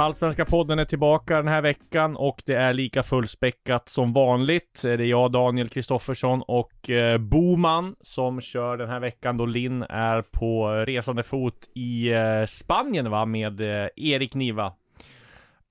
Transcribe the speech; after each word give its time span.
Allsvenska 0.00 0.44
podden 0.44 0.78
är 0.78 0.84
tillbaka 0.84 1.36
den 1.36 1.48
här 1.48 1.62
veckan 1.62 2.16
och 2.16 2.42
det 2.46 2.54
är 2.54 2.72
lika 2.72 3.02
fullspäckat 3.02 3.88
som 3.88 4.12
vanligt. 4.12 4.82
Det 4.82 4.92
är 4.92 4.98
jag, 4.98 5.32
Daniel 5.32 5.68
Kristoffersson 5.68 6.42
och 6.42 6.90
eh, 6.90 7.18
Boman 7.18 7.96
som 8.00 8.40
kör 8.40 8.76
den 8.76 8.88
här 8.88 9.00
veckan 9.00 9.36
då 9.36 9.46
Linn 9.46 9.82
är 9.82 10.22
på 10.22 10.68
resande 10.70 11.22
fot 11.22 11.68
i 11.74 12.12
eh, 12.12 12.44
Spanien 12.46 13.10
va, 13.10 13.24
med 13.24 13.60
eh, 13.60 13.88
Erik 13.96 14.34
Niva. 14.34 14.72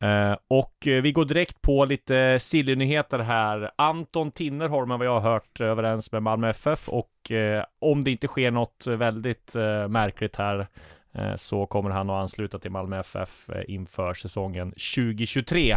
Uh, 0.04 0.38
och 0.48 0.88
eh, 0.88 1.02
vi 1.02 1.12
går 1.12 1.26
direkt 1.26 1.62
på 1.62 1.86
lite 1.86 2.40
silly-nyheter 2.40 3.20
här. 3.20 3.72
Anton 3.76 4.32
Tinnerholm, 4.32 4.90
vad 4.90 5.06
jag 5.06 5.20
har 5.20 5.32
hört, 5.32 5.62
överens 5.62 6.12
med 6.12 6.24
Malmö 6.24 6.50
FF 6.50 6.90
och 6.90 7.32
uh, 7.32 7.64
om 7.80 8.04
det 8.04 8.12
inte 8.12 8.28
sker 8.28 8.52
något 8.52 8.88
väldigt 8.88 9.56
uh, 9.56 9.88
märkligt 9.88 10.36
här 10.36 10.68
Eh, 11.14 11.36
så 11.36 11.66
kommer 11.66 11.90
han 11.90 12.10
att 12.10 12.22
ansluta 12.22 12.60
till 12.60 12.72
Malmö 12.72 13.00
FF 13.00 13.50
eh, 13.50 13.64
inför 13.68 14.14
säsongen 14.14 14.72
2023. 14.72 15.76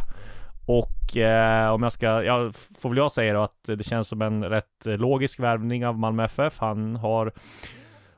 Och 0.66 1.16
eh, 1.16 1.72
om 1.72 1.82
jag 1.82 1.92
ska, 1.92 2.22
ja, 2.22 2.52
får 2.78 2.88
väl 2.88 2.98
jag 2.98 3.12
säga 3.12 3.34
då 3.34 3.42
att 3.42 3.64
det 3.64 3.84
känns 3.84 4.08
som 4.08 4.22
en 4.22 4.44
rätt 4.44 4.86
eh, 4.86 4.96
logisk 4.96 5.40
värvning 5.40 5.86
av 5.86 5.98
Malmö 5.98 6.24
FF. 6.24 6.58
Han 6.58 6.96
har 6.96 7.32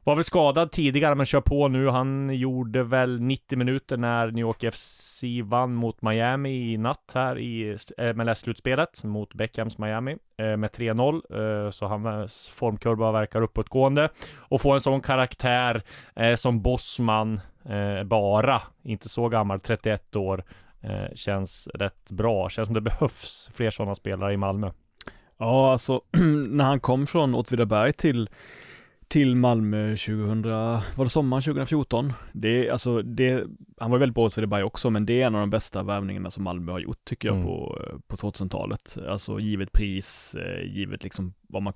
var 0.04 0.14
väl 0.14 0.24
skadad 0.24 0.72
tidigare 0.72 1.14
men 1.14 1.26
kör 1.26 1.40
på 1.40 1.68
nu. 1.68 1.88
Han 1.88 2.30
gjorde 2.36 2.82
väl 2.82 3.20
90 3.20 3.58
minuter 3.58 3.96
när 3.96 4.26
New 4.26 4.42
York 4.42 4.74
FC 4.74 5.24
vann 5.44 5.74
mot 5.74 6.02
Miami 6.02 6.72
i 6.72 6.76
natt 6.76 7.12
här 7.14 7.38
i 7.38 7.78
eh, 7.98 8.14
MLS-slutspelet 8.14 9.04
mot 9.04 9.34
Beckhams 9.34 9.78
Miami 9.78 10.16
eh, 10.36 10.56
med 10.56 10.70
3-0. 10.70 11.64
Eh, 11.64 11.70
så 11.70 11.86
hans 11.86 12.48
formkurva 12.48 13.12
verkar 13.12 13.42
uppåtgående. 13.42 14.08
Och 14.36 14.60
få 14.60 14.72
en 14.72 14.80
sån 14.80 15.00
karaktär 15.00 15.82
som 16.36 16.62
Bosman 16.62 17.40
bara, 18.04 18.62
inte 18.82 19.08
så 19.08 19.28
gammal, 19.28 19.60
31 19.60 20.16
år. 20.16 20.44
Känns 21.14 21.68
rätt 21.74 22.10
bra. 22.10 22.48
Känns 22.48 22.66
som 22.66 22.74
det 22.74 22.80
behövs 22.80 23.50
fler 23.54 23.70
sådana 23.70 23.94
spelare 23.94 24.32
i 24.32 24.36
Malmö. 24.36 24.70
Ja, 25.38 25.72
alltså 25.72 26.00
när 26.48 26.64
han 26.64 26.80
kom 26.80 27.06
från 27.06 27.34
Åtvidaberg 27.34 27.92
till 27.92 28.28
till 29.14 29.36
Malmö 29.36 29.96
2000, 29.96 30.42
var 30.96 31.04
det 31.04 31.08
sommaren 31.08 31.42
2014? 31.42 32.12
Det, 32.32 32.70
alltså 32.70 33.02
det, 33.02 33.44
han 33.78 33.90
var 33.90 33.98
väldigt 33.98 34.14
bra 34.14 34.24
Åtvidaberg 34.26 34.62
också, 34.62 34.90
men 34.90 35.06
det 35.06 35.22
är 35.22 35.26
en 35.26 35.34
av 35.34 35.40
de 35.40 35.50
bästa 35.50 35.82
värvningarna 35.82 36.30
som 36.30 36.44
Malmö 36.44 36.72
har 36.72 36.78
gjort 36.78 37.04
tycker 37.04 37.28
jag 37.28 37.36
Mm. 37.36 37.46
på, 37.46 37.78
på 38.06 38.16
2000-talet. 38.16 38.96
Alltså 39.08 39.40
givet 39.40 39.72
pris, 39.72 40.34
eh, 40.34 40.76
givet 40.76 41.04
liksom 41.04 41.34
vad 41.48 41.62
man, 41.62 41.72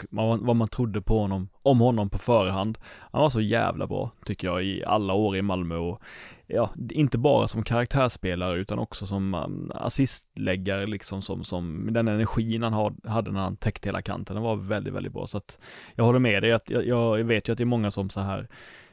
vad 0.47 0.57
man 0.57 0.69
trodde 0.69 1.03
på 1.03 1.19
honom, 1.19 1.49
om 1.69 1.81
honom 1.81 2.11
på 2.11 2.19
förhand. 2.19 2.79
Han 3.13 3.23
var 3.23 3.31
så 3.31 3.41
jävla 3.41 3.87
bra, 3.87 4.11
tycker 4.25 4.49
jag, 4.49 4.65
i 4.65 4.85
alla 4.85 5.15
år 5.15 5.37
i 5.37 5.43
Malmö 5.43 5.77
och 5.77 6.03
ja, 6.47 6.71
inte 6.91 7.19
bara 7.19 7.49
som 7.49 7.63
karaktärsspelare 7.63 8.59
utan 8.59 8.79
också 8.79 9.07
som 9.07 9.35
um, 9.35 9.73
assistläggare 9.75 10.87
liksom 10.87 11.23
som, 11.23 11.45
som 11.45 11.89
den 11.91 12.09
energin 12.09 12.63
han 12.63 12.73
har, 12.73 12.95
hade 13.09 13.31
när 13.31 13.41
han 13.41 13.57
täckte 13.57 13.89
hela 13.89 14.03
kanten, 14.03 14.35
den 14.35 14.43
var 14.43 14.57
väldigt, 14.57 14.95
väldigt 14.95 15.13
bra. 15.13 15.27
Så 15.27 15.39
att 15.39 15.59
jag 15.95 16.05
håller 16.05 16.19
med 16.19 16.43
dig, 16.43 16.53
att 16.53 16.71
jag, 16.71 16.87
jag 16.87 17.25
vet 17.25 17.49
ju 17.49 17.53
att 17.53 17.59
det 17.59 17.65
är 17.65 17.67
många 17.67 17.91
som 17.91 18.11
så 18.11 18.21
här 18.21 18.49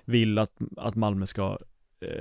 vill 0.06 0.38
att, 0.38 0.52
att 0.78 0.96
Malmö 0.96 1.26
ska 1.26 1.58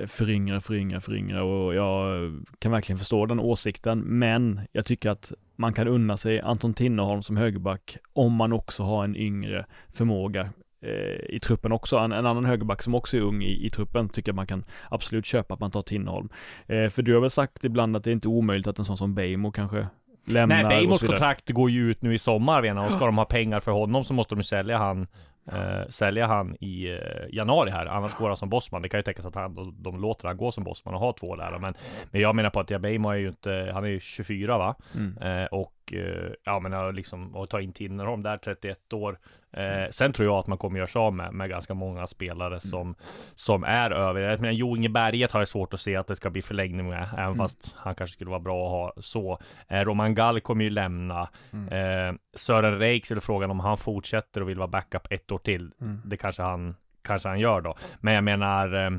föryngra, 0.07 0.61
föryngra, 0.61 1.01
föryngra 1.01 1.43
och 1.43 1.75
jag 1.75 2.31
kan 2.59 2.71
verkligen 2.71 2.99
förstå 2.99 3.25
den 3.25 3.39
åsikten, 3.39 3.99
men 3.99 4.61
jag 4.71 4.85
tycker 4.85 5.09
att 5.09 5.33
man 5.55 5.73
kan 5.73 5.87
unna 5.87 6.17
sig 6.17 6.41
Anton 6.41 6.73
Tinnerholm 6.73 7.23
som 7.23 7.37
högerback 7.37 7.97
om 8.13 8.33
man 8.33 8.53
också 8.53 8.83
har 8.83 9.03
en 9.03 9.15
yngre 9.15 9.65
förmåga 9.93 10.49
eh, 10.81 11.35
i 11.35 11.39
truppen 11.43 11.71
också. 11.71 11.97
En, 11.97 12.11
en 12.11 12.25
annan 12.25 12.45
högerback 12.45 12.83
som 12.83 12.95
också 12.95 13.17
är 13.17 13.21
ung 13.21 13.43
i, 13.43 13.65
i 13.65 13.69
truppen 13.69 14.09
tycker 14.09 14.29
jag 14.29 14.35
man 14.35 14.47
kan 14.47 14.63
absolut 14.89 15.25
köpa 15.25 15.53
att 15.53 15.59
man 15.59 15.71
tar 15.71 15.81
Tinnerholm. 15.81 16.29
Eh, 16.67 16.89
för 16.89 17.01
du 17.01 17.13
har 17.13 17.21
väl 17.21 17.29
sagt 17.29 17.63
ibland 17.63 17.95
att 17.95 18.03
det 18.03 18.09
är 18.09 18.13
inte 18.13 18.27
omöjligt 18.27 18.67
att 18.67 18.79
en 18.79 18.85
sån 18.85 18.97
som 18.97 19.15
Bejmo 19.15 19.51
kanske 19.51 19.87
lämnar 20.25 20.63
Nej, 20.63 20.81
vidare. 20.81 21.07
kontrakt 21.07 21.49
går 21.49 21.69
ju 21.69 21.91
ut 21.91 22.01
nu 22.01 22.13
i 22.13 22.17
sommar 22.17 22.85
och 22.85 22.91
ska 22.91 23.05
de 23.05 23.17
ha 23.17 23.25
pengar 23.25 23.59
för 23.59 23.71
honom 23.71 24.03
så 24.03 24.13
måste 24.13 24.35
de 24.35 24.43
sälja 24.43 24.77
han 24.77 25.07
eh, 25.51 25.87
Sälja 25.89 26.27
han 26.27 26.55
i 26.59 26.91
eh, 26.91 26.97
januari 27.29 27.69
här, 27.69 27.85
annars 27.85 28.15
går 28.15 28.27
han 28.27 28.37
som 28.37 28.49
bossman. 28.49 28.81
Det 28.81 28.89
kan 28.89 28.99
ju 28.99 29.03
tänkas 29.03 29.25
att 29.25 29.35
han, 29.35 29.55
de, 29.55 29.75
de 29.83 30.01
låter 30.01 30.27
han 30.27 30.37
gå 30.37 30.51
som 30.51 30.63
bossman 30.63 30.93
och 30.93 30.99
ha 30.99 31.13
två 31.13 31.35
där. 31.35 31.59
Men, 31.59 31.73
men 32.11 32.21
jag 32.21 32.35
menar 32.35 32.49
på 32.49 32.59
att 32.59 32.81
Beijmo 32.81 33.09
är 33.09 33.15
ju 33.15 33.27
inte, 33.27 33.71
han 33.73 33.83
är 33.83 33.87
ju 33.87 33.99
24 33.99 34.57
va? 34.57 34.75
Mm. 34.95 35.17
Eh, 35.17 35.45
och 35.45 35.93
eh, 35.93 36.31
ja 36.43 36.59
men 36.59 36.71
ja, 36.71 36.91
liksom, 36.91 37.35
och 37.35 37.49
ta 37.49 37.61
in 37.61 37.73
Tinnerholm 37.73 38.23
där 38.23 38.37
31 38.37 38.93
år. 38.93 39.19
Mm. 39.55 39.83
Eh, 39.83 39.89
sen 39.89 40.13
tror 40.13 40.27
jag 40.27 40.37
att 40.37 40.47
man 40.47 40.57
kommer 40.57 40.77
göra 40.77 40.87
sig 40.87 40.99
av 40.99 41.13
med, 41.13 41.33
med 41.33 41.49
ganska 41.49 41.73
många 41.73 42.07
spelare 42.07 42.59
som, 42.59 42.95
som 43.35 43.63
är 43.63 43.91
över. 43.91 44.21
Jag 44.21 44.41
menar, 44.41 44.53
Jo 44.53 44.75
Inge 44.77 44.89
Berget 44.89 45.31
har 45.31 45.41
jag 45.41 45.47
svårt 45.47 45.73
att 45.73 45.79
se 45.79 45.95
att 45.95 46.07
det 46.07 46.15
ska 46.15 46.29
bli 46.29 46.41
förlängning 46.41 46.89
med, 46.89 47.07
även 47.13 47.25
Mm. 47.25 47.37
fast 47.37 47.73
han 47.77 47.95
kanske 47.95 48.13
skulle 48.13 48.29
vara 48.29 48.39
bra 48.39 48.65
att 48.65 48.71
ha 48.95 49.01
så. 49.01 49.39
Eh, 49.67 49.79
Roman 49.81 50.15
Gall 50.15 50.41
kommer 50.41 50.63
ju 50.63 50.69
lämna. 50.69 51.29
Mm. 51.53 52.09
Eh, 52.09 52.15
Sören 52.33 52.79
Reiks 52.79 53.11
är 53.11 53.19
frågan 53.19 53.51
om 53.51 53.59
han 53.59 53.77
fortsätter 53.77 54.41
och 54.41 54.49
vill 54.49 54.57
vara 54.57 54.67
backup 54.67 55.07
ett 55.11 55.31
år 55.31 55.37
till. 55.37 55.71
Mm. 55.81 56.01
Det 56.05 56.17
kanske 56.17 56.41
han 56.43 56.75
kanske 57.01 57.29
han 57.29 57.39
gör 57.39 57.61
då. 57.61 57.75
Men 57.99 58.13
jag 58.13 58.23
menar, 58.23 58.85
eh, 58.85 58.91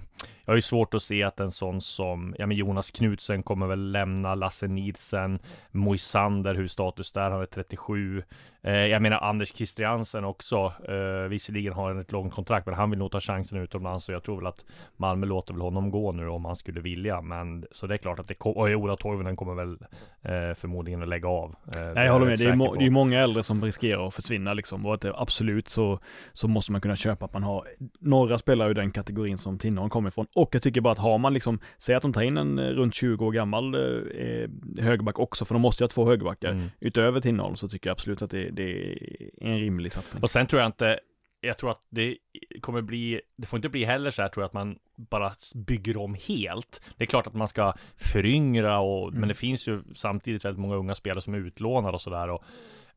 jag 0.46 0.52
har 0.52 0.56
ju 0.56 0.62
svårt 0.62 0.94
att 0.94 1.02
se 1.02 1.22
att 1.22 1.40
en 1.40 1.50
sån 1.50 1.80
som, 1.80 2.34
ja 2.38 2.46
men 2.46 2.56
Jonas 2.56 2.90
Knutsen 2.90 3.42
kommer 3.42 3.66
väl 3.66 3.92
lämna, 3.92 4.34
Lasse 4.34 4.66
Nilsen, 4.66 5.38
Moisander, 5.70 6.54
hur 6.54 6.66
status 6.66 7.12
där, 7.12 7.30
han 7.30 7.42
är 7.42 7.46
37. 7.46 8.22
Eh, 8.62 8.72
jag 8.72 9.02
menar 9.02 9.18
Anders 9.18 9.54
Christiansen 9.54 10.24
också, 10.24 10.72
eh, 10.88 11.28
visserligen 11.28 11.72
har 11.72 11.88
han 11.88 12.00
ett 12.00 12.12
långt 12.12 12.34
kontrakt, 12.34 12.66
men 12.66 12.74
han 12.74 12.90
vill 12.90 12.98
nog 12.98 13.10
ta 13.10 13.20
chansen 13.20 13.58
utomlands, 13.58 14.04
så 14.04 14.12
jag 14.12 14.22
tror 14.22 14.36
väl 14.36 14.46
att 14.46 14.64
Malmö 14.96 15.26
låter 15.26 15.52
väl 15.54 15.62
honom 15.62 15.90
gå 15.90 16.12
nu 16.12 16.28
om 16.28 16.44
han 16.44 16.56
skulle 16.56 16.80
vilja, 16.80 17.20
men 17.20 17.66
så 17.72 17.86
det 17.86 17.94
är 17.94 17.98
klart 17.98 18.18
att 18.18 18.28
det 18.28 18.34
kommer, 18.34 18.58
och 18.58 18.68
Ola 18.68 18.96
Toivonen 18.96 19.36
kommer 19.36 19.54
väl 19.54 19.78
eh, 20.22 20.54
förmodligen 20.54 21.02
att 21.02 21.08
lägga 21.08 21.28
av. 21.28 21.54
Eh, 21.74 21.80
Nej, 21.94 22.06
jag 22.06 22.12
håller 22.12 22.26
med. 22.26 22.38
Det 22.38 22.44
är, 22.44 22.56
må, 22.56 22.74
det 22.74 22.86
är 22.86 22.90
många 22.90 23.20
äldre 23.20 23.42
som 23.42 23.64
riskerar 23.64 24.08
att 24.08 24.14
försvinna 24.14 24.54
liksom 24.54 24.86
och 24.86 24.94
att 24.94 25.00
det, 25.00 25.12
absolut 25.16 25.68
så, 25.68 25.98
så 26.32 26.48
måste 26.48 26.72
man 26.72 26.80
kunna 26.80 26.96
köpa 26.96 27.24
att 27.24 27.32
man 27.32 27.42
har 27.42 27.68
några 28.00 28.38
spelare 28.38 28.70
ur 28.70 28.74
den 28.74 28.90
kategorin 28.90 29.38
som 29.38 29.58
Tinnerholm 29.58 29.90
kommer 29.90 30.10
ifrån. 30.22 30.26
Och 30.42 30.54
jag 30.54 30.62
tycker 30.62 30.80
bara 30.80 30.92
att 30.92 30.98
har 30.98 31.18
man 31.18 31.34
liksom, 31.34 31.58
säg 31.78 31.94
att 31.94 32.02
de 32.02 32.12
tar 32.12 32.22
in 32.22 32.36
en 32.36 32.58
eh, 32.58 32.64
runt 32.64 32.94
20 32.94 33.26
år 33.26 33.32
gammal 33.32 33.74
eh, 33.74 34.48
högerback 34.84 35.18
också, 35.18 35.44
för 35.44 35.54
de 35.54 35.62
måste 35.62 35.82
ju 35.82 35.84
ha 35.84 35.88
två 35.88 36.06
högerbackar 36.06 36.52
Mm. 36.52 36.68
utöver 36.80 37.20
Tinnerholm, 37.20 37.56
så 37.56 37.68
tycker 37.68 37.88
jag 37.90 37.92
absolut 37.94 38.22
att 38.22 38.30
det, 38.30 38.50
det 38.50 38.92
är 38.92 39.30
en 39.40 39.58
rimlig 39.58 39.92
satsning. 39.92 40.22
Och 40.22 40.30
sen 40.30 40.46
tror 40.46 40.62
jag 40.62 40.68
inte 40.68 40.98
jag 41.40 41.58
tror 41.58 41.70
att 41.70 41.86
det 41.90 42.16
kommer 42.60 42.80
bli, 42.80 43.20
det 43.36 43.46
får 43.46 43.56
inte 43.58 43.68
bli 43.68 43.84
heller 43.84 44.10
så 44.10 44.22
här 44.22 44.28
tror 44.28 44.42
jag 44.42 44.46
att 44.46 44.52
man 44.52 44.78
bara 44.96 45.32
bygger 45.54 45.96
om 45.96 46.16
helt. 46.28 46.80
Det 46.96 47.04
är 47.04 47.06
klart 47.06 47.26
att 47.26 47.34
man 47.34 47.48
ska 47.48 47.74
föryngra 47.96 48.78
och, 48.78 49.12
men 49.14 49.28
det 49.28 49.34
finns 49.34 49.68
ju 49.68 49.82
samtidigt 49.94 50.44
väldigt 50.44 50.60
många 50.60 50.74
unga 50.76 50.94
spelare 50.94 51.20
som 51.20 51.34
är 51.34 51.38
utlånade 51.38 51.94
och 51.94 52.00
sådär 52.00 52.28
och 52.30 52.44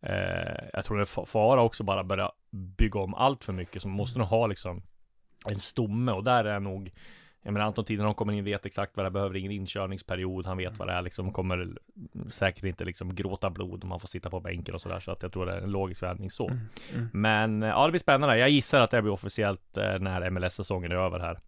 eh, 0.01 0.69
jag 0.73 0.85
tror 0.85 0.97
det 0.97 1.03
är 1.03 1.05
fa- 1.05 1.25
fara 1.25 1.61
också 1.61 1.83
bara 1.83 2.03
börja 2.03 2.31
bygga 2.77 2.99
om 2.99 3.13
allt 3.13 3.43
för 3.43 3.53
mycket 3.53 3.81
så 3.81 3.87
man 3.87 3.97
måste 3.97 4.19
nog 4.19 4.27
ha 4.27 4.47
liksom 4.47 4.81
en 5.47 5.59
stomme 5.59 6.11
och 6.11 6.23
där 6.23 6.45
är 6.45 6.59
nog 6.59 6.91
jag 7.41 7.53
menar 7.53 7.65
Anton 7.65 7.85
Tideholm 7.85 8.13
kommer 8.13 8.33
in 8.33 8.43
vet 8.43 8.65
exakt 8.65 8.97
vad 8.97 9.05
det 9.05 9.11
behöver, 9.11 9.35
ingen 9.35 9.51
inkörningsperiod, 9.51 10.45
han 10.45 10.57
vet 10.57 10.79
vad 10.79 10.87
det 10.87 10.93
är 10.93 11.01
liksom, 11.01 11.31
kommer 11.31 11.77
säkert 12.29 12.63
inte 12.63 12.85
liksom 12.85 13.15
gråta 13.15 13.49
blod 13.49 13.83
om 13.83 13.89
man 13.89 13.99
får 13.99 14.07
sitta 14.07 14.29
på 14.29 14.39
bänken 14.39 14.75
och 14.75 14.81
sådär, 14.81 14.99
så 14.99 15.11
att 15.11 15.23
jag 15.23 15.33
tror 15.33 15.45
det 15.45 15.53
är 15.53 15.61
en 15.61 15.71
logisk 15.71 16.03
värvning 16.03 16.31
så. 16.31 16.51
Men 17.13 17.63
eh, 17.63 17.69
ja, 17.69 17.85
det 17.85 17.91
blir 17.91 17.99
spännande. 17.99 18.37
Jag 18.37 18.49
gissar 18.49 18.79
att 18.79 18.91
det 18.91 19.01
blir 19.01 19.11
officiellt 19.11 19.77
eh, 19.77 19.99
när 19.99 20.29
MLS-säsongen 20.29 20.91
är 20.91 20.95
över 20.95 21.19
här. 21.19 21.39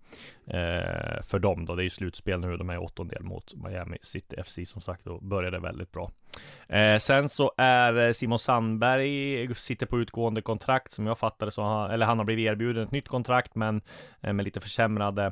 Eh, 0.48 1.22
för 1.24 1.40
dem 1.40 1.66
då, 1.66 1.76
det 1.76 1.82
är 1.82 1.84
ju 1.84 1.90
slutspel 1.90 2.40
nu, 2.40 2.58
de 2.58 2.70
är 2.70 2.74
i 2.74 2.78
åttondel 2.78 3.24
mot 3.24 3.54
Miami 3.56 3.98
City 4.02 4.44
FC 4.44 4.60
som 4.66 4.82
sagt, 4.82 5.08
och 5.08 5.24
började 5.24 5.60
väldigt 5.60 5.92
bra. 5.92 6.12
Eh, 6.68 6.98
sen 6.98 7.30
så 7.30 7.52
är 7.58 8.08
eh, 8.08 8.12
Simon 8.12 8.40
Sandberg, 8.40 9.44
eh, 9.44 9.54
sitter 9.54 9.86
på 9.86 10.00
utgående 10.00 10.42
kontrakt 10.42 10.92
som 10.92 11.08
jag 11.08 11.18
fattade 11.18 11.52
så, 11.52 11.64
han, 11.64 11.92
eller 11.92 12.06
han 12.06 12.18
har 12.18 12.26
blivit 12.26 12.52
erbjuden 12.52 12.84
ett 12.84 12.92
nytt 12.92 13.08
kontrakt 13.08 13.56
men 13.56 13.82
eh, 14.22 14.34
med 14.34 14.46
lite 14.46 14.60
försämrade 14.60 15.32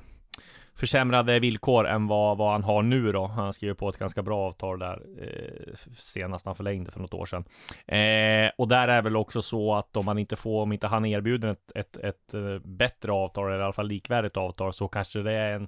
försämrade 0.79 1.39
villkor 1.39 1.87
än 1.87 2.07
vad, 2.07 2.37
vad 2.37 2.51
han 2.51 2.63
har 2.63 2.81
nu 2.81 3.11
då. 3.11 3.27
Han 3.27 3.53
skrev 3.53 3.73
på 3.73 3.89
ett 3.89 3.97
ganska 3.97 4.21
bra 4.21 4.47
avtal 4.47 4.79
där 4.79 5.01
eh, 5.21 5.73
senast 5.97 6.45
han 6.45 6.55
förlängde 6.55 6.91
för 6.91 6.99
något 6.99 7.13
år 7.13 7.25
sedan. 7.25 7.43
Eh, 7.87 8.51
och 8.57 8.67
där 8.67 8.87
är 8.87 9.01
väl 9.01 9.15
också 9.15 9.41
så 9.41 9.75
att 9.75 9.97
om 9.97 10.05
man 10.05 10.17
inte 10.17 10.35
får, 10.35 10.61
om 10.61 10.71
inte 10.71 10.87
han 10.87 11.05
erbjuder 11.05 11.47
ett, 11.47 11.71
ett, 11.75 11.97
ett 11.97 12.33
eh, 12.33 12.59
bättre 12.63 13.11
avtal 13.11 13.47
eller 13.47 13.59
i 13.59 13.63
alla 13.63 13.73
fall 13.73 13.87
likvärdigt 13.87 14.37
avtal 14.37 14.73
så 14.73 14.87
kanske 14.87 15.21
det 15.21 15.33
är 15.33 15.53
en 15.53 15.67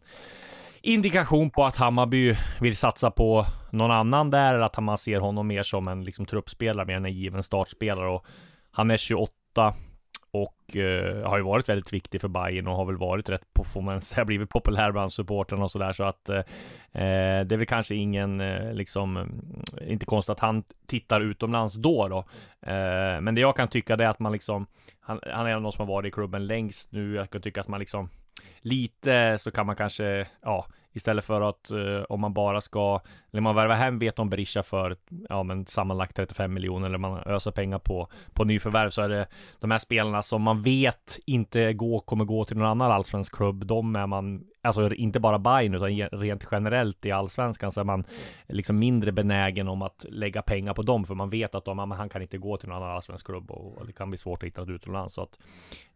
indikation 0.81 1.49
på 1.49 1.65
att 1.65 1.75
Hammarby 1.75 2.35
vill 2.61 2.75
satsa 2.75 3.11
på 3.11 3.45
någon 3.71 3.91
annan 3.91 4.29
där, 4.29 4.53
eller 4.53 4.65
att 4.65 4.79
man 4.79 4.97
ser 4.97 5.19
honom 5.19 5.47
mer 5.47 5.63
som 5.63 5.87
en 5.87 6.03
liksom, 6.03 6.25
truppspelare, 6.25 6.85
mer 6.85 6.95
än 6.95 7.05
en 7.05 7.13
given 7.13 7.43
startspelare. 7.43 8.09
Och 8.09 8.25
han 8.71 8.91
är 8.91 8.97
28 8.97 9.73
och 10.31 10.75
eh, 10.75 11.29
har 11.29 11.37
ju 11.37 11.43
varit 11.43 11.69
väldigt 11.69 11.93
viktig 11.93 12.21
för 12.21 12.27
Bayern 12.27 12.67
och 12.67 12.75
har 12.75 12.85
väl 12.85 12.97
varit 12.97 13.29
rätt, 13.29 13.53
på, 13.53 13.63
får 13.63 13.81
man 13.81 14.01
säga, 14.01 14.25
blivit 14.25 14.49
populär 14.49 14.91
bland 14.91 15.13
supportrarna 15.13 15.63
och 15.63 15.71
sådär. 15.71 15.93
Så 15.93 16.03
att 16.03 16.29
eh, 16.29 16.37
eh, 16.91 17.45
det 17.45 17.55
är 17.55 17.57
väl 17.57 17.65
kanske 17.65 17.95
ingen, 17.95 18.41
eh, 18.41 18.73
liksom, 18.73 19.17
mm, 19.17 19.63
inte 19.87 20.05
konstigt 20.05 20.31
att 20.31 20.39
han 20.39 20.63
tittar 20.87 21.21
utomlands 21.21 21.75
då 21.75 22.07
då. 22.07 22.17
Eh, 22.71 23.21
men 23.21 23.35
det 23.35 23.41
jag 23.41 23.55
kan 23.55 23.67
tycka 23.67 23.97
det 23.97 24.05
är 24.05 24.09
att 24.09 24.19
man 24.19 24.31
liksom, 24.31 24.67
han, 24.99 25.19
han 25.33 25.45
är 25.45 25.49
en 25.49 25.55
av 25.55 25.63
de 25.63 25.71
som 25.71 25.87
har 25.87 25.93
varit 25.93 26.07
i 26.07 26.11
klubben 26.11 26.47
längst 26.47 26.91
nu. 26.91 27.15
Jag 27.15 27.29
kan 27.29 27.41
tycka 27.41 27.61
att 27.61 27.67
man 27.67 27.79
liksom 27.79 28.09
lite 28.61 29.37
så 29.39 29.51
kan 29.51 29.65
man 29.65 29.75
kanske, 29.75 30.27
ja, 30.41 30.67
istället 30.93 31.25
för 31.25 31.41
att 31.41 31.71
uh, 31.73 32.01
om 32.09 32.21
man 32.21 32.33
bara 32.33 32.61
ska, 32.61 32.99
eller 33.31 33.41
man 33.41 33.55
värvar 33.55 33.75
hem 33.75 33.99
vet 33.99 34.19
om 34.19 34.29
Berisha 34.29 34.63
för, 34.63 34.95
ja 35.29 35.43
men 35.43 35.65
sammanlagt 35.65 36.15
35 36.15 36.53
miljoner 36.53 36.87
eller 36.87 36.97
man 36.97 37.19
öser 37.25 37.51
pengar 37.51 37.79
på, 37.79 38.07
på 38.33 38.43
nyförvärv 38.43 38.89
så 38.89 39.01
är 39.01 39.09
det 39.09 39.27
de 39.59 39.71
här 39.71 39.79
spelarna 39.79 40.21
som 40.21 40.41
man 40.41 40.61
vet 40.61 41.19
inte 41.25 41.73
gå, 41.73 41.99
kommer 41.99 42.25
gå 42.25 42.45
till 42.45 42.57
någon 42.57 42.67
annan 42.67 42.91
allsvensk 42.91 43.35
klubb. 43.35 43.65
De 43.65 43.95
är 43.95 44.07
man, 44.07 44.43
alltså 44.61 44.93
inte 44.93 45.19
bara 45.19 45.39
Bayern 45.39 45.75
utan 45.75 46.19
rent 46.19 46.47
generellt 46.51 47.05
i 47.05 47.11
allsvenskan 47.11 47.71
så 47.71 47.79
är 47.79 47.85
man 47.85 48.03
liksom 48.47 48.79
mindre 48.79 49.11
benägen 49.11 49.67
om 49.67 49.81
att 49.81 50.05
lägga 50.09 50.41
pengar 50.41 50.73
på 50.73 50.81
dem 50.81 51.05
för 51.05 51.15
man 51.15 51.29
vet 51.29 51.55
att 51.55 51.65
de, 51.65 51.79
ja, 51.79 51.95
han 51.95 52.09
kan 52.09 52.21
inte 52.21 52.37
gå 52.37 52.57
till 52.57 52.69
någon 52.69 52.77
annan 52.77 52.95
allsvensk 52.95 53.25
klubb 53.25 53.51
och, 53.51 53.77
och 53.77 53.87
det 53.87 53.93
kan 53.93 54.09
bli 54.09 54.17
svårt 54.17 54.43
att 54.43 54.47
hitta 54.47 54.61
något 54.61 54.69
utomlands. 54.69 55.13
Så 55.13 55.21
att, 55.21 55.39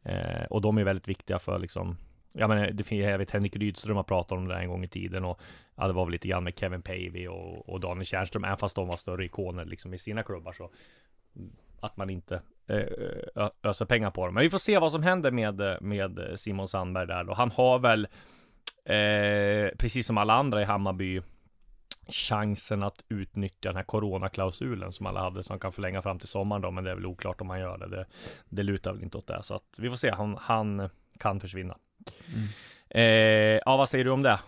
eh, 0.03 0.45
och 0.49 0.61
de 0.61 0.77
är 0.77 0.83
väldigt 0.83 1.07
viktiga 1.07 1.39
för 1.39 1.59
liksom 1.59 1.97
Ja 2.37 2.47
men 2.47 2.75
det 2.75 2.83
finns, 2.83 3.05
jag 3.05 3.17
vet 3.17 3.31
Henrik 3.31 3.55
Rydström 3.55 3.95
har 3.95 4.03
pratat 4.03 4.31
om 4.31 4.47
det 4.47 4.55
en 4.55 4.69
gång 4.69 4.83
i 4.83 4.87
tiden 4.87 5.25
och 5.25 5.39
ja, 5.75 5.87
det 5.87 5.93
var 5.93 6.05
väl 6.05 6.11
lite 6.11 6.27
grann 6.27 6.43
med 6.43 6.59
Kevin 6.59 6.81
Pavey 6.81 7.27
och, 7.27 7.69
och 7.69 7.79
Daniel 7.79 8.05
Tjärnström, 8.05 8.43
även 8.43 8.57
fast 8.57 8.75
de 8.75 8.87
var 8.87 8.95
större 8.95 9.25
ikoner 9.25 9.65
liksom 9.65 9.93
i 9.93 9.97
sina 9.97 10.23
klubbar 10.23 10.53
så 10.53 10.71
mm, 11.35 11.51
att 11.79 11.97
man 11.97 12.09
inte 12.09 12.41
eh, 12.67 13.49
öser 13.63 13.85
pengar 13.85 14.11
på 14.11 14.25
dem. 14.25 14.33
Men 14.33 14.43
vi 14.43 14.49
får 14.49 14.57
se 14.57 14.79
vad 14.79 14.91
som 14.91 15.03
händer 15.03 15.31
med, 15.31 15.77
med 15.81 16.19
Simon 16.35 16.67
Sandberg 16.67 17.07
där 17.07 17.23
då. 17.23 17.33
Han 17.33 17.51
har 17.51 17.79
väl 17.79 18.07
eh, 18.85 19.77
precis 19.77 20.07
som 20.07 20.17
alla 20.17 20.33
andra 20.33 20.61
i 20.61 20.65
Hammarby 20.65 21.21
chansen 22.07 22.83
att 22.83 23.03
utnyttja 23.09 23.69
den 23.69 23.75
här 23.75 23.83
coronaklausulen 23.83 24.91
som 24.91 25.05
alla 25.05 25.21
hade 25.21 25.43
som 25.43 25.59
kan 25.59 25.71
förlänga 25.71 26.01
fram 26.01 26.19
till 26.19 26.27
sommaren 26.27 26.61
då, 26.61 26.71
men 26.71 26.83
det 26.83 26.91
är 26.91 26.95
väl 26.95 27.05
oklart 27.05 27.41
om 27.41 27.49
han 27.49 27.59
gör 27.59 27.77
det. 27.77 27.87
Det, 27.87 28.05
det 28.49 28.63
lutar 28.63 28.93
väl 28.93 29.03
inte 29.03 29.17
åt 29.17 29.27
det, 29.27 29.43
så 29.43 29.53
att 29.53 29.79
vi 29.79 29.89
får 29.89 29.97
se. 29.97 30.11
Han, 30.11 30.37
han 30.41 30.89
kan 31.19 31.39
försvinna. 31.39 31.77
Mm. 32.33 32.47
Eh, 32.89 33.59
ja, 33.65 33.77
vad 33.77 33.89
säger 33.89 34.05
du 34.05 34.11
om 34.11 34.21
det? 34.21 34.39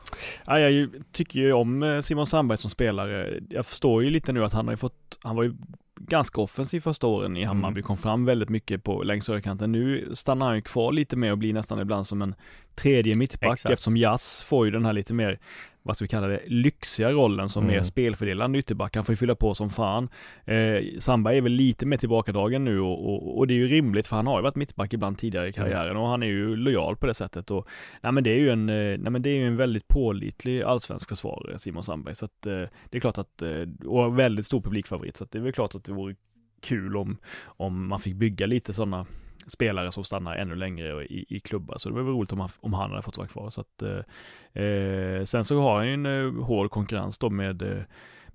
Ja, 0.46 0.60
jag 0.60 0.90
tycker 1.12 1.40
ju 1.40 1.54
om 1.54 1.84
eh, 1.84 2.02
Simon 2.02 2.28
Sandberg 2.28 2.58
som 2.58 2.70
spelare. 2.70 3.40
Jag 3.50 3.66
förstår 3.66 4.04
ju 4.04 4.10
lite 4.10 4.32
nu 4.32 4.46
att 4.46 4.54
han 4.54 4.68
har 4.68 4.74
ju 4.74 4.78
fått, 4.78 5.20
han 5.24 5.36
var 5.36 5.44
ju 5.44 5.54
ganska 6.00 6.42
offensiv 6.42 6.82
första 6.82 7.08
åren 7.08 7.38
i 7.38 7.44
Hammarby, 7.44 7.80
mm. 7.80 7.84
kom 7.84 7.98
fram 7.98 8.26
väldigt 8.26 8.50
mycket 8.50 8.84
på 8.84 9.04
längs 9.04 9.28
högerkanten. 9.28 9.72
Nu 9.72 10.12
stannar 10.16 10.46
han 10.46 10.56
ju 10.56 10.62
kvar 10.62 10.92
lite 10.92 11.16
mer 11.16 11.32
och 11.32 11.38
blir 11.38 11.54
nästan 11.54 11.80
ibland 11.80 12.08
som 12.08 12.22
en 12.22 12.36
tredje 12.76 13.16
mittback 13.16 13.54
Exakt. 13.54 13.74
eftersom 13.74 13.98
Jazz 13.98 14.44
får 14.44 14.66
ju 14.66 14.72
den 14.72 14.86
här 14.86 14.94
lite 14.94 15.14
mer 15.14 15.40
vad 15.88 15.96
ska 15.96 16.06
vi 16.06 16.10
kalla 16.10 16.28
det, 16.28 16.42
lyxiga 16.48 17.12
rollen 17.12 17.50
som 17.50 17.64
mm. 17.64 17.76
mer 17.76 17.84
spelfördelande 17.84 18.60
ytterback. 18.60 18.96
Han 18.96 19.06
får 19.06 19.14
ju 19.14 19.18
fylla 19.18 19.36
på 19.36 19.56
som 19.56 19.70
fan. 19.70 20.10
Eh, 20.46 21.00
Sandberg 21.00 21.38
är 21.38 21.42
väl 21.42 21.52
lite 21.52 21.86
mer 21.86 21.98
tillbakadragen 21.98 22.66
nu 22.66 22.80
och, 22.80 23.14
och, 23.14 23.38
och, 23.38 23.48
det 23.48 23.54
är 23.54 23.56
ju 23.56 23.68
rimligt 23.68 24.08
för 24.08 24.16
han 24.16 24.28
har 24.28 24.40
ju 24.40 24.44
varit 24.44 24.56
mittback 24.56 24.94
ibland 24.94 25.18
tidigare 25.18 25.46
i 25.46 25.50
mm. 25.50 25.54
karriären 25.54 25.92
mm. 25.92 26.02
och 26.02 26.10
han 26.10 26.24
är 26.24 26.28
ju 26.28 26.56
lojal 26.56 26.96
på 26.96 27.08
det 27.08 27.14
sättet 27.14 27.52
och 27.52 27.68
nej 28.02 28.12
men 28.12 28.24
det 28.24 28.30
är 28.30 28.40
ju 28.40 28.50
en, 28.50 28.70
eh, 28.70 28.76
nej 28.76 29.12
men 29.12 29.22
det 29.22 29.30
är 29.30 29.36
ju 29.36 29.48
en 29.48 29.58
väldigt 29.58 29.88
pålitlig 29.88 30.62
allsvensk 30.62 31.10
försvarare 31.10 31.60
Simon 31.60 31.84
Sandberg 31.84 32.16
så 32.16 32.26
att 32.26 32.46
eh, 32.46 32.64
det 32.90 32.98
är 32.98 33.00
klart 33.00 33.18
att, 33.18 33.42
eh, 33.42 33.64
och 33.86 34.20
väldigt 34.20 34.46
stor 34.46 34.62
publikfavorit 34.62 35.18
så 35.18 35.24
att 35.24 35.32
det 35.32 35.38
är 35.38 35.44
väl 35.44 35.54
klart 35.54 35.76
att 35.76 35.84
det 35.84 35.92
vore 35.92 36.16
kul 36.62 36.98
om, 36.98 37.18
om 37.46 37.88
man 37.88 38.00
fick 38.00 38.16
bygga 38.16 38.46
lite 38.46 38.74
sådana 38.74 39.06
spelare 39.48 39.92
som 39.92 40.04
stannar 40.04 40.36
ännu 40.36 40.56
längre 40.56 41.06
i, 41.06 41.26
i 41.30 41.40
klubbar. 41.40 41.78
Så 41.78 41.90
det 41.90 41.96
var 41.96 42.02
väl 42.02 42.14
roligt 42.14 42.34
om 42.34 42.40
han, 42.40 42.50
om 42.60 42.74
han 42.74 42.90
hade 42.90 43.02
fått 43.02 43.18
vara 43.18 43.28
kvar. 43.28 43.50
Så 43.50 43.62
att, 43.62 43.82
eh, 43.82 44.64
eh 44.64 45.24
sen 45.24 45.46
så 45.46 45.62
har 45.62 45.78
han 45.78 45.88
ju 45.88 45.94
en 45.94 46.06
eh, 46.06 46.44
hård 46.44 46.72
konkurrens 46.72 47.18
då 47.18 47.30
med 47.30 47.62
eh, 47.62 47.84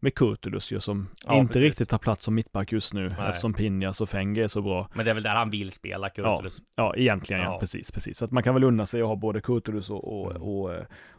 med 0.03 0.15
Kurtulus 0.15 0.73
ju 0.73 0.81
som 0.81 1.09
ja, 1.27 1.35
inte 1.35 1.53
precis. 1.53 1.63
riktigt 1.63 1.89
tar 1.89 1.99
plats 1.99 2.25
som 2.25 2.35
mittback 2.35 2.73
just 2.73 2.95
nu 2.95 3.09
Nej. 3.09 3.29
eftersom 3.29 3.55
Pinjas 3.55 4.01
och 4.01 4.09
Fenge 4.09 4.45
är 4.45 4.49
så 4.49 4.63
bra. 4.63 4.89
Men 4.95 5.05
det 5.05 5.11
är 5.11 5.15
väl 5.15 5.23
där 5.23 5.35
han 5.35 5.51
vill 5.51 5.73
spela 5.73 6.09
Kurtulus? 6.09 6.59
Ja, 6.59 6.65
ja 6.77 6.97
egentligen 6.97 7.43
ja. 7.43 7.53
ja, 7.53 7.59
precis, 7.59 7.91
precis. 7.91 8.19
Så 8.19 8.25
att 8.25 8.31
man 8.31 8.43
kan 8.43 8.55
väl 8.55 8.65
unna 8.65 8.87
sig 8.87 9.03
att 9.03 9.09
ha 9.09 9.17
både 9.17 9.41
Kurtulus 9.41 9.91
och, 9.91 10.23
och, 10.23 10.31
mm. 10.31 10.43
och, 10.43 10.71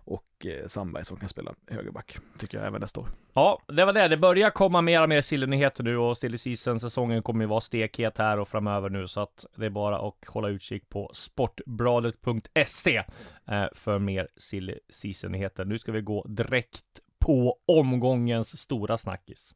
och, 0.05 0.45
eh, 0.45 0.67
Sandberg 0.67 1.05
som 1.05 1.17
kan 1.17 1.29
spela 1.29 1.53
högerback, 1.71 2.17
tycker 2.37 2.57
jag 2.57 2.67
även 2.67 2.81
nästa 2.81 2.99
år. 2.99 3.07
Ja, 3.33 3.59
det 3.67 3.85
var 3.85 3.93
det. 3.93 4.07
Det 4.07 4.17
börjar 4.17 4.49
komma 4.49 4.81
mer 4.81 5.01
och 5.01 5.09
mer 5.09 5.21
silly-nyheter 5.21 5.83
nu 5.83 5.97
och 5.97 6.17
silly 6.17 6.37
season-säsongen 6.37 7.23
kommer 7.23 7.43
ju 7.43 7.47
vara 7.47 7.61
stekhet 7.61 8.17
här 8.17 8.39
och 8.39 8.47
framöver 8.47 8.89
nu 8.89 9.07
så 9.07 9.21
att 9.21 9.45
det 9.55 9.65
är 9.65 9.69
bara 9.69 10.07
att 10.07 10.25
hålla 10.27 10.49
utkik 10.49 10.89
på 10.89 11.11
sportbladet.se 11.13 13.03
eh, 13.47 13.65
för 13.73 13.99
mer 13.99 14.27
silly 14.37 14.79
season-nyheter. 14.89 15.65
Nu 15.65 15.77
ska 15.77 15.91
vi 15.91 16.01
gå 16.01 16.25
direkt 16.27 17.02
på 17.23 17.55
omgångens 17.67 18.61
stora 18.61 18.97
snackis. 18.97 19.55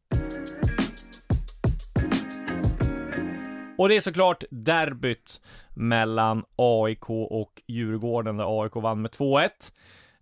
Och 3.78 3.90
det 3.90 3.96
är 3.96 4.02
såklart 4.02 4.44
derbyt 4.52 5.42
mellan 5.74 6.44
AIK 6.56 7.10
och 7.10 7.62
Djurgården 7.68 8.38
där 8.38 8.64
AIK 8.64 8.76
vann 8.76 9.02
med 9.02 9.12
2-1. 9.12 9.50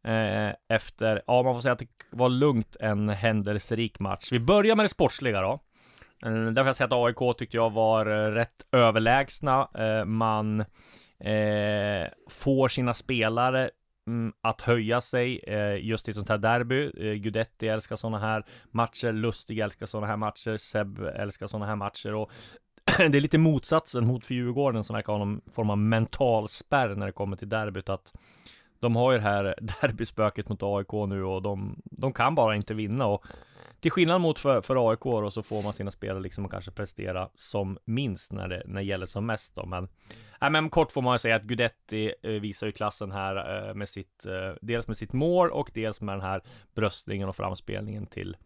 Eh, 0.03 0.55
efter, 0.75 1.21
ja 1.27 1.43
man 1.43 1.53
får 1.53 1.61
säga 1.61 1.73
att 1.73 1.79
det 1.79 1.87
var 2.09 2.29
lugnt 2.29 2.75
en 2.79 3.09
händelserik 3.09 3.99
match. 3.99 4.31
Vi 4.31 4.39
börjar 4.39 4.75
med 4.75 4.85
det 4.85 4.89
sportsliga 4.89 5.41
då. 5.41 5.59
Eh, 6.25 6.45
därför 6.45 6.65
jag 6.65 6.75
säga 6.75 6.85
att 6.85 6.93
AIK 6.93 7.37
tyckte 7.37 7.57
jag 7.57 7.73
var 7.73 8.05
eh, 8.05 8.31
rätt 8.31 8.65
överlägsna. 8.71 9.69
Eh, 9.77 10.05
man 10.05 10.59
eh, 11.19 12.07
får 12.29 12.67
sina 12.67 12.93
spelare 12.93 13.69
Mm, 14.07 14.33
att 14.41 14.61
höja 14.61 15.01
sig 15.01 15.39
eh, 15.47 15.85
just 15.85 16.07
i 16.07 16.11
ett 16.11 16.17
sånt 16.17 16.29
här 16.29 16.37
derby. 16.37 16.91
Eh, 16.97 17.13
Gudetti 17.13 17.67
älskar 17.67 17.95
sådana 17.95 18.19
här 18.19 18.45
matcher, 18.71 19.11
Lustig 19.11 19.59
älskar 19.59 19.85
sådana 19.85 20.07
här 20.07 20.17
matcher, 20.17 20.57
Seb 20.57 20.99
älskar 20.99 21.47
sådana 21.47 21.65
här 21.65 21.75
matcher 21.75 22.13
och 22.13 22.31
det 22.97 23.17
är 23.17 23.21
lite 23.21 23.37
motsatsen 23.37 24.07
mot 24.07 24.25
för 24.25 24.33
Djurgården 24.33 24.83
som 24.83 24.93
verkar 24.93 25.13
ha 25.13 25.19
någon 25.19 25.41
form 25.51 25.69
av 25.69 25.77
mental 25.77 26.47
spärr 26.47 26.95
när 26.95 27.05
det 27.05 27.11
kommer 27.11 27.35
till 27.35 27.49
derbyt 27.49 27.89
att 27.89 28.13
de 28.79 28.95
har 28.95 29.11
ju 29.11 29.17
det 29.17 29.23
här 29.23 29.55
derbyspöket 29.81 30.49
mot 30.49 30.63
AIK 30.63 30.91
nu 31.07 31.23
och 31.23 31.41
de, 31.41 31.81
de 31.83 32.13
kan 32.13 32.35
bara 32.35 32.55
inte 32.55 32.73
vinna 32.73 33.05
och 33.05 33.25
till 33.79 33.91
skillnad 33.91 34.21
mot 34.21 34.39
för, 34.39 34.61
för 34.61 34.89
AIK 34.89 35.03
då 35.03 35.31
så 35.31 35.43
får 35.43 35.63
man 35.63 35.73
sina 35.73 35.91
spelare 35.91 36.19
liksom 36.19 36.45
att 36.45 36.51
kanske 36.51 36.71
prestera 36.71 37.29
som 37.35 37.77
minst 37.85 38.31
när 38.31 38.47
det, 38.47 38.63
när 38.65 38.81
det 38.81 38.87
gäller 38.87 39.05
som 39.05 39.25
mest 39.25 39.55
då. 39.55 39.65
Men, 39.65 39.87
äh, 40.41 40.49
men 40.49 40.69
kort 40.69 40.91
får 40.91 41.01
man 41.01 41.13
ju 41.13 41.17
säga 41.17 41.35
att 41.35 41.43
Gudetti 41.43 42.13
eh, 42.23 42.31
visar 42.31 42.67
ju 42.67 42.71
klassen 42.71 43.11
här 43.11 43.67
eh, 43.67 43.73
med 43.73 43.89
sitt, 43.89 44.25
eh, 44.25 44.55
dels 44.61 44.87
med 44.87 44.97
sitt 44.97 45.13
mål 45.13 45.51
och 45.51 45.71
dels 45.73 46.01
med 46.01 46.15
den 46.15 46.21
här 46.21 46.41
bröstningen 46.75 47.29
och 47.29 47.35
framspelningen 47.35 48.05
till, 48.07 48.37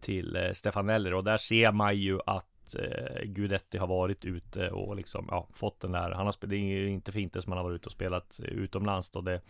till 0.00 0.36
eh, 0.36 0.52
Stefanelli. 0.52 1.12
Och 1.12 1.24
där 1.24 1.36
ser 1.36 1.72
man 1.72 1.96
ju 1.96 2.18
att 2.26 2.53
eh, 2.74 3.24
Gudetti 3.24 3.78
har 3.78 3.86
varit 3.86 4.24
ute 4.24 4.70
och 4.70 4.96
liksom 4.96 5.28
ja, 5.30 5.48
fått 5.52 5.80
den 5.80 5.92
där. 5.92 6.10
Han 6.10 6.26
har 6.26 6.32
spelat, 6.32 6.50
det 6.50 6.56
är 6.56 6.58
ju 6.58 6.90
inte 6.90 7.12
för 7.12 7.20
inte 7.20 7.42
som 7.42 7.52
han 7.52 7.56
har 7.56 7.64
varit 7.64 7.74
ute 7.74 7.86
och 7.86 7.92
spelat 7.92 8.40
utomlands 8.40 9.10
då. 9.10 9.20
Det 9.20 9.40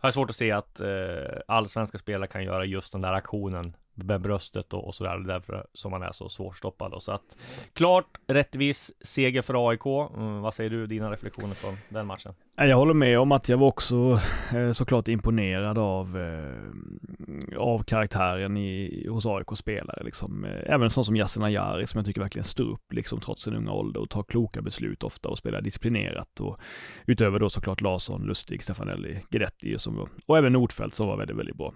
jag 0.00 0.06
har 0.06 0.10
svårt 0.10 0.30
att 0.30 0.36
se 0.36 0.50
att 0.52 0.80
eh, 0.80 1.40
allsvenska 1.48 1.98
spelare 1.98 2.26
kan 2.26 2.44
göra 2.44 2.64
just 2.64 2.92
den 2.92 3.00
där 3.00 3.12
aktionen 3.12 3.76
med 4.04 4.20
bröstet 4.20 4.72
och, 4.72 4.86
och 4.86 4.94
sådär. 4.94 5.18
Därför 5.18 5.66
som 5.72 5.92
han 5.92 6.02
är 6.02 6.12
så 6.12 6.28
svårstoppad. 6.28 6.94
Och 6.94 7.02
så 7.02 7.12
att 7.12 7.36
klart 7.72 8.18
rättvis 8.26 8.92
seger 9.00 9.42
för 9.42 9.68
AIK. 9.68 9.86
Mm, 10.16 10.40
vad 10.40 10.54
säger 10.54 10.70
du, 10.70 10.86
dina 10.86 11.10
reflektioner 11.10 11.54
från 11.54 11.76
den 11.88 12.06
matchen? 12.06 12.34
Jag 12.56 12.76
håller 12.76 12.94
med 12.94 13.18
om 13.18 13.32
att 13.32 13.48
jag 13.48 13.58
var 13.58 13.66
också 13.66 14.20
eh, 14.54 14.72
såklart 14.72 15.08
imponerad 15.08 15.78
av, 15.78 16.18
eh, 16.18 17.58
av 17.58 17.82
karaktären 17.82 18.56
i, 18.56 19.06
hos 19.08 19.26
AIK 19.26 19.46
spelare. 19.56 20.04
Liksom. 20.04 20.44
Eh, 20.44 20.74
även 20.74 20.90
sån 20.90 21.04
som 21.04 21.16
Yasin 21.16 21.42
Ayari 21.42 21.86
som 21.86 21.98
jag 21.98 22.06
tycker 22.06 22.20
verkligen 22.20 22.44
står 22.44 22.64
upp 22.64 22.92
liksom, 22.92 23.20
trots 23.20 23.42
sin 23.42 23.54
unga 23.54 23.72
ålder 23.72 24.00
och 24.00 24.10
tar 24.10 24.22
kloka 24.22 24.62
beslut 24.62 25.04
ofta 25.04 25.28
och 25.28 25.38
spelar 25.38 25.60
disciplinerat. 25.60 26.40
Och, 26.40 26.58
utöver 27.06 27.38
då 27.38 27.50
såklart 27.50 27.80
Larsson, 27.80 28.22
Lustig, 28.22 28.62
Stefanelli, 28.62 29.22
Guidetti 29.30 29.76
och, 29.76 29.80
som, 29.80 30.08
och 30.26 30.38
även 30.38 30.52
Nordfeldt 30.52 30.94
som 30.94 31.06
var 31.06 31.16
väldigt, 31.16 31.36
väldigt 31.36 31.56
bra. 31.56 31.74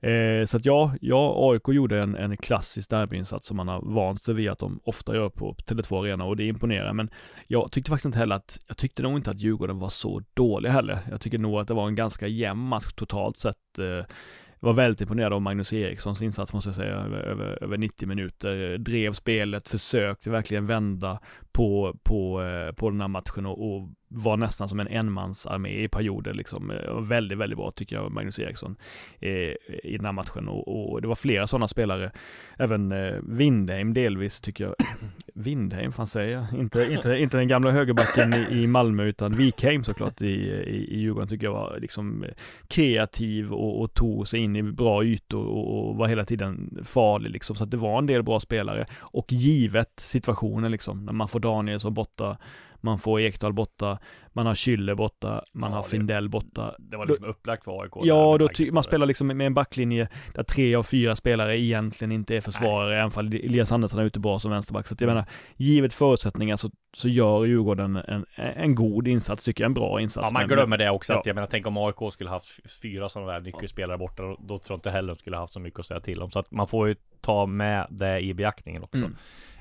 Eh, 0.00 0.44
så 0.46 0.56
att 0.56 0.64
ja, 0.64 0.94
ja, 1.00 1.52
AIK 1.52 1.68
gjorde 1.68 2.02
en, 2.02 2.14
en 2.14 2.36
klassisk 2.36 2.90
derbyinsats 2.90 3.46
som 3.46 3.56
man 3.56 3.68
har 3.68 3.80
vant 3.82 4.22
sig 4.22 4.34
vid 4.34 4.50
att 4.50 4.58
de 4.58 4.80
ofta 4.84 5.14
gör 5.14 5.28
på 5.28 5.54
Tele2 5.66 6.00
Arena 6.00 6.24
och 6.24 6.36
det 6.36 6.46
imponerar. 6.46 6.92
Men 6.92 7.10
jag 7.46 7.72
tyckte 7.72 7.90
faktiskt 7.90 8.06
inte 8.06 8.18
heller 8.18 8.36
att, 8.36 8.58
jag 8.66 8.76
tyckte 8.76 9.02
nog 9.02 9.16
inte 9.16 9.30
att 9.30 9.40
Djurgården 9.40 9.78
var 9.78 9.88
så 9.88 10.22
dålig 10.34 10.70
heller. 10.70 10.98
Jag 11.10 11.20
tycker 11.20 11.38
nog 11.38 11.60
att 11.60 11.68
det 11.68 11.74
var 11.74 11.88
en 11.88 11.94
ganska 11.94 12.26
jämn 12.26 12.60
match 12.60 12.92
totalt 12.96 13.36
sett. 13.36 13.78
Eh, 13.78 14.04
var 14.60 14.72
väldigt 14.72 15.00
imponerad 15.00 15.32
av 15.32 15.42
Magnus 15.42 15.72
Erikssons 15.72 16.22
insats 16.22 16.52
måste 16.52 16.68
jag 16.68 16.74
säga, 16.74 16.94
över, 16.94 17.18
över, 17.18 17.62
över 17.64 17.78
90 17.78 18.08
minuter. 18.08 18.78
Drev 18.78 19.12
spelet, 19.12 19.68
försökte 19.68 20.30
verkligen 20.30 20.66
vända 20.66 21.20
på, 21.52 21.98
på, 22.02 22.42
eh, 22.42 22.72
på 22.72 22.90
den 22.90 23.00
här 23.00 23.08
matchen 23.08 23.46
och, 23.46 23.74
och 23.74 23.88
var 24.08 24.36
nästan 24.36 24.68
som 24.68 24.80
en 24.80 24.88
enmansarmé 24.88 25.82
i 25.82 25.88
perioder 25.88 26.34
liksom. 26.34 26.70
Eh, 26.70 27.00
väldigt, 27.00 27.38
väldigt 27.38 27.58
bra 27.58 27.70
tycker 27.70 27.96
jag, 27.96 28.12
Magnus 28.12 28.38
Eriksson 28.38 28.76
eh, 29.20 29.30
i 29.82 29.96
den 29.96 30.04
här 30.04 30.12
matchen 30.12 30.48
och, 30.48 30.92
och 30.92 31.02
det 31.02 31.08
var 31.08 31.14
flera 31.14 31.46
sådana 31.46 31.68
spelare. 31.68 32.12
Även 32.58 32.92
eh, 32.92 33.14
Windheim 33.22 33.94
delvis 33.94 34.40
tycker 34.40 34.64
jag. 34.64 34.74
Windheim, 35.38 35.92
fan 35.92 36.06
säger 36.06 36.32
jag? 36.36 36.60
Inte, 36.60 36.84
inte, 36.84 37.16
inte 37.16 37.36
den 37.36 37.48
gamla 37.48 37.70
högerbacken 37.70 38.34
i, 38.34 38.62
i 38.62 38.66
Malmö 38.66 39.04
utan 39.04 39.32
Wikheim 39.32 39.84
såklart 39.84 40.22
i, 40.22 40.26
i, 40.26 40.94
i 40.94 41.00
Djurgården 41.00 41.28
tycker 41.28 41.46
jag 41.46 41.52
var 41.52 41.78
liksom 41.80 42.24
eh, 42.24 42.30
kreativ 42.68 43.52
och, 43.52 43.80
och 43.80 43.94
tog 43.94 44.28
sig 44.28 44.40
in 44.40 44.56
i 44.56 44.62
bra 44.62 45.04
ytor 45.04 45.46
och, 45.46 45.88
och 45.88 45.96
var 45.96 46.08
hela 46.08 46.24
tiden 46.24 46.78
farlig 46.84 47.30
liksom. 47.30 47.56
Så 47.56 47.64
att 47.64 47.70
det 47.70 47.76
var 47.76 47.98
en 47.98 48.06
del 48.06 48.22
bra 48.22 48.40
spelare 48.40 48.86
och 48.98 49.32
givet 49.32 49.92
situationen 49.96 50.70
liksom 50.70 51.04
när 51.04 51.12
man 51.12 51.28
får 51.28 51.40
Danielsson 51.40 51.94
borta 51.94 52.38
man 52.80 52.98
får 52.98 53.20
Ekdal 53.20 53.52
borta, 53.52 53.98
man 54.32 54.46
har 54.46 54.54
Schüller 54.54 54.94
borta, 54.94 55.44
man 55.52 55.70
Ja, 55.70 55.76
har 55.76 55.82
Findell 55.82 56.28
borta. 56.28 56.74
Det 56.78 56.96
var 56.96 57.06
liksom 57.06 57.24
upplagt 57.26 57.64
för 57.64 57.82
AIK. 57.82 57.92
Ja, 58.02 58.36
då 58.38 58.48
ty- 58.48 58.70
man 58.70 58.82
spelar 58.82 59.06
liksom 59.06 59.26
med 59.26 59.46
en 59.46 59.54
backlinje 59.54 60.08
där 60.34 60.42
tre 60.42 60.74
av 60.74 60.82
fyra 60.82 61.16
spelare 61.16 61.58
egentligen 61.60 62.12
inte 62.12 62.36
är 62.36 62.40
försvarare, 62.40 62.98
även 62.98 63.10
fall 63.10 63.26
Elias 63.26 63.72
Andersson 63.72 64.00
är 64.00 64.04
ute 64.04 64.20
bra 64.20 64.38
som 64.38 64.50
vänsterback. 64.50 64.86
Så 64.86 64.94
att 64.94 65.00
jag 65.00 65.08
menar, 65.08 65.24
givet 65.56 65.94
förutsättningar 65.94 66.56
så, 66.56 66.70
så 66.96 67.08
gör 67.08 67.44
Djurgården 67.44 67.96
en, 67.96 68.24
en 68.36 68.74
god 68.74 69.08
insats, 69.08 69.44
tycker 69.44 69.64
jag, 69.64 69.68
en 69.68 69.74
bra 69.74 70.00
insats. 70.00 70.32
Ja, 70.32 70.38
man 70.40 70.48
glömmer 70.48 70.76
det 70.78 70.90
också. 70.90 71.12
Att, 71.12 71.16
Ja. 71.16 71.22
jag 71.30 71.34
menar, 71.34 71.48
tänk 71.50 71.66
om 71.66 71.76
AIK 71.76 72.12
skulle 72.12 72.30
haft 72.30 72.72
fyra 72.82 73.08
sådana 73.08 73.32
där 73.32 73.40
nyckelspelare 73.40 73.98
borta. 73.98 74.22
Då, 74.22 74.36
då 74.40 74.58
tror 74.58 74.74
jag 74.74 74.76
inte 74.78 74.90
heller 74.90 75.08
de 75.14 75.18
skulle 75.18 75.36
haft 75.36 75.52
så 75.52 75.60
mycket 75.60 75.80
att 75.80 75.86
säga 75.86 76.00
till 76.00 76.22
om. 76.22 76.30
Så 76.30 76.38
att 76.38 76.50
man 76.50 76.66
får 76.66 76.88
ju 76.88 76.94
ta 77.20 77.46
med 77.46 77.86
det 77.90 78.20
i 78.20 78.34
beaktningen 78.34 78.82
också. 78.82 78.98
Mm. 78.98 79.16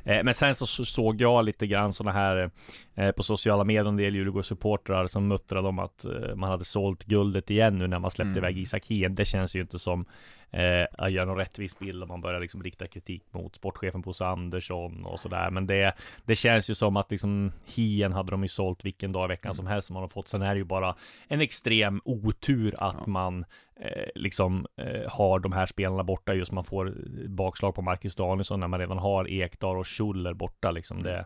Eh, 0.08 0.24
men 0.24 0.34
sen 0.34 0.56
så 0.56 0.66
så 0.68 0.86
såg 0.86 1.22
jag 1.22 1.46
lite 1.46 1.68
grann 1.68 1.94
sådana 1.94 2.20
här 2.20 2.50
eh, 2.96 3.12
på 3.12 3.24
sociala 3.24 3.64
medier, 3.64 3.86
en 3.86 3.98
del 3.98 4.16
Djurgårdssupportrar 4.16 5.08
som 5.08 5.28
muttrade 5.28 5.68
om 5.68 5.80
att 5.80 6.06
eh, 6.06 6.36
man 6.36 6.50
hade 6.50 6.64
sålt 6.64 7.04
guldet 7.04 7.50
igen 7.50 7.78
nu 7.78 7.88
när 7.88 8.00
man 8.00 8.12
släppte 8.12 8.28
Mm. 8.28 8.38
iväg 8.38 8.58
Isak 8.58 8.86
Hien. 8.86 9.16
Det 9.16 9.26
känns 9.26 9.56
ju 9.56 9.62
inte 9.62 9.80
som 9.80 10.06
eh, 10.52 11.10
göra 11.10 11.26
någon 11.26 11.38
rättvis 11.38 11.80
bild 11.80 12.04
om 12.04 12.10
man 12.10 12.22
börjar 12.22 12.40
liksom 12.40 12.64
rikta 12.64 12.88
kritik 12.88 13.24
mot 13.32 13.56
sportchefen 13.56 14.02
Bosse 14.02 14.26
Andersson 14.26 15.06
och 15.06 15.20
sådär. 15.20 15.50
Men 15.52 15.68
det, 15.68 15.94
det 16.26 16.36
känns 16.36 16.70
ju 16.70 16.76
som 16.76 16.98
att 16.98 17.12
liksom 17.12 17.52
Hien 17.66 18.14
hade 18.14 18.32
de 18.32 18.44
ju 18.44 18.50
sålt 18.50 18.86
vilken 18.86 19.12
dag 19.12 19.26
i 19.26 19.28
veckan 19.28 19.54
som 19.54 19.68
helst 19.68 19.88
som 19.88 19.94
man 19.94 20.04
har 20.04 20.08
fått. 20.10 20.28
Sen 20.28 20.42
är 20.42 20.54
det 20.54 20.58
ju 20.58 20.64
bara 20.64 20.96
en 21.28 21.42
extrem 21.42 22.02
otur 22.06 22.76
att 22.78 23.08
man 23.08 23.46
eh, 23.80 24.08
liksom 24.16 24.66
eh, 24.78 25.12
har 25.12 25.40
de 25.40 25.52
här 25.52 25.66
spelarna 25.66 26.04
borta 26.04 26.34
just 26.34 26.52
man 26.52 26.64
får 26.64 26.94
bakslag 27.28 27.76
på 27.76 27.82
Marcus 27.82 28.16
Danielsson 28.16 28.60
när 28.60 28.68
man 28.68 28.80
redan 28.80 28.98
har 28.98 29.30
Ekdal 29.30 29.78
och 29.78 29.88
Schuller 29.88 30.34
borta 30.34 30.72
liksom. 30.72 31.04
Det, 31.04 31.26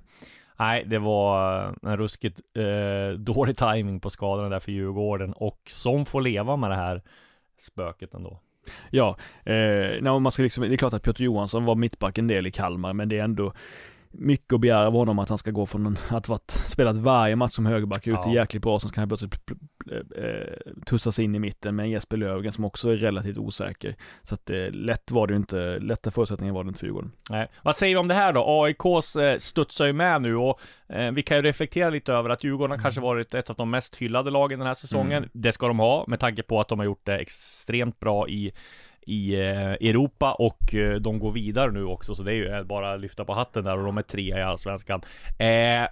nej, 0.59 0.83
det 0.85 0.99
var 0.99 1.63
en 1.81 1.97
ruskigt 1.97 2.41
eh, 2.55 3.17
dålig 3.17 3.57
timing 3.57 3.99
på 3.99 4.09
skadorna 4.09 4.49
där 4.49 4.59
för 4.59 4.71
Djurgården 4.71 5.33
och 5.33 5.59
som 5.69 6.05
får 6.05 6.21
leva 6.21 6.55
med 6.55 6.71
det 6.71 6.75
här 6.75 7.01
spöket 7.59 8.13
ändå. 8.13 8.39
Ja, 8.89 9.17
eh, 9.45 10.19
man 10.19 10.31
ska 10.31 10.43
liksom, 10.43 10.63
det 10.63 10.75
är 10.75 10.77
klart 10.77 10.93
att 10.93 11.03
Piotr 11.03 11.23
Johansson 11.23 11.65
var 11.65 11.75
mittback 11.75 12.17
en 12.17 12.27
del 12.27 12.47
i 12.47 12.51
Kalmar, 12.51 12.93
men 12.93 13.09
det 13.09 13.19
är 13.19 13.23
ändå 13.23 13.53
mycket 14.13 14.53
att 14.53 14.59
begära 14.59 14.87
av 14.87 14.93
honom 14.93 15.19
att 15.19 15.29
han 15.29 15.37
ska 15.37 15.51
gå 15.51 15.65
från 15.65 15.97
att 16.09 16.27
varit, 16.27 16.51
spelat 16.67 16.97
varje 16.97 17.35
match 17.35 17.51
som 17.53 17.65
högerback 17.65 18.07
ute 18.07 18.19
Ja. 18.25 18.33
jäkligt 18.33 18.63
bra, 18.63 18.79
så 18.79 18.87
ska 18.87 19.01
han 19.01 19.07
plötsligt 19.07 19.33
pl- 19.35 19.57
pl- 19.85 20.03
eh, 20.17 20.83
tussas 20.85 21.19
in 21.19 21.35
i 21.35 21.39
mitten 21.39 21.75
med 21.75 21.89
Jesper 21.89 22.17
Löfgren 22.17 22.51
som 22.51 22.65
också 22.65 22.89
är 22.89 22.95
relativt 22.97 23.37
osäker. 23.37 23.95
Så 24.23 24.35
att 24.35 24.49
eh, 24.49 24.71
lätt 24.71 25.11
var 25.11 25.27
det 25.27 25.31
ju 25.33 25.37
inte, 25.37 25.79
lätta 25.79 26.11
förutsättningar 26.11 26.53
var 26.53 26.63
det 26.63 26.67
inte 26.67 26.79
för 26.79 26.85
Djurgården. 26.87 27.11
Nej. 27.29 27.47
Vad 27.63 27.75
säger 27.75 27.95
vi 27.95 27.99
om 27.99 28.07
det 28.07 28.13
här 28.13 28.33
då? 28.33 28.63
AIKs 28.63 29.15
eh, 29.15 29.37
studsar 29.37 29.85
ju 29.85 29.93
med 29.93 30.21
nu 30.21 30.35
och 30.35 30.59
eh, 30.89 31.11
vi 31.11 31.23
kan 31.23 31.37
ju 31.37 31.43
reflektera 31.43 31.89
lite 31.89 32.13
över 32.13 32.29
att 32.29 32.43
Djurgården 32.43 32.71
har 32.71 32.83
kanske 32.83 33.01
varit 33.01 33.33
ett 33.33 33.49
av 33.49 33.55
de 33.55 33.69
mest 33.69 33.95
hyllade 33.95 34.31
lagen 34.31 34.59
den 34.59 34.67
här 34.67 34.73
säsongen. 34.73 35.17
Mm. 35.17 35.29
Det 35.33 35.51
ska 35.51 35.67
de 35.67 35.79
ha 35.79 36.03
med 36.07 36.19
tanke 36.19 36.43
på 36.43 36.59
att 36.59 36.67
de 36.67 36.79
har 36.79 36.85
gjort 36.85 37.05
det 37.05 37.17
extremt 37.17 37.99
bra 37.99 38.29
i 38.29 38.51
i 39.07 39.35
eh, 39.35 39.71
Europa 39.71 40.33
och 40.33 40.75
eh, 40.75 40.95
de 40.95 41.19
går 41.19 41.31
vidare 41.31 41.71
nu 41.71 41.85
också 41.85 42.15
så 42.15 42.23
det 42.23 42.31
är 42.31 42.35
ju 42.35 42.47
eh, 42.47 42.63
bara 42.63 42.93
att 42.93 43.01
lyfta 43.01 43.25
på 43.25 43.33
hatten 43.33 43.63
där 43.63 43.77
och 43.77 43.83
de 43.83 43.97
är 43.97 44.01
trea 44.01 44.39
i 44.39 44.43
Allsvenskan. 44.43 45.01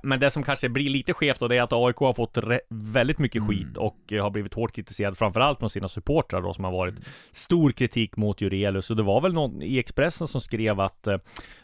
Men 0.03 0.19
det 0.19 0.31
som 0.31 0.43
kanske 0.43 0.69
blir 0.69 0.89
lite 0.89 1.13
skevt 1.13 1.39
då 1.39 1.47
det 1.47 1.57
är 1.57 1.61
att 1.61 1.73
AIK 1.73 1.95
har 1.95 2.13
fått 2.13 2.37
väldigt 2.69 3.19
mycket 3.19 3.47
skit 3.47 3.77
och 3.77 3.97
har 4.11 4.29
blivit 4.29 4.53
hårt 4.53 4.75
kritiserad 4.75 5.17
framförallt 5.17 5.59
från 5.59 5.69
sina 5.69 5.87
supportrar 5.87 6.41
då 6.41 6.53
som 6.53 6.63
har 6.63 6.71
varit 6.71 6.95
stor 7.31 7.71
kritik 7.71 8.17
mot 8.17 8.41
Jurelius. 8.41 8.85
Så 8.85 8.93
det 8.93 9.03
var 9.03 9.21
väl 9.21 9.33
någon 9.33 9.61
i 9.61 9.79
Expressen 9.79 10.27
som 10.27 10.41
skrev 10.41 10.79
att 10.79 11.07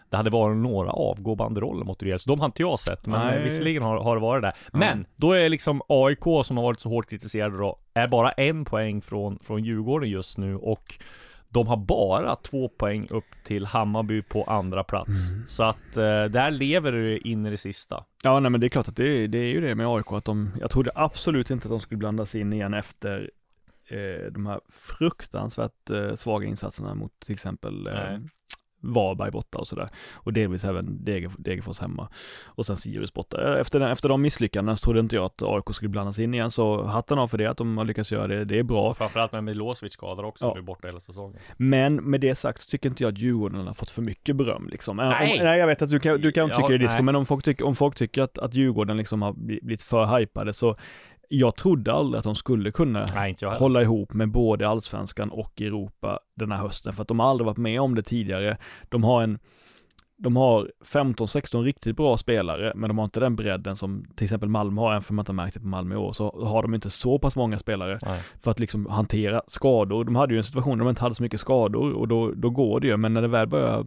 det 0.10 0.18
hade 0.18 0.30
varit 0.30 0.58
några 0.58 0.92
avgåbanderoller 0.92 1.86
mot 1.86 2.02
Jurelius. 2.02 2.24
De 2.24 2.40
har 2.40 2.46
inte 2.46 2.62
jag 2.62 2.80
sett, 2.80 3.08
men 3.08 3.26
Nej. 3.26 3.38
eh, 3.38 3.44
visserligen 3.44 3.84
har, 3.84 3.98
har 4.04 4.16
det 4.16 4.22
varit 4.22 4.42
det. 4.42 4.54
Men 4.72 5.06
då 5.16 5.32
är 5.32 5.50
liksom 5.50 5.82
AIK 5.88 6.46
som 6.46 6.58
har 6.58 6.64
varit 6.64 6.80
så 6.80 6.90
hårt 6.90 7.10
kritiserade 7.10 7.58
då, 7.58 7.80
är 7.94 8.08
bara 8.08 8.32
en 8.32 8.66
poäng 8.66 9.02
från, 9.02 9.40
från 9.40 9.64
Djurgården 9.64 10.10
just 10.10 10.38
nu 10.38 10.56
och 10.56 11.00
de 11.50 11.68
har 11.68 11.78
bara 11.78 12.36
två 12.36 12.70
poäng 12.70 13.08
upp 13.10 13.26
till 13.44 13.66
Hammarby 13.66 14.22
på 14.22 14.44
andra 14.44 14.84
plats. 14.84 15.18
Så 15.48 15.64
att 15.64 15.98
eh, 15.98 16.24
där 16.26 16.52
lever 16.52 16.92
det 16.92 17.28
in 17.28 17.46
i 17.46 17.50
det 17.50 17.58
sista. 17.58 18.04
Ja, 18.24 18.40
nej 18.40 18.52
men 18.52 18.62
det 18.62 18.68
är 18.68 18.70
klart 18.70 18.88
att 18.88 18.96
det 18.96 19.08
är, 19.08 19.28
det 19.28 19.38
är 19.38 19.52
ju 19.52 19.62
det 19.62 19.76
med 19.76 19.88
AIK 19.88 20.12
att 20.12 20.26
de, 20.26 20.52
jag 20.60 20.72
trodde 20.72 20.92
absolut 20.96 21.50
inte 21.50 21.68
att 21.68 21.72
de 21.72 21.80
skulle 21.80 21.98
blandas 21.98 22.36
in 22.36 22.54
igen 22.54 22.74
efter 22.74 23.32
eh, 23.90 24.32
de 24.32 24.46
här 24.46 24.60
fruktansvärt 24.70 25.90
eh, 25.90 26.16
svaga 26.16 26.48
insatserna 26.48 26.96
mot 26.96 27.20
till 27.20 27.34
exempel 27.34 27.88
eh. 27.88 28.18
Varberg 28.94 29.32
borta 29.32 29.58
och 29.58 29.68
sådär. 29.68 29.90
Och 30.14 30.34
delvis 30.34 30.64
även 30.64 31.06
Dege, 31.06 31.32
Degerfors 31.38 31.80
hemma. 31.80 32.08
Och 32.46 32.66
sen 32.66 32.76
Sirius 32.78 33.14
borta. 33.14 33.60
Efter, 33.60 33.82
efter 33.82 34.10
de 34.10 34.22
misslyckandena 34.22 34.76
så 34.76 34.84
trodde 34.86 35.00
inte 35.00 35.16
jag 35.16 35.26
att 35.26 35.42
AIK 35.44 35.64
skulle 35.76 35.90
blandas 35.90 36.20
in 36.20 36.34
igen, 36.34 36.52
så 36.52 36.84
hatten 36.84 37.20
av 37.20 37.28
för 37.28 37.38
det, 37.38 37.46
att 37.46 37.58
de 37.58 37.78
har 37.78 37.86
lyckats 37.86 38.12
göra 38.12 38.28
det, 38.28 38.46
det 38.46 38.60
är 38.60 38.64
bra. 38.64 38.94
Framförallt 38.94 39.32
med 39.32 39.44
Milosevic 39.44 39.94
skadad 39.94 40.26
också, 40.26 40.46
Ja. 40.46 40.54
blir 40.54 40.64
borta 40.64 40.88
hela 40.88 41.00
säsongen. 41.00 41.40
Men 41.58 41.96
med 41.96 42.22
det 42.22 42.36
sagt 42.36 42.62
så 42.62 42.70
tycker 42.70 42.90
inte 42.90 43.04
jag 43.04 43.12
att 43.14 43.18
Djurgården 43.20 43.68
har 43.68 43.74
fått 43.74 43.90
för 43.90 44.02
mycket 44.02 44.36
beröm 44.36 44.68
liksom. 44.72 44.98
Nej. 44.98 45.38
Om, 45.40 45.46
nej 45.46 45.60
jag 45.60 45.68
vet 45.68 45.82
att 45.82 45.90
du 45.90 46.00
kan, 46.00 46.22
du 46.22 46.32
kan 46.32 46.48
Ja, 46.50 46.56
tycka 46.56 46.68
det 46.68 46.78
disco, 46.78 47.02
men 47.04 47.16
om 47.16 47.26
folk 47.26 47.46
tycker, 47.46 47.66
om 47.66 47.76
folk 47.76 47.96
tycker 47.96 48.22
att, 48.22 48.38
att 48.38 48.54
Djurgården 48.54 48.98
liksom 48.98 49.22
har 49.22 49.34
bli- 49.34 49.60
blivit 49.62 49.82
för 49.82 50.18
hypade 50.20 50.54
så 50.54 50.76
jag 51.30 51.56
trodde 51.56 51.94
aldrig 51.94 52.18
att 52.18 52.24
de 52.24 52.36
skulle 52.36 52.72
kunna 52.72 53.06
Nej, 53.16 53.36
hålla 53.42 53.82
ihop 53.82 54.14
med 54.14 54.32
både 54.32 54.68
allsvenskan 54.68 55.30
och 55.30 55.62
Europa 55.62 56.20
den 56.36 56.52
här 56.52 56.58
hösten, 56.60 56.94
för 56.94 57.02
att 57.02 57.08
de 57.08 57.20
har 57.20 57.30
aldrig 57.30 57.46
varit 57.46 57.58
med 57.58 57.82
om 57.82 57.96
det 57.96 58.04
tidigare. 58.04 58.58
De 58.90 59.04
har 59.04 59.24
en 59.24 59.40
de 60.18 60.36
har 60.36 60.72
15-16 60.86 61.64
riktigt 61.64 61.98
bra 61.98 62.18
spelare, 62.18 62.74
men 62.76 62.88
de 62.88 62.98
har 62.98 63.06
inte 63.06 63.20
den 63.20 63.36
bredden 63.36 63.76
som 63.76 64.06
till 64.16 64.24
exempel 64.24 64.50
Malmö 64.50 64.82
har, 64.82 64.92
även 64.92 65.04
för 65.04 65.14
man 65.14 65.24
inte 65.24 65.32
har 65.32 65.36
märkt 65.36 65.54
det 65.54 65.60
på 65.60 65.68
Malmö 65.68 65.96
i 65.96 65.98
år, 65.98 66.14
så 66.14 66.46
har 66.46 66.62
de 66.62 66.74
inte 66.74 66.90
så 66.90 67.20
pass 67.20 67.36
många 67.36 67.60
spelare 67.60 68.00
Nej. 68.02 68.22
för 68.44 68.52
att 68.52 68.60
liksom 68.60 68.86
hantera 68.86 69.42
skador. 69.48 70.04
De 70.04 70.16
hade 70.16 70.34
ju 70.34 70.38
en 70.38 70.44
situation 70.44 70.78
där 70.78 70.86
de 70.86 70.90
inte 70.90 71.02
hade 71.02 71.16
så 71.16 71.24
mycket 71.24 71.40
skador 71.40 71.94
och 71.94 72.08
då, 72.08 72.32
då 72.32 72.50
går 72.50 72.80
det 72.80 72.88
ju, 72.88 72.98
men 72.98 73.14
när 73.14 73.22
det 73.22 73.28
väl 73.28 73.48
börjar 73.48 73.86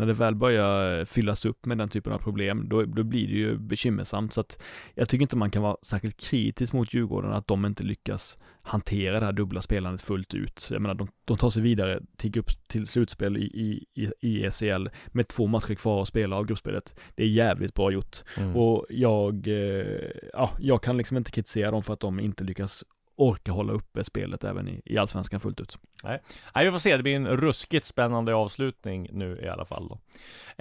när 0.00 0.06
det 0.06 0.12
väl 0.12 0.34
börjar 0.34 1.04
fyllas 1.04 1.44
upp 1.44 1.66
med 1.66 1.78
den 1.78 1.88
typen 1.88 2.12
av 2.12 2.18
problem, 2.18 2.68
då, 2.68 2.84
då 2.84 3.02
blir 3.02 3.26
det 3.26 3.34
ju 3.34 3.58
bekymmersamt. 3.58 4.32
Så 4.32 4.40
att 4.40 4.62
jag 4.94 5.08
tycker 5.08 5.22
inte 5.22 5.36
man 5.36 5.50
kan 5.50 5.62
vara 5.62 5.76
särskilt 5.82 6.20
kritisk 6.20 6.72
mot 6.72 6.94
Djurgården 6.94 7.32
att 7.32 7.46
de 7.46 7.66
inte 7.66 7.82
lyckas 7.82 8.38
hantera 8.62 9.20
det 9.20 9.26
här 9.26 9.32
dubbla 9.32 9.60
spelandet 9.60 10.02
fullt 10.02 10.34
ut. 10.34 10.68
Jag 10.70 10.82
menar, 10.82 10.94
de, 10.94 11.08
de 11.24 11.36
tar 11.36 11.50
sig 11.50 11.62
vidare 11.62 12.00
till, 12.16 12.30
grupp, 12.30 12.46
till 12.68 12.86
slutspel 12.86 13.36
i, 13.36 13.40
i, 13.40 13.84
i, 13.94 14.12
i 14.20 14.44
ECL 14.44 14.88
med 15.06 15.28
två 15.28 15.46
matcher 15.46 15.74
kvar 15.74 16.02
att 16.02 16.08
spela 16.08 16.36
av 16.36 16.46
gruppspelet. 16.46 16.94
Det 17.14 17.22
är 17.22 17.28
jävligt 17.28 17.74
bra 17.74 17.90
gjort. 17.90 18.16
Mm. 18.36 18.56
Och 18.56 18.86
jag, 18.88 19.48
eh, 19.48 20.10
ja, 20.32 20.50
jag 20.58 20.82
kan 20.82 20.96
liksom 20.96 21.16
inte 21.16 21.30
kritisera 21.30 21.70
dem 21.70 21.82
för 21.82 21.92
att 21.92 22.00
de 22.00 22.20
inte 22.20 22.44
lyckas 22.44 22.84
orka 23.20 23.52
hålla 23.52 23.72
uppe 23.72 24.04
spelet 24.04 24.44
även 24.44 24.68
i, 24.68 24.82
i 24.84 24.98
allsvenskan 24.98 25.40
fullt 25.40 25.60
ut. 25.60 25.78
Nej, 26.04 26.20
vi 26.64 26.70
får 26.70 26.78
se. 26.78 26.96
Det 26.96 27.02
blir 27.02 27.16
en 27.16 27.26
ruskigt 27.26 27.86
spännande 27.86 28.34
avslutning 28.34 29.08
nu 29.12 29.36
i 29.42 29.48
alla 29.48 29.64
fall 29.64 29.88
då. 29.88 29.98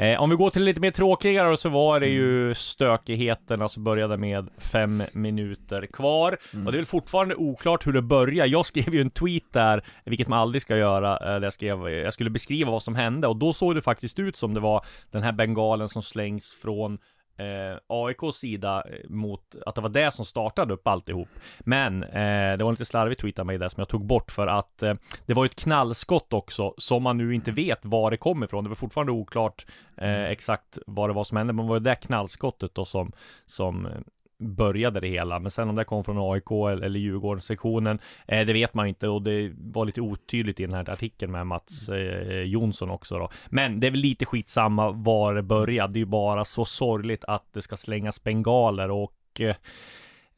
Eh, 0.04 0.22
om 0.22 0.30
vi 0.30 0.36
går 0.36 0.50
till 0.50 0.64
lite 0.64 0.80
mer 0.80 0.92
tråkigare 0.92 1.58
så 1.58 1.70
var 1.70 2.00
det 2.00 2.08
ju 2.08 2.54
stökigheterna 2.54 3.68
som 3.68 3.84
började 3.84 4.18
med 4.18 4.50
fem 4.58 5.04
minuter 5.14 5.86
kvar. 5.86 6.38
Och 6.66 6.72
det 6.72 6.76
är 6.76 6.80
väl 6.80 6.86
fortfarande 6.86 7.36
oklart 7.36 7.88
hur 7.88 7.94
det 7.94 8.02
börjar. 8.02 8.46
Jag 8.46 8.66
skrev 8.66 8.96
ju 8.96 9.02
en 9.02 9.10
tweet 9.10 9.54
där, 9.54 9.84
vilket 10.06 10.28
man 10.28 10.40
aldrig 10.40 10.62
ska 10.62 10.78
göra, 10.78 11.14
eh, 11.14 11.40
där 11.40 11.44
jag 11.44 11.54
skrev, 11.54 11.90
jag 11.90 12.14
skulle 12.14 12.30
beskriva 12.30 12.72
vad 12.72 12.84
som 12.84 12.96
hände 12.96 13.28
och 13.28 13.38
då 13.38 13.54
såg 13.54 13.76
det 13.76 13.82
faktiskt 13.82 14.20
ut 14.20 14.38
som 14.38 14.54
det 14.54 14.60
var 14.60 14.86
den 15.12 15.24
här 15.24 15.32
bengalen 15.32 15.88
som 15.88 16.04
slängs 16.04 16.54
från 16.54 16.98
eh, 17.40 17.78
AIKs 17.88 18.36
sida 18.36 18.84
eh, 18.90 19.10
mot 19.10 19.56
att 19.66 19.76
det 19.76 19.82
var 19.82 19.90
det 19.90 20.12
som 20.12 20.26
startade 20.26 20.74
upp 20.74 20.88
alltihop. 20.88 21.30
Men 21.60 22.04
eh, 22.04 22.58
det 22.58 22.64
var 22.64 22.72
lite 22.72 22.86
slarvigt 22.86 23.22
tweetat 23.22 23.46
mig 23.46 23.58
det 23.58 23.70
som 23.70 23.82
jag 23.82 23.90
tog 23.90 24.06
bort 24.06 24.32
för 24.32 24.48
att 24.48 24.84
eh, 24.84 24.94
det 25.26 25.34
var 25.34 25.46
ett 25.46 25.56
knallskott 25.56 26.34
också 26.34 26.74
som 26.78 27.04
man 27.04 27.18
nu 27.18 27.36
inte 27.36 27.52
vet 27.52 27.86
var 27.86 28.12
det 28.12 28.18
kom 28.18 28.44
ifrån. 28.44 28.64
Det 28.64 28.70
var 28.70 28.76
fortfarande 28.76 29.12
oklart 29.12 29.66
eh, 29.98 30.24
exakt 30.24 30.78
vad 30.88 31.10
det 31.10 31.14
var 31.14 31.24
som 31.24 31.38
hände, 31.38 31.54
men 31.54 31.66
det 31.66 31.70
var 31.70 31.80
det 31.80 31.96
knallskottet 31.96 32.76
då 32.76 32.86
som, 32.86 33.12
som 33.46 33.86
eh, 33.86 33.92
började 34.40 35.00
det 35.00 35.08
hela. 35.08 35.40
Men 35.40 35.52
sen 35.52 35.70
om 35.70 35.76
det 35.76 35.84
kom 35.84 36.04
från 36.04 36.34
AIK 36.34 36.52
eller 36.84 37.00
Djurgården-sektionen, 37.00 38.00
eh, 38.28 38.46
det 38.46 38.54
vet 38.54 38.74
man 38.74 38.88
inte 38.88 39.08
och 39.08 39.22
det 39.22 39.52
var 39.58 39.86
lite 39.86 40.02
otydligt 40.02 40.60
i 40.60 40.66
den 40.66 40.74
här 40.76 40.90
artikeln 40.90 41.32
med 41.32 41.48
Mats 41.48 41.90
eh, 41.90 42.42
Jonsson 42.42 42.90
också 42.90 43.18
då. 43.18 43.30
Men 43.48 43.80
det 43.80 43.88
är 43.88 43.92
väl 43.92 44.00
lite 44.00 44.26
skitsamma 44.26 44.92
var 44.92 45.36
det 45.36 45.42
började. 45.42 45.94
Det 45.94 45.98
är 45.98 46.02
ju 46.02 46.06
bara 46.06 46.46
så 46.46 46.66
sorgligt 46.66 47.24
att 47.24 47.54
det 47.54 47.62
ska 47.62 47.78
slängas 47.78 48.24
bengaler 48.24 48.92
och 48.92 49.14
eh, 49.40 49.56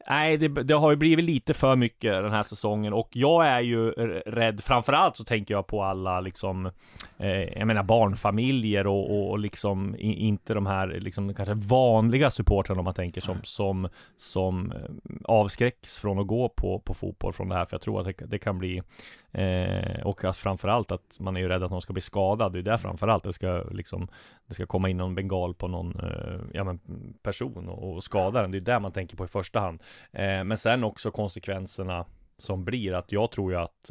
Nej, 0.08 0.36
det, 0.36 0.48
det, 0.48 0.74
har 0.74 0.90
ju 0.90 0.96
blivit 0.96 1.24
lite 1.24 1.54
för 1.54 1.76
mycket 1.76 2.12
den 2.12 2.32
här 2.32 2.42
säsongen 2.42 2.92
och 2.92 3.08
jag 3.12 3.46
är 3.46 3.60
ju 3.60 3.90
rädd. 4.26 4.60
Framförallt 4.60 5.16
så 5.16 5.24
tänker 5.24 5.54
jag 5.54 5.66
på 5.66 5.82
alla 5.82 6.20
liksom, 6.20 6.66
eh, 7.18 7.58
jag 7.58 7.66
menar 7.66 7.82
barnfamiljer 7.82 8.86
och, 8.86 9.10
och, 9.10 9.30
och 9.30 9.38
liksom 9.38 9.96
i, 9.96 10.12
inte 10.12 10.54
de 10.54 10.66
här 10.66 10.86
liksom 10.86 11.34
kanske 11.34 11.54
vanliga 11.54 12.30
supportrarna 12.30 12.80
om 12.80 12.84
man 12.84 12.94
tänker 12.94 13.20
som 13.20 13.36
som 13.42 13.88
som 14.16 14.72
eh, 14.72 15.12
avskräcks 15.24 15.98
från 15.98 16.18
att 16.18 16.26
gå 16.26 16.48
på 16.48 16.78
på 16.78 16.94
fotboll 16.94 17.32
från 17.32 17.48
det 17.48 17.54
här. 17.54 17.64
För 17.64 17.74
jag 17.74 17.82
tror 17.82 18.00
att 18.00 18.06
det, 18.18 18.26
det 18.26 18.38
kan 18.38 18.58
bli 18.58 18.82
Eh, 19.34 20.00
och 20.02 20.24
att 20.24 20.36
framförallt 20.36 20.92
att 20.92 21.20
man 21.20 21.36
är 21.36 21.40
ju 21.40 21.48
rädd 21.48 21.62
att 21.62 21.70
någon 21.70 21.82
ska 21.82 21.92
bli 21.92 22.02
skadad. 22.02 22.52
Det 22.52 22.58
är 22.58 22.62
där 22.62 22.76
framförallt 22.76 23.24
det 23.24 23.32
ska 23.32 23.64
liksom 23.70 24.08
Det 24.46 24.54
ska 24.54 24.66
komma 24.66 24.88
in 24.88 24.96
någon 24.96 25.14
bengal 25.14 25.54
på 25.54 25.68
någon 25.68 26.00
eh, 26.00 26.40
ja, 26.52 26.64
men 26.64 26.80
person 27.22 27.68
och, 27.68 27.94
och 27.94 28.04
skada 28.04 28.42
den. 28.42 28.50
Det 28.50 28.58
är 28.58 28.60
där 28.60 28.80
man 28.80 28.92
tänker 28.92 29.16
på 29.16 29.24
i 29.24 29.28
första 29.28 29.60
hand. 29.60 29.82
Eh, 30.12 30.44
men 30.44 30.58
sen 30.58 30.84
också 30.84 31.10
konsekvenserna 31.10 32.04
som 32.36 32.64
blir 32.64 32.94
att 32.94 33.12
jag 33.12 33.30
tror 33.30 33.52
ju 33.52 33.58
att 33.58 33.90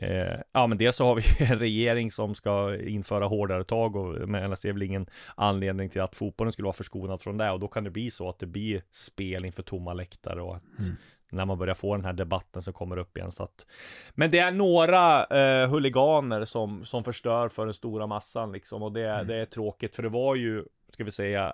Eh, 0.00 0.40
ja, 0.52 0.66
men 0.66 0.78
dels 0.78 0.96
så 0.96 1.04
har 1.04 1.14
vi 1.14 1.22
en 1.52 1.58
regering 1.58 2.10
som 2.10 2.34
ska 2.34 2.76
införa 2.76 3.26
hårdare 3.26 3.64
tag 3.64 3.96
och 3.96 4.28
men 4.28 4.42
jag 4.42 4.58
ser 4.58 4.72
väl 4.72 4.82
ingen 4.82 5.06
anledning 5.34 5.90
till 5.90 6.00
att 6.00 6.14
fotbollen 6.14 6.52
skulle 6.52 6.66
vara 6.66 6.72
förskonad 6.72 7.22
från 7.22 7.36
det 7.36 7.50
och 7.50 7.60
då 7.60 7.68
kan 7.68 7.84
det 7.84 7.90
bli 7.90 8.10
så 8.10 8.28
att 8.28 8.38
det 8.38 8.46
blir 8.46 8.82
spel 8.90 9.44
inför 9.44 9.62
tomma 9.62 9.94
läktare 9.94 10.42
och 10.42 10.56
att 10.56 10.80
mm 10.80 10.96
när 11.30 11.44
man 11.44 11.58
börjar 11.58 11.74
få 11.74 11.96
den 11.96 12.04
här 12.04 12.12
debatten 12.12 12.62
som 12.62 12.72
kommer 12.72 12.96
upp 12.96 13.16
igen. 13.16 13.32
Så 13.32 13.42
att... 13.42 13.66
Men 14.14 14.30
det 14.30 14.38
är 14.38 14.50
några 14.50 15.24
eh, 15.24 15.70
huliganer 15.70 16.44
som, 16.44 16.84
som 16.84 17.04
förstör 17.04 17.48
för 17.48 17.64
den 17.64 17.74
stora 17.74 18.06
massan 18.06 18.52
liksom 18.52 18.82
och 18.82 18.92
det, 18.92 19.10
mm. 19.10 19.26
det 19.26 19.36
är 19.36 19.44
tråkigt 19.44 19.96
för 19.96 20.02
det 20.02 20.08
var 20.08 20.34
ju, 20.34 20.64
ska 20.92 21.04
vi 21.04 21.10
säga, 21.10 21.52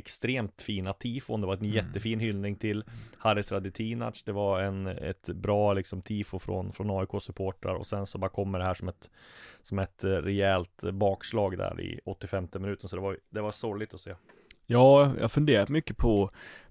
extremt 0.00 0.62
fina 0.62 0.92
tifon. 0.92 1.40
Det 1.40 1.46
var 1.46 1.54
en 1.54 1.60
mm. 1.60 1.72
jättefin 1.72 2.20
hyllning 2.20 2.56
till 2.56 2.84
Haris 3.18 3.52
Radetinac. 3.52 4.22
Det 4.22 4.32
var 4.32 4.60
en, 4.60 4.86
ett 4.86 5.26
bra 5.26 5.72
liksom 5.72 6.02
tifo 6.02 6.38
från, 6.38 6.72
från 6.72 6.90
AIK-supportrar 6.90 7.74
och 7.74 7.86
sen 7.86 8.06
så 8.06 8.18
bara 8.18 8.30
kommer 8.30 8.58
det 8.58 8.64
här 8.64 8.74
som 8.74 8.88
ett, 8.88 9.10
som 9.62 9.78
ett 9.78 10.04
eh, 10.04 10.10
rejält 10.10 10.82
bakslag 10.92 11.58
där 11.58 11.80
i 11.80 12.00
85 12.04 12.48
minuten. 12.52 12.88
Så 12.88 12.96
det 12.96 13.02
var, 13.02 13.18
det 13.30 13.40
var 13.40 13.50
sorgligt 13.50 13.94
att 13.94 14.00
se. 14.00 14.14
Ja, 14.66 15.12
jag 15.14 15.22
har 15.22 15.28
funderat 15.28 15.68
mycket 15.68 15.96
på, 15.96 16.30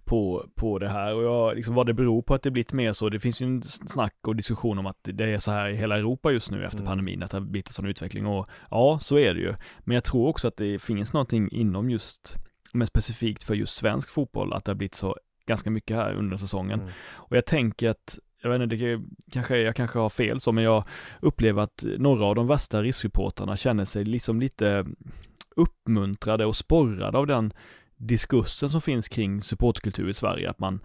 på, 0.10 0.50
på 0.56 0.80
det 0.80 0.90
här 0.90 1.16
och 1.16 1.24
jag, 1.24 1.56
liksom 1.56 1.76
vad 1.76 1.86
det 1.86 1.94
beror 1.94 2.22
på 2.22 2.34
att 2.34 2.44
det 2.44 2.52
blivit 2.52 2.74
mer 2.74 2.94
så. 2.94 3.10
Det 3.10 3.20
finns 3.20 3.42
ju 3.42 3.46
en 3.46 3.64
snack 3.64 4.16
och 4.22 4.36
diskussion 4.36 4.80
om 4.80 4.86
att 4.86 4.98
det 5.02 5.24
är 5.24 5.40
så 5.40 5.52
här 5.52 5.70
i 5.70 5.76
hela 5.76 5.98
Europa 5.98 6.32
just 6.32 6.52
nu 6.52 6.66
efter 6.66 6.80
mm. 6.80 6.88
pandemin, 6.88 7.24
att 7.24 7.32
det 7.32 7.38
har 7.38 7.42
blivit 7.42 7.68
en 7.68 7.74
sån 7.74 7.86
utveckling 7.86 8.26
och 8.26 8.48
ja, 8.72 9.00
så 9.02 9.18
är 9.18 9.34
det 9.34 9.40
ju. 9.40 9.56
Men 9.80 9.96
jag 9.96 10.04
tror 10.04 10.28
också 10.28 10.48
att 10.48 10.58
det 10.58 10.80
finns 10.80 11.14
någonting 11.14 11.50
inom 11.52 11.90
just, 11.90 12.36
men 12.74 12.88
specifikt 12.88 13.44
för 13.44 13.56
just 13.56 13.76
svensk 13.76 14.10
fotboll, 14.10 14.54
att 14.54 14.66
det 14.66 14.72
har 14.72 14.76
blivit 14.76 14.96
så 14.96 15.16
ganska 15.46 15.70
mycket 15.70 15.98
här 15.98 16.14
under 16.14 16.38
säsongen. 16.38 16.80
Mm. 16.80 16.92
Och 17.12 17.38
jag 17.38 17.46
tänker 17.46 17.90
att 17.90 18.20
jag 18.42 18.50
vet 18.50 18.62
inte, 18.62 18.76
det 18.76 19.02
kanske, 19.32 19.58
jag 19.58 19.76
kanske 19.76 20.00
har 20.00 20.10
fel 20.10 20.40
så, 20.40 20.52
men 20.52 20.64
jag 20.64 20.84
upplever 21.20 21.62
att 21.62 21.84
några 21.98 22.26
av 22.26 22.36
de 22.36 22.48
värsta 22.48 22.82
risksupportrarna 22.82 23.58
känner 23.58 23.86
sig 23.86 24.06
liksom 24.06 24.40
lite 24.40 24.86
uppmuntrade 25.56 26.46
och 26.46 26.56
sporrade 26.56 27.18
av 27.18 27.28
den 27.28 27.54
diskursen 27.98 28.70
som 28.70 28.82
finns 28.82 29.10
kring 29.10 29.42
supportkultur 29.42 30.10
i 30.10 30.14
Sverige, 30.14 30.50
att 30.50 30.60
man 30.60 30.80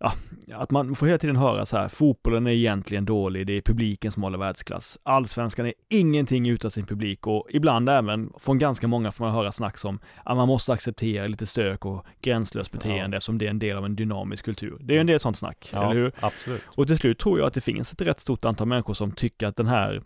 Ja, 0.00 0.12
att 0.52 0.70
man 0.70 0.94
får 0.94 1.06
hela 1.06 1.18
tiden 1.18 1.36
höra 1.36 1.66
så 1.66 1.76
här, 1.76 1.88
fotbollen 1.88 2.46
är 2.46 2.50
egentligen 2.50 3.04
dålig, 3.04 3.46
det 3.46 3.56
är 3.56 3.60
publiken 3.60 4.12
som 4.12 4.22
håller 4.22 4.38
världsklass. 4.38 4.98
Allsvenskan 5.02 5.66
är 5.66 5.74
ingenting 5.88 6.48
utan 6.48 6.70
sin 6.70 6.86
publik 6.86 7.26
och 7.26 7.46
ibland 7.50 7.88
även 7.88 8.32
från 8.38 8.58
ganska 8.58 8.88
många 8.88 9.12
får 9.12 9.24
man 9.24 9.34
höra 9.34 9.52
snack 9.52 9.78
som 9.78 9.98
att 10.24 10.36
man 10.36 10.48
måste 10.48 10.72
acceptera 10.72 11.26
lite 11.26 11.46
stök 11.46 11.86
och 11.86 12.06
gränslöst 12.20 12.72
beteende 12.72 13.14
ja. 13.14 13.18
eftersom 13.18 13.38
det 13.38 13.46
är 13.46 13.50
en 13.50 13.58
del 13.58 13.76
av 13.76 13.84
en 13.84 13.96
dynamisk 13.96 14.44
kultur. 14.44 14.78
Det 14.80 14.96
är 14.96 15.00
en 15.00 15.06
del 15.06 15.20
sånt 15.20 15.38
snack, 15.38 15.70
ja, 15.72 15.90
eller 15.90 16.00
hur? 16.00 16.12
Absolut. 16.20 16.62
Och 16.66 16.86
till 16.86 16.98
slut 16.98 17.18
tror 17.18 17.38
jag 17.38 17.46
att 17.46 17.54
det 17.54 17.60
finns 17.60 17.92
ett 17.92 18.00
rätt 18.00 18.20
stort 18.20 18.44
antal 18.44 18.66
människor 18.66 18.94
som 18.94 19.12
tycker 19.12 19.46
att 19.46 19.56
den 19.56 19.66
här 19.66 20.02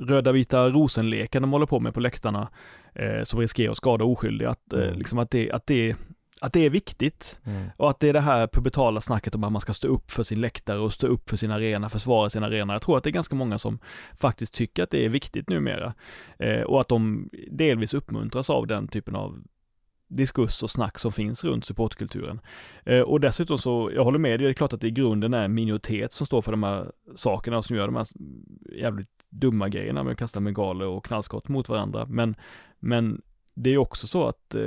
röda 0.00 0.32
vita 0.32 0.68
rosenleken 0.68 1.42
de 1.42 1.52
håller 1.52 1.66
på 1.66 1.80
med 1.80 1.94
på 1.94 2.00
läktarna 2.00 2.48
eh, 2.94 3.24
som 3.24 3.40
riskerar 3.40 3.70
att 3.70 3.76
skada 3.76 4.04
oskyldiga, 4.04 4.50
att, 4.50 4.72
eh, 4.72 4.82
mm. 4.82 4.98
liksom 4.98 5.18
att, 5.18 5.30
det, 5.30 5.50
att, 5.50 5.66
det, 5.66 5.96
att 6.42 6.52
det 6.52 6.66
är 6.66 6.70
viktigt 6.70 7.40
mm. 7.44 7.70
och 7.76 7.90
att 7.90 8.00
det 8.00 8.08
är 8.08 8.12
det 8.12 8.20
här 8.20 8.46
pubertala 8.46 9.00
snacket 9.00 9.34
om 9.34 9.44
att 9.44 9.52
man 9.52 9.60
ska 9.60 9.74
stå 9.74 9.88
upp 9.88 10.10
för 10.10 10.22
sin 10.22 10.40
läktare 10.40 10.78
och 10.78 10.92
stå 10.92 11.06
upp 11.06 11.30
för 11.30 11.36
sin 11.36 11.50
arena, 11.50 11.88
försvara 11.88 12.30
sin 12.30 12.44
arena. 12.44 12.72
Jag 12.72 12.82
tror 12.82 12.98
att 12.98 13.04
det 13.04 13.10
är 13.10 13.12
ganska 13.12 13.34
många 13.34 13.58
som 13.58 13.78
faktiskt 14.20 14.54
tycker 14.54 14.82
att 14.82 14.90
det 14.90 15.04
är 15.04 15.08
viktigt 15.08 15.48
numera 15.48 15.94
eh, 16.38 16.60
och 16.60 16.80
att 16.80 16.88
de 16.88 17.30
delvis 17.50 17.94
uppmuntras 17.94 18.50
av 18.50 18.66
den 18.66 18.88
typen 18.88 19.16
av 19.16 19.42
diskurs 20.08 20.62
och 20.62 20.70
snack 20.70 20.98
som 20.98 21.12
finns 21.12 21.44
runt 21.44 21.64
supportkulturen. 21.64 22.40
Eh, 22.84 23.00
och 23.00 23.20
dessutom 23.20 23.58
så, 23.58 23.90
jag 23.94 24.04
håller 24.04 24.18
med 24.18 24.40
dig, 24.40 24.46
det 24.46 24.52
är 24.52 24.54
klart 24.54 24.72
att 24.72 24.80
det 24.80 24.88
i 24.88 24.90
grunden 24.90 25.34
är 25.34 25.44
en 25.44 25.54
minoritet 25.54 26.12
som 26.12 26.26
står 26.26 26.42
för 26.42 26.50
de 26.50 26.62
här 26.62 26.92
sakerna 27.14 27.62
som 27.62 27.76
gör 27.76 27.86
de 27.86 27.96
här 27.96 28.06
jävligt 28.80 29.08
dumma 29.28 29.68
grejerna 29.68 30.02
med 30.02 30.12
att 30.12 30.18
kasta 30.18 30.40
megaler 30.40 30.86
och 30.86 31.04
knallskott 31.04 31.48
mot 31.48 31.68
varandra. 31.68 32.06
Men, 32.08 32.34
men 32.78 33.22
det 33.54 33.70
är 33.70 33.78
också 33.78 34.06
så 34.06 34.26
att 34.26 34.54
eh, 34.54 34.62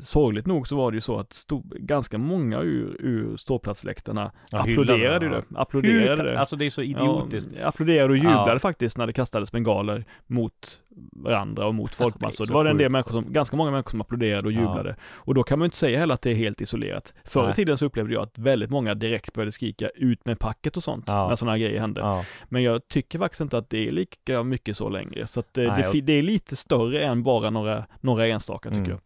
sorgligt 0.00 0.46
nog 0.46 0.68
så 0.68 0.76
var 0.76 0.90
det 0.90 0.94
ju 0.94 1.00
så 1.00 1.18
att 1.18 1.32
stod, 1.32 1.64
ganska 1.80 2.18
många 2.18 2.60
ur, 2.60 2.96
ur 3.00 3.36
ståplatsläktarna 3.36 4.32
ja, 4.50 4.58
applåderade 4.58 5.26
ju 5.26 5.30
det. 5.30 5.42
Applåderade 5.54 6.22
det. 6.22 6.40
Alltså 6.40 6.56
det 6.56 6.66
är 6.66 6.70
så 6.70 6.82
idiotiskt. 6.82 7.50
Ja, 7.60 7.66
applåderade 7.66 8.10
och 8.10 8.16
jublade 8.16 8.52
ja. 8.52 8.58
faktiskt 8.58 8.98
när 8.98 9.06
det 9.06 9.12
kastades 9.12 9.52
bengaler 9.52 10.04
mot 10.26 10.80
varandra 11.12 11.66
och 11.66 11.74
mot 11.74 11.94
folkmassor. 11.94 12.44
det, 12.44 12.50
det 12.50 12.54
var 12.54 12.64
det 12.64 12.70
en 12.70 12.78
del 12.78 12.90
människor 12.90 13.10
som, 13.10 13.32
ganska 13.32 13.56
många 13.56 13.70
människor 13.70 13.90
som 13.90 14.00
applåderade 14.00 14.46
och 14.46 14.52
jublade. 14.52 14.88
Ja. 14.88 15.04
Och 15.12 15.34
då 15.34 15.42
kan 15.42 15.58
man 15.58 15.66
inte 15.66 15.76
säga 15.76 15.98
heller 15.98 16.14
att 16.14 16.22
det 16.22 16.30
är 16.30 16.34
helt 16.34 16.60
isolerat. 16.60 17.14
Förr 17.24 17.50
i 17.50 17.54
tiden 17.54 17.78
så 17.78 17.86
upplevde 17.86 18.14
jag 18.14 18.22
att 18.22 18.38
väldigt 18.38 18.70
många 18.70 18.94
direkt 18.94 19.32
började 19.32 19.52
skrika 19.52 19.88
ut 19.88 20.24
med 20.26 20.38
packet 20.38 20.76
och 20.76 20.82
sånt, 20.82 21.06
när 21.06 21.36
sådana 21.36 21.52
här 21.52 21.58
grejer 21.58 21.80
hände. 21.80 22.24
Men 22.48 22.62
jag 22.62 22.88
tycker 22.88 23.18
faktiskt 23.18 23.40
inte 23.40 23.58
att 23.58 23.70
det 23.70 23.88
är 23.88 23.90
lika 23.90 24.42
mycket 24.42 24.76
så 24.76 24.88
längre. 24.88 25.26
Så 25.26 25.40
att 25.40 25.58
eh, 25.58 25.76
det, 25.76 26.00
det, 26.00 26.12
är 26.12 26.22
lite 26.22 26.56
större 26.56 27.04
än 27.04 27.22
bara 27.22 27.50
några, 27.50 27.84
några 28.00 28.26
enstaka 28.26 28.68
tycker 28.68 28.80
mm. 28.80 28.90
jag. 28.90 29.00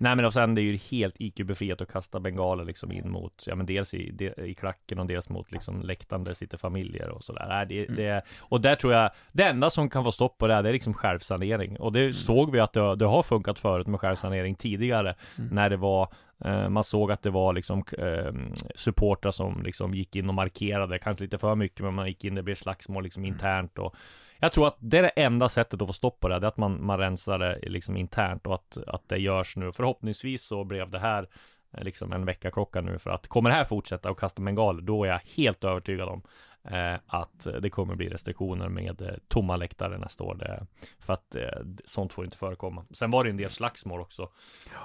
Nej 0.00 0.16
men 0.16 0.24
och 0.24 0.32
sen 0.32 0.54
det 0.54 0.60
är 0.60 0.62
ju 0.62 0.76
helt 0.76 1.14
IQ-befriat 1.18 1.80
att 1.80 1.92
kasta 1.92 2.20
bengaler 2.20 2.64
liksom 2.64 2.92
in 2.92 3.10
mot, 3.10 3.44
ja 3.46 3.54
men 3.54 3.66
dels 3.66 3.94
i, 3.94 4.10
de, 4.10 4.32
i 4.44 4.54
klacken 4.54 4.98
och 4.98 5.06
dels 5.06 5.28
mot 5.28 5.52
liksom 5.52 5.82
läktaren 5.82 6.24
där 6.24 6.32
sitter 6.32 6.58
familjer 6.58 7.08
och 7.08 7.24
sådär. 7.24 7.46
Nej, 7.48 7.66
det, 7.66 7.84
mm. 7.84 7.96
det, 7.96 8.22
och 8.38 8.60
där 8.60 8.76
tror 8.76 8.92
jag, 8.92 9.10
det 9.32 9.42
enda 9.42 9.70
som 9.70 9.90
kan 9.90 10.04
få 10.04 10.12
stopp 10.12 10.38
på 10.38 10.46
det 10.46 10.54
här, 10.54 10.62
det 10.62 10.68
är 10.68 10.72
liksom 10.72 10.94
självsanering. 10.94 11.76
Och 11.76 11.92
det 11.92 12.00
mm. 12.00 12.12
såg 12.12 12.52
vi 12.52 12.60
att 12.60 12.72
det, 12.72 12.96
det 12.96 13.06
har 13.06 13.22
funkat 13.22 13.58
förut 13.58 13.86
med 13.86 14.00
självsanering 14.00 14.54
tidigare, 14.54 15.14
mm. 15.38 15.50
när 15.54 15.70
det 15.70 15.76
var 15.76 16.08
eh, 16.44 16.68
man 16.68 16.84
såg 16.84 17.12
att 17.12 17.22
det 17.22 17.30
var 17.30 17.52
liksom 17.52 17.84
eh, 17.98 18.32
supportrar 18.74 19.30
som 19.30 19.62
liksom 19.62 19.94
gick 19.94 20.16
in 20.16 20.28
och 20.28 20.34
markerade, 20.34 20.98
kanske 20.98 21.24
lite 21.24 21.38
för 21.38 21.54
mycket, 21.54 21.80
men 21.80 21.94
man 21.94 22.08
gick 22.08 22.24
in, 22.24 22.34
det 22.34 22.42
blev 22.42 22.54
slagsmål 22.54 23.04
liksom 23.04 23.24
internt 23.24 23.78
och 23.78 23.94
jag 24.40 24.52
tror 24.52 24.66
att 24.66 24.76
det 24.80 24.98
är 24.98 25.02
det 25.02 25.08
enda 25.08 25.48
sättet 25.48 25.82
att 25.82 25.88
få 25.88 25.92
stopp 25.92 26.20
på 26.20 26.28
det, 26.28 26.38
det 26.38 26.46
är 26.46 26.48
att 26.48 26.56
man, 26.56 26.84
man 26.84 26.98
rensar 26.98 27.38
det 27.38 27.58
liksom 27.62 27.96
internt 27.96 28.46
och 28.46 28.54
att, 28.54 28.78
att 28.86 29.08
det 29.08 29.18
görs 29.18 29.56
nu. 29.56 29.72
Förhoppningsvis 29.72 30.42
så 30.42 30.64
blev 30.64 30.90
det 30.90 30.98
här 30.98 31.28
eh, 31.72 31.84
liksom 31.84 32.12
en 32.12 32.24
veckaklocka 32.24 32.80
nu 32.80 32.98
för 32.98 33.10
att 33.10 33.26
kommer 33.26 33.50
det 33.50 33.56
här 33.56 33.64
fortsätta 33.64 34.10
och 34.10 34.20
kasta 34.20 34.42
bengaler, 34.42 34.82
då 34.82 35.04
är 35.04 35.08
jag 35.08 35.20
helt 35.36 35.64
övertygad 35.64 36.08
om 36.08 36.22
eh, 36.64 36.94
att 37.06 37.46
det 37.60 37.70
kommer 37.70 37.94
bli 37.94 38.08
restriktioner 38.08 38.68
med 38.68 39.02
eh, 39.02 39.14
tomma 39.28 39.56
läktare 39.56 39.98
nästa 39.98 40.24
år. 40.24 40.34
Det, 40.34 40.66
för 40.98 41.12
att 41.12 41.34
eh, 41.34 41.42
sånt 41.84 42.12
får 42.12 42.24
inte 42.24 42.38
förekomma. 42.38 42.84
Sen 42.90 43.10
var 43.10 43.24
det 43.24 43.30
en 43.30 43.36
del 43.36 43.50
slagsmål 43.50 44.00
också, 44.00 44.28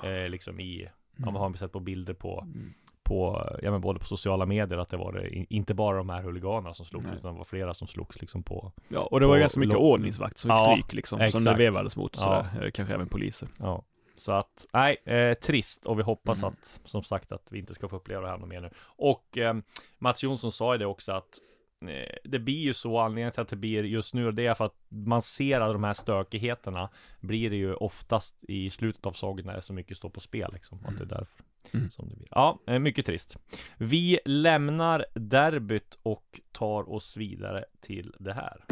eh, 0.04 0.30
liksom 0.30 0.60
i, 0.60 0.82
mm. 0.82 0.92
ja, 1.16 1.32
man 1.32 1.42
har 1.42 1.54
sett 1.54 1.72
på 1.72 1.80
bilder 1.80 2.14
på 2.14 2.42
mm 2.42 2.74
på, 3.04 3.50
ja 3.62 3.72
men 3.72 3.82
både 3.82 4.00
på 4.00 4.06
sociala 4.06 4.46
medier 4.46 4.78
att 4.78 4.90
det 4.90 4.98
var 4.98 5.12
det, 5.14 5.54
inte 5.54 5.74
bara 5.74 5.98
de 5.98 6.10
här 6.10 6.22
huliganerna 6.22 6.74
som 6.74 6.86
slogs, 6.86 7.06
Nej. 7.06 7.16
utan 7.18 7.34
det 7.34 7.38
var 7.38 7.46
flera 7.46 7.74
som 7.74 7.88
slogs 7.88 8.22
liksom 8.22 8.44
på 8.44 8.72
Ja, 8.88 9.00
och 9.00 9.20
det 9.20 9.26
var 9.26 9.38
ganska 9.38 9.60
mycket 9.60 9.78
ordningsvakt 9.78 10.38
som 10.38 10.50
fick 10.50 10.58
ja, 10.58 10.72
stryk 10.72 10.94
liksom, 10.94 11.22
exakt. 11.22 11.44
som 11.44 11.54
det 11.54 11.58
vevades 11.58 11.96
mot 11.96 12.16
och 12.16 12.22
sådär, 12.22 12.48
ja. 12.56 12.66
Eh, 12.66 12.72
kanske 12.72 12.94
även 12.94 13.08
poliser. 13.08 13.48
Ja. 13.60 13.84
Så 14.16 14.32
att, 14.32 14.66
nej, 14.74 14.98
eh, 15.06 15.34
trist 15.34 15.86
och 15.86 16.00
vi 16.00 16.04
hoppas 16.04 16.38
mm. 16.38 16.50
att, 16.50 16.82
som 16.86 17.04
sagt, 17.04 17.32
att 17.32 17.48
vi 17.50 17.60
inte 17.60 17.74
ska 17.74 17.88
få 17.88 17.96
uppleva 17.96 18.22
det 18.22 18.28
här 18.28 18.38
något 18.38 18.50
mer 18.50 18.62
nu. 18.62 18.70
Och 18.86 19.38
eh, 19.38 19.56
Mats 20.00 20.24
Jonsson 20.24 20.52
sa 20.52 20.74
ju 20.74 20.78
det 20.78 20.86
också 20.86 21.12
att 21.12 21.40
eh, 21.82 22.16
det 22.24 22.40
blir 22.40 22.60
ju 22.60 22.74
så, 22.74 23.00
anledningen 23.00 23.32
till 23.32 23.42
att 23.42 23.50
det 23.50 23.56
blir 23.56 23.84
just 23.84 24.14
nu, 24.14 24.32
det 24.32 24.46
är 24.46 24.54
för 24.54 24.66
att 24.66 24.78
man 24.90 25.22
ser 25.22 25.62
att 25.62 25.74
de 25.74 25.84
här 25.84 25.94
stökigheterna 25.94 26.90
blir 27.20 27.50
det 27.50 27.56
ju 27.56 27.74
oftast 27.74 28.44
i 28.44 28.70
slutet 28.70 29.06
av 29.06 29.12
säsongen 29.12 29.46
när 29.46 29.54
det 29.54 29.60
är 29.60 29.62
så 29.62 29.74
mycket 29.74 29.98
står 29.98 30.10
på 30.10 30.20
spel 30.20 30.50
liksom. 30.54 30.86
Att 30.86 30.98
det 30.98 31.04
är 31.04 31.18
därför 31.18 31.44
Mm. 31.72 31.90
som 31.90 32.10
det 32.10 32.16
blir. 32.16 32.28
Ja, 32.32 32.60
eh, 32.68 32.80
mycket 32.80 33.06
trist. 33.06 33.38
Vi 33.78 34.20
lämnar 34.26 35.06
derbyt 35.14 35.98
och 36.04 36.40
tar 36.52 36.90
oss 36.94 37.18
vidare 37.18 37.66
till 37.82 38.14
det 38.20 38.34
här. 38.34 38.66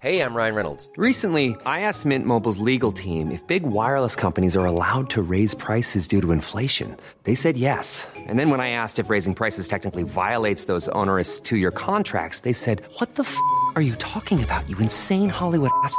Hey, 0.00 0.20
I'm 0.20 0.32
Ryan 0.32 0.54
Reynolds. 0.54 0.88
Recently, 0.96 1.56
I 1.66 1.80
asked 1.80 2.06
Mint 2.06 2.24
Mobile's 2.24 2.58
legal 2.58 2.92
team 2.92 3.32
if 3.32 3.44
big 3.48 3.64
wireless 3.64 4.14
companies 4.14 4.56
are 4.56 4.64
allowed 4.64 5.10
to 5.10 5.20
raise 5.22 5.54
prices 5.54 6.06
due 6.06 6.20
to 6.20 6.30
inflation. 6.30 6.96
They 7.24 7.34
said 7.34 7.56
yes. 7.56 8.06
And 8.16 8.38
then 8.38 8.48
when 8.48 8.60
I 8.60 8.70
asked 8.70 9.00
if 9.00 9.10
raising 9.10 9.34
prices 9.34 9.66
technically 9.66 10.04
violates 10.04 10.66
those 10.66 10.86
onerous 10.90 11.40
two 11.40 11.56
year 11.56 11.72
contracts, 11.72 12.40
they 12.40 12.52
said, 12.52 12.84
What 13.00 13.16
the 13.16 13.24
f 13.24 13.36
are 13.74 13.82
you 13.82 13.96
talking 13.96 14.40
about, 14.40 14.68
you 14.70 14.78
insane 14.78 15.30
Hollywood 15.30 15.70
ass? 15.82 15.98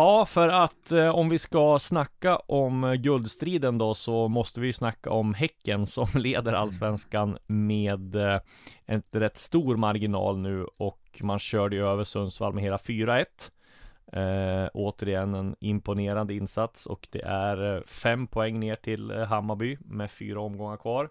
Ja, 0.00 0.26
för 0.26 0.48
att 0.48 0.92
eh, 0.92 1.08
om 1.08 1.28
vi 1.28 1.38
ska 1.38 1.78
snacka 1.78 2.36
om 2.36 2.84
eh, 2.84 2.94
guldstriden 2.94 3.78
då 3.78 3.94
så 3.94 4.28
måste 4.28 4.60
vi 4.60 4.66
ju 4.66 4.72
snacka 4.72 5.10
om 5.10 5.34
Häcken 5.34 5.86
som 5.86 6.06
leder 6.14 6.52
allsvenskan 6.52 7.38
med 7.46 8.14
eh, 8.14 8.40
en 8.86 9.02
rätt 9.10 9.36
stor 9.36 9.76
marginal 9.76 10.38
nu 10.38 10.66
och 10.76 11.20
man 11.20 11.38
körde 11.38 11.76
ju 11.76 11.86
över 11.86 12.04
Sundsvall 12.04 12.54
med 12.54 12.62
hela 12.62 12.76
4-1. 12.76 13.24
Eh, 14.12 14.68
återigen 14.74 15.34
en 15.34 15.56
imponerande 15.60 16.34
insats 16.34 16.86
och 16.86 17.08
det 17.10 17.22
är 17.22 17.76
eh, 17.76 17.82
fem 17.82 18.26
poäng 18.26 18.60
ner 18.60 18.76
till 18.76 19.10
eh, 19.10 19.24
Hammarby 19.24 19.78
med 19.80 20.10
fyra 20.10 20.40
omgångar 20.40 20.76
kvar. 20.76 21.08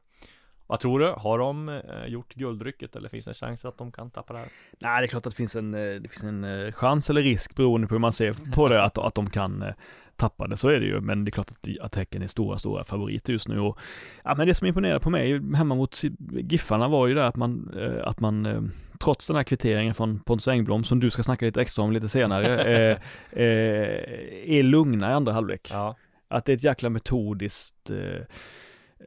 Vad 0.69 0.79
tror 0.79 0.99
du? 0.99 1.05
Har 1.05 1.37
de 1.37 1.69
eh, 1.69 2.05
gjort 2.07 2.33
guldrycket 2.33 2.95
eller 2.95 3.09
finns 3.09 3.25
det 3.25 3.31
en 3.31 3.35
chans 3.35 3.65
att 3.65 3.77
de 3.77 3.91
kan 3.91 4.09
tappa 4.09 4.33
det 4.33 4.39
här? 4.39 4.49
Nej, 4.79 5.01
det 5.01 5.05
är 5.05 5.07
klart 5.07 5.25
att 5.25 5.31
det 5.33 5.37
finns 5.37 5.55
en, 5.55 5.73
eh, 5.73 6.01
det 6.01 6.09
finns 6.09 6.23
en 6.23 6.43
eh, 6.43 6.71
chans 6.71 7.09
eller 7.09 7.21
risk 7.21 7.55
beroende 7.55 7.87
på 7.87 7.95
hur 7.95 7.99
man 7.99 8.13
ser 8.13 8.33
på 8.55 8.67
det, 8.67 8.83
att, 8.83 8.97
att 8.97 9.15
de 9.15 9.29
kan 9.29 9.63
tappa 10.15 10.47
det, 10.47 10.57
så 10.57 10.69
är 10.69 10.79
det 10.79 10.85
ju, 10.85 11.01
men 11.01 11.25
det 11.25 11.29
är 11.29 11.31
klart 11.31 11.49
att, 11.49 11.79
att 11.81 11.95
Häcken 11.95 12.21
är 12.21 12.27
stora, 12.27 12.57
stora 12.57 12.83
favoriter 12.83 13.33
just 13.33 13.47
nu 13.47 13.59
och 13.59 13.79
ja, 14.23 14.35
men 14.37 14.47
det 14.47 14.55
som 14.55 14.67
imponerar 14.67 14.99
på 14.99 15.09
mig 15.09 15.55
hemma 15.55 15.75
mot 15.75 16.01
Giffarna 16.29 16.87
var 16.87 17.07
ju 17.07 17.13
det 17.13 17.27
att 17.27 17.35
man, 17.35 17.73
att 18.03 18.19
man 18.19 18.71
trots 18.99 19.27
den 19.27 19.35
här 19.35 19.43
kvitteringen 19.43 19.93
från 19.93 20.19
Pontus 20.19 20.47
Engblom, 20.47 20.83
som 20.83 20.99
du 20.99 21.09
ska 21.11 21.23
snacka 21.23 21.45
lite 21.45 21.61
extra 21.61 21.83
om 21.83 21.91
lite 21.91 22.09
senare, 22.09 22.63
eh, 22.91 22.97
eh, 23.43 24.59
är 24.59 24.63
lugna 24.63 25.09
i 25.09 25.13
andra 25.13 25.33
halvlek. 25.33 25.69
Ja, 25.71 25.95
Att 26.27 26.45
det 26.45 26.51
är 26.51 26.57
ett 26.57 26.63
jäkla 26.63 26.89
metodiskt 26.89 27.89
eh, 27.89 28.25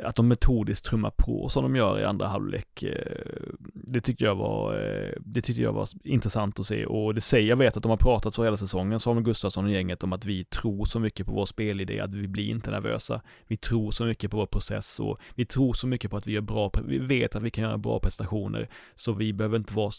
att 0.01 0.17
de 0.17 0.29
metodiskt 0.29 0.87
trummar 0.87 1.11
på 1.11 1.49
som 1.49 1.63
de 1.63 1.77
gör 1.77 2.01
i 2.01 2.05
andra 2.05 2.29
halvlek. 2.29 2.83
Eh, 2.83 3.43
det 3.75 4.01
tyckte 4.01 4.25
jag 4.25 4.35
var, 4.35 4.75
eh, 4.75 5.13
det 5.21 5.43
tyckte 5.43 5.63
jag 5.63 5.73
var 5.73 5.89
intressant 6.05 6.61
att 6.61 6.67
se 6.67 6.87
och 6.87 7.15
det 7.15 7.21
säger, 7.21 7.49
jag 7.49 7.57
vet 7.57 7.77
att 7.77 7.83
de 7.83 7.91
har 7.91 7.97
pratat 7.97 8.35
så 8.35 8.45
hela 8.45 8.57
säsongen, 8.57 9.01
Samuel 9.01 9.25
Gustafsson 9.25 9.65
och 9.65 9.71
gänget, 9.71 10.03
om 10.03 10.13
att 10.13 10.25
vi 10.25 10.45
tror 10.45 10.85
så 10.85 11.01
mycket 11.01 11.27
på 11.27 11.33
vår 11.33 11.47
spelidé, 11.47 12.01
att 12.01 12.15
vi 12.15 12.29
blir 12.29 12.51
inte 12.51 12.71
nervösa. 12.71 13.23
Vi 13.47 13.57
tror 13.57 13.91
så 13.91 14.05
mycket 14.05 14.31
på 14.31 14.37
vår 14.37 14.47
process 14.47 15.01
och 15.01 15.19
vi 15.35 15.47
tror 15.47 15.73
så 15.73 15.87
mycket 15.87 16.11
på 16.11 16.17
att 16.17 16.27
vi 16.27 16.33
gör 16.33 16.41
bra, 16.41 16.71
vi 16.85 16.99
vet 16.99 17.37
att 17.37 17.43
vi 17.43 17.51
kan 17.51 17.65
göra 17.65 17.79
bra 17.79 18.01
prestationer, 18.01 18.69
så 18.95 19.13
vi 19.13 19.33
behöver 19.33 19.59
inte 19.59 19.75
vara, 19.75 19.93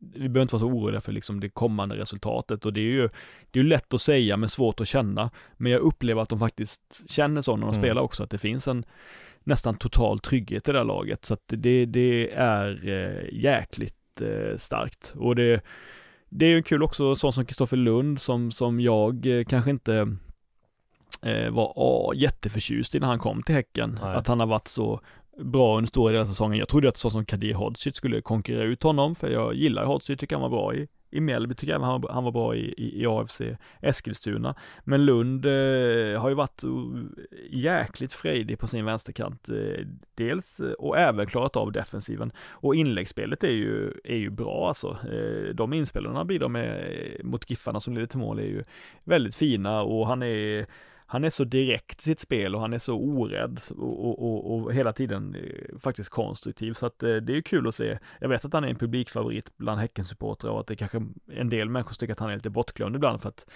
vi 0.00 0.28
behöver 0.28 0.42
inte 0.42 0.54
vara 0.54 0.60
så 0.60 0.66
oroliga 0.66 1.00
för 1.00 1.12
liksom 1.12 1.40
det 1.40 1.48
kommande 1.48 1.96
resultatet 1.96 2.66
och 2.66 2.72
det 2.72 2.80
är 2.80 2.84
ju, 2.92 3.08
det 3.50 3.60
är 3.60 3.64
lätt 3.64 3.94
att 3.94 4.02
säga 4.02 4.36
men 4.36 4.48
svårt 4.48 4.80
att 4.80 4.88
känna. 4.88 5.30
Men 5.56 5.72
jag 5.72 5.80
upplever 5.80 6.22
att 6.22 6.28
de 6.28 6.38
faktiskt 6.38 7.00
känner 7.08 7.42
så 7.42 7.56
när 7.56 7.66
de 7.66 7.74
Mm. 7.74 7.82
spelar 7.82 8.02
också, 8.02 8.22
att 8.22 8.30
det 8.30 8.38
finns 8.38 8.68
en 8.68 8.84
nästan 9.44 9.74
total 9.74 10.20
trygghet 10.20 10.68
i 10.68 10.72
det 10.72 10.78
här 10.78 10.84
laget. 10.84 11.24
Så 11.24 11.34
att 11.34 11.42
det, 11.46 11.86
det 11.86 12.30
är 12.32 12.88
eh, 12.88 13.40
jäkligt 13.40 14.20
eh, 14.20 14.56
starkt. 14.56 15.14
Och 15.16 15.36
det, 15.36 15.60
det 16.28 16.46
är 16.46 16.50
ju 16.50 16.62
kul 16.62 16.82
också, 16.82 17.14
sån 17.16 17.32
som 17.32 17.46
Kristoffer 17.46 17.76
Lund 17.76 18.20
som, 18.20 18.52
som 18.52 18.80
jag 18.80 19.26
eh, 19.26 19.44
kanske 19.44 19.70
inte 19.70 20.16
eh, 21.22 21.50
var 21.50 21.72
ah, 21.76 22.12
jätteförtjust 22.14 22.94
i 22.94 23.00
när 23.00 23.06
han 23.06 23.18
kom 23.18 23.42
till 23.42 23.54
Häcken. 23.54 23.98
Nej. 24.02 24.16
Att 24.16 24.26
han 24.26 24.40
har 24.40 24.46
varit 24.46 24.68
så 24.68 25.00
bra 25.38 25.76
under 25.76 25.88
stora 25.88 26.12
delar 26.12 26.22
av 26.22 26.26
säsongen. 26.26 26.58
Jag 26.58 26.68
trodde 26.68 26.88
att 26.88 26.96
sån 26.96 27.10
som 27.10 27.24
Kadir 27.24 27.54
Hodzic 27.54 27.96
skulle 27.96 28.20
konkurrera 28.20 28.64
ut 28.64 28.82
honom, 28.82 29.14
för 29.14 29.30
jag 29.30 29.54
gillar 29.54 29.84
Hodzic, 29.84 30.18
tycker 30.18 30.36
han 30.36 30.42
var 30.42 30.58
bra 30.58 30.74
i, 30.74 30.88
i 31.10 31.20
Mjällby, 31.20 31.54
tycker 31.54 31.72
jag 31.72 31.78
även 31.78 31.88
han, 31.88 32.04
han 32.10 32.24
var 32.24 32.32
bra 32.32 32.56
i, 32.56 32.74
i, 32.76 33.02
i 33.02 33.06
AFC 33.06 33.40
Eskilstuna. 33.80 34.54
Men 34.84 35.04
Lund 35.04 35.46
eh, 35.46 36.20
har 36.20 36.28
ju 36.28 36.34
varit 36.34 36.62
jäkligt 37.50 38.12
frejdig 38.12 38.58
på 38.58 38.66
sin 38.66 38.84
vänsterkant, 38.84 39.48
eh, 39.48 39.86
dels 40.14 40.60
eh, 40.60 40.72
och 40.72 40.98
även 40.98 41.26
klarat 41.26 41.56
av 41.56 41.72
defensiven. 41.72 42.32
Och 42.50 42.74
inläggsspelet 42.74 43.44
är 43.44 43.52
ju, 43.52 43.92
är 44.04 44.16
ju 44.16 44.30
bra 44.30 44.68
alltså. 44.68 44.98
Eh, 45.12 45.54
de 45.54 45.72
inspelarna 45.72 46.24
bidrar 46.24 46.48
med 46.48 46.68
eh, 46.68 47.24
mot 47.24 47.50
Giffarna 47.50 47.80
som 47.80 47.94
leder 47.94 48.06
till 48.06 48.18
mål 48.18 48.38
är 48.38 48.42
ju 48.42 48.64
väldigt 49.04 49.34
fina 49.34 49.82
och 49.82 50.06
han 50.06 50.22
är 50.22 50.66
han 51.10 51.24
är 51.24 51.30
så 51.30 51.44
direkt 51.44 52.00
i 52.00 52.02
sitt 52.02 52.20
spel 52.20 52.54
och 52.54 52.60
han 52.60 52.72
är 52.72 52.78
så 52.78 52.94
orädd 52.94 53.60
och, 53.70 54.08
och, 54.08 54.22
och, 54.22 54.54
och 54.54 54.74
hela 54.74 54.92
tiden 54.92 55.34
eh, 55.34 55.78
faktiskt 55.78 56.10
konstruktiv. 56.10 56.74
Så 56.74 56.86
att 56.86 57.02
eh, 57.02 57.16
det 57.16 57.32
är 57.32 57.36
ju 57.36 57.42
kul 57.42 57.68
att 57.68 57.74
se. 57.74 57.98
Jag 58.20 58.28
vet 58.28 58.44
att 58.44 58.52
han 58.52 58.64
är 58.64 58.68
en 58.68 58.78
publikfavorit 58.78 59.56
bland 59.56 59.80
Häckensupportrar 59.80 60.50
och 60.50 60.60
att 60.60 60.66
det 60.66 60.76
kanske 60.76 61.06
en 61.32 61.48
del 61.48 61.68
människor 61.68 61.94
tycker 61.94 62.12
att 62.12 62.18
han 62.18 62.30
är 62.30 62.34
lite 62.34 62.50
bortglömd 62.50 62.96
ibland 62.96 63.22
för 63.22 63.28
att 63.28 63.46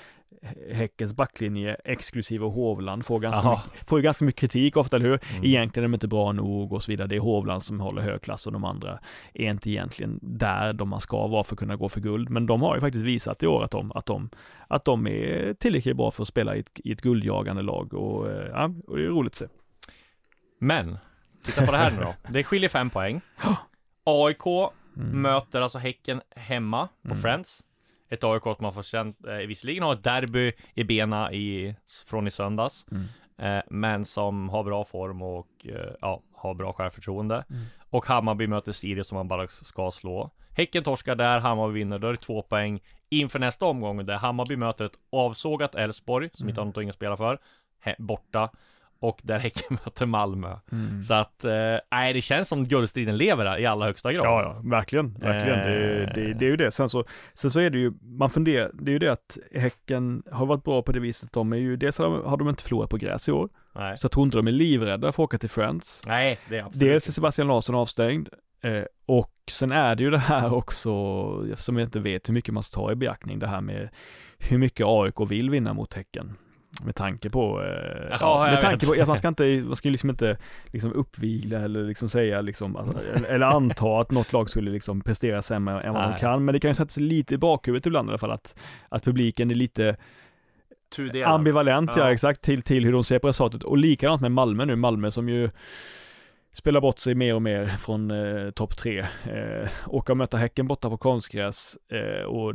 Häckens 0.72 1.14
backlinje 1.16 1.76
exklusive 1.84 2.44
Hovland 2.46 3.06
får 3.06 3.20
ganska, 3.20 3.50
mycket, 3.50 3.88
får 3.88 4.00
ganska 4.00 4.24
mycket 4.24 4.40
kritik 4.40 4.76
ofta, 4.76 4.96
eller 4.96 5.06
hur? 5.08 5.20
Mm. 5.30 5.44
Egentligen 5.44 5.84
är 5.84 5.88
de 5.88 5.94
inte 5.94 6.08
bra 6.08 6.32
nog 6.32 6.72
och 6.72 6.82
så 6.82 6.92
vidare. 6.92 7.08
Det 7.08 7.16
är 7.16 7.20
Hovland 7.20 7.62
som 7.62 7.80
håller 7.80 8.02
hög 8.02 8.22
klass 8.22 8.46
och 8.46 8.52
de 8.52 8.64
andra 8.64 8.98
är 9.34 9.50
inte 9.50 9.70
egentligen 9.70 10.18
där 10.22 10.72
de 10.72 10.88
man 10.88 11.00
ska 11.00 11.26
vara 11.26 11.44
för 11.44 11.54
att 11.54 11.58
kunna 11.58 11.76
gå 11.76 11.88
för 11.88 12.00
guld. 12.00 12.30
Men 12.30 12.46
de 12.46 12.62
har 12.62 12.74
ju 12.74 12.80
faktiskt 12.80 13.04
visat 13.04 13.42
i 13.42 13.46
år 13.46 13.64
att 13.64 13.70
de, 13.70 13.92
att 13.92 14.06
de, 14.06 14.30
att 14.68 14.84
de 14.84 15.06
är 15.06 15.54
tillräckligt 15.54 15.96
bra 15.96 16.10
för 16.10 16.22
att 16.22 16.28
spela 16.28 16.56
i 16.56 16.60
ett, 16.60 16.80
i 16.84 16.92
ett 16.92 17.00
guldjagande 17.00 17.62
lag 17.62 17.94
och, 17.94 18.30
eh, 18.30 18.48
ja, 18.52 18.70
och 18.86 18.96
det 18.96 19.04
är 19.04 19.08
roligt 19.08 19.32
att 19.32 19.36
se. 19.36 19.46
Men, 20.58 20.98
titta 21.44 21.66
på 21.66 21.72
det 21.72 21.78
här 21.78 21.90
nu 21.90 22.00
då. 22.00 22.14
Det 22.28 22.44
skiljer 22.44 22.68
fem 22.68 22.90
poäng. 22.90 23.20
AIK 24.04 24.72
Mm. 24.96 25.22
möter 25.22 25.60
alltså 25.60 25.78
Häcken 25.78 26.20
hemma 26.36 26.88
på 27.08 27.14
Friends. 27.14 27.62
Ett 28.12 28.24
AIK 28.24 28.42
som 28.42 28.56
man 28.58 28.74
får 28.74 28.82
känt, 28.82 29.26
eh, 29.26 29.34
visserligen 29.34 29.82
har 29.82 29.92
ett 29.92 30.04
derby 30.04 30.52
i 30.74 30.84
bena 30.84 31.32
i, 31.32 31.74
från 32.06 32.26
i 32.26 32.30
söndags. 32.30 32.86
Mm. 32.90 33.04
Eh, 33.38 33.62
men 33.70 34.04
som 34.04 34.48
har 34.48 34.64
bra 34.64 34.84
form 34.84 35.22
och 35.22 35.48
eh, 35.64 35.92
ja, 36.00 36.22
har 36.34 36.54
bra 36.54 36.72
självförtroende. 36.72 37.44
Mm. 37.50 37.64
Och 37.90 38.06
Hammarby 38.06 38.46
möter 38.46 38.72
Sirius 38.72 39.06
som 39.06 39.16
man 39.16 39.28
bara 39.28 39.48
ska 39.48 39.90
slå. 39.90 40.30
Häcken 40.56 40.84
torskar 40.84 41.14
där, 41.14 41.40
Hammarby 41.40 41.74
vinner, 41.74 41.98
då 41.98 42.08
är 42.08 42.12
det 42.12 42.18
två 42.18 42.42
poäng 42.42 42.80
inför 43.08 43.38
nästa 43.38 43.66
omgång 43.66 44.06
där 44.06 44.16
Hammarby 44.16 44.56
möter 44.56 44.84
ett 44.84 44.98
avsågat 45.12 45.74
Elfsborg 45.74 46.30
som 46.34 46.48
inte 46.48 46.60
har 46.60 46.64
någonting 46.64 46.88
att 46.88 46.94
spela 46.94 47.16
för, 47.16 47.38
borta. 47.98 48.50
Och 49.02 49.20
där 49.22 49.38
Häcken 49.38 49.78
möter 49.84 50.06
Malmö. 50.06 50.56
Mm. 50.72 51.02
Så 51.02 51.14
att, 51.14 51.44
eh, 51.44 51.52
nej 51.90 52.12
det 52.12 52.20
känns 52.20 52.48
som 52.48 52.64
guldstriden 52.64 53.16
lever 53.16 53.44
där 53.44 53.58
i 53.58 53.66
allra 53.66 53.86
högsta 53.86 54.12
grad. 54.12 54.26
Ja, 54.26 54.42
ja, 54.42 54.70
verkligen, 54.70 55.14
verkligen. 55.14 55.58
Det, 55.58 56.02
Eh. 56.02 56.14
det, 56.14 56.34
det 56.34 56.44
är 56.46 56.50
ju 56.50 56.56
det. 56.56 56.70
Sen 56.70 56.88
så, 56.88 57.04
sen 57.34 57.50
så 57.50 57.60
är 57.60 57.70
det 57.70 57.78
ju, 57.78 57.92
man 58.02 58.30
funderar, 58.30 58.70
det 58.74 58.90
är 58.90 58.92
ju 58.92 58.98
det 58.98 59.12
att 59.12 59.38
Häcken 59.54 60.22
har 60.32 60.46
varit 60.46 60.64
bra 60.64 60.82
på 60.82 60.92
det 60.92 61.00
viset. 61.00 61.32
De 61.32 61.52
är 61.52 61.56
ju, 61.56 61.76
dels 61.76 61.98
har 61.98 62.04
de, 62.04 62.24
har 62.24 62.36
de 62.36 62.48
inte 62.48 62.62
förlorat 62.62 62.90
på 62.90 62.96
gräs 62.96 63.28
i 63.28 63.32
år, 63.32 63.48
Nej. 63.74 63.98
så 63.98 64.04
jag 64.04 64.12
tror 64.12 64.24
inte 64.24 64.36
de 64.36 64.46
är 64.48 64.52
livrädda 64.52 65.12
för 65.12 65.22
att 65.22 65.26
åka 65.26 65.38
till 65.38 65.50
Friends. 65.50 66.02
nej, 66.06 66.38
det 66.48 66.58
är 66.58 66.62
absolut 66.64 66.88
Dels 66.88 67.08
är 67.08 67.12
Sebastian 67.12 67.48
Larsson 67.48 67.74
avstängd, 67.74 68.28
eh, 68.62 68.82
och 69.06 69.32
sen 69.50 69.72
är 69.72 69.94
det 69.96 70.02
ju 70.02 70.10
det 70.10 70.18
här 70.18 70.54
också, 70.54 71.56
som 71.56 71.76
jag 71.78 71.86
inte 71.86 72.00
vet 72.00 72.28
hur 72.28 72.34
mycket 72.34 72.54
man 72.54 72.62
ska 72.62 72.80
ta 72.80 72.92
i 72.92 72.94
beaktning, 72.94 73.38
det 73.38 73.46
här 73.46 73.60
med 73.60 73.88
hur 74.38 74.58
mycket 74.58 74.86
AIK 74.86 75.20
vill 75.30 75.50
vinna 75.50 75.72
mot 75.74 75.94
Häcken. 75.94 76.36
Med 76.84 76.94
tanke 76.94 77.30
på, 77.30 77.62
eh, 77.62 77.68
ja, 78.10 78.16
Ja, 78.20 78.44
jag 78.46 78.52
med 78.52 78.60
tanke 78.60 78.86
vet. 78.86 78.94
på 78.96 79.02
att 79.02 79.08
man 79.08 79.16
ska 79.16 79.28
inte, 79.28 79.62
man 79.66 79.76
ska 79.76 79.88
liksom 79.90 80.10
inte 80.10 80.36
liksom 80.66 80.92
uppvila 80.92 81.58
eller 81.58 81.82
liksom 81.84 82.08
säga 82.08 82.40
liksom, 82.40 82.76
alltså, 82.76 82.98
eller- 83.28 83.46
anta 83.46 84.00
att 84.00 84.10
något 84.10 84.32
lag 84.32 84.50
skulle 84.50 84.70
liksom 84.70 85.00
prestera 85.00 85.42
sämre 85.42 85.80
än 85.80 85.94
vad 85.94 86.12
de 86.12 86.18
kan, 86.18 86.44
men 86.44 86.52
det 86.52 86.60
kan 86.60 86.70
ju 86.70 86.74
sätta 86.74 86.88
sig 86.90 87.02
lite 87.02 87.34
i 87.34 87.38
bakhuvudet 87.38 87.86
ibland 87.86 88.08
i 88.08 88.10
alla 88.10 88.18
fall 88.18 88.30
att, 88.30 88.54
att 88.88 89.04
publiken 89.04 89.50
är 89.50 89.54
lite 89.54 89.96
Tudelad. 90.96 91.28
ambivalent, 91.34 91.90
ja. 91.96 92.02
Ja. 92.02 92.12
exakt, 92.12 92.42
till, 92.42 92.62
till 92.62 92.84
hur 92.84 92.92
de 92.92 93.04
ser 93.04 93.18
på 93.18 93.28
resultatet. 93.28 93.62
Och 93.62 93.76
likadant 93.78 94.20
med 94.22 94.32
Malmö 94.32 94.64
nu, 94.64 94.76
Malmö 94.76 95.10
som 95.10 95.28
ju 95.28 95.50
spelar 96.52 96.80
bort 96.80 96.98
sig 96.98 97.14
mer 97.14 97.34
och 97.34 97.42
mer 97.42 97.66
från 97.66 98.10
eh, 98.10 98.50
topp 98.50 98.76
tre. 98.76 98.98
Eh, 99.24 99.68
åka 99.86 100.12
och 100.12 100.16
möta 100.16 100.36
Häcken 100.36 100.66
borta 100.68 100.90
på 100.90 100.96
konstgräs 100.96 101.76
eh, 101.88 102.24
och 102.24 102.54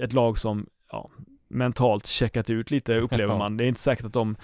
ett 0.00 0.12
lag 0.12 0.38
som, 0.38 0.66
ja, 0.92 1.10
mentalt 1.54 2.06
checkat 2.06 2.50
ut 2.50 2.70
lite 2.70 2.96
upplever 2.96 3.38
man. 3.38 3.56
Det 3.56 3.64
är 3.64 3.68
inte 3.68 3.80
säkert 3.80 4.06
att 4.06 4.12
de 4.12 4.36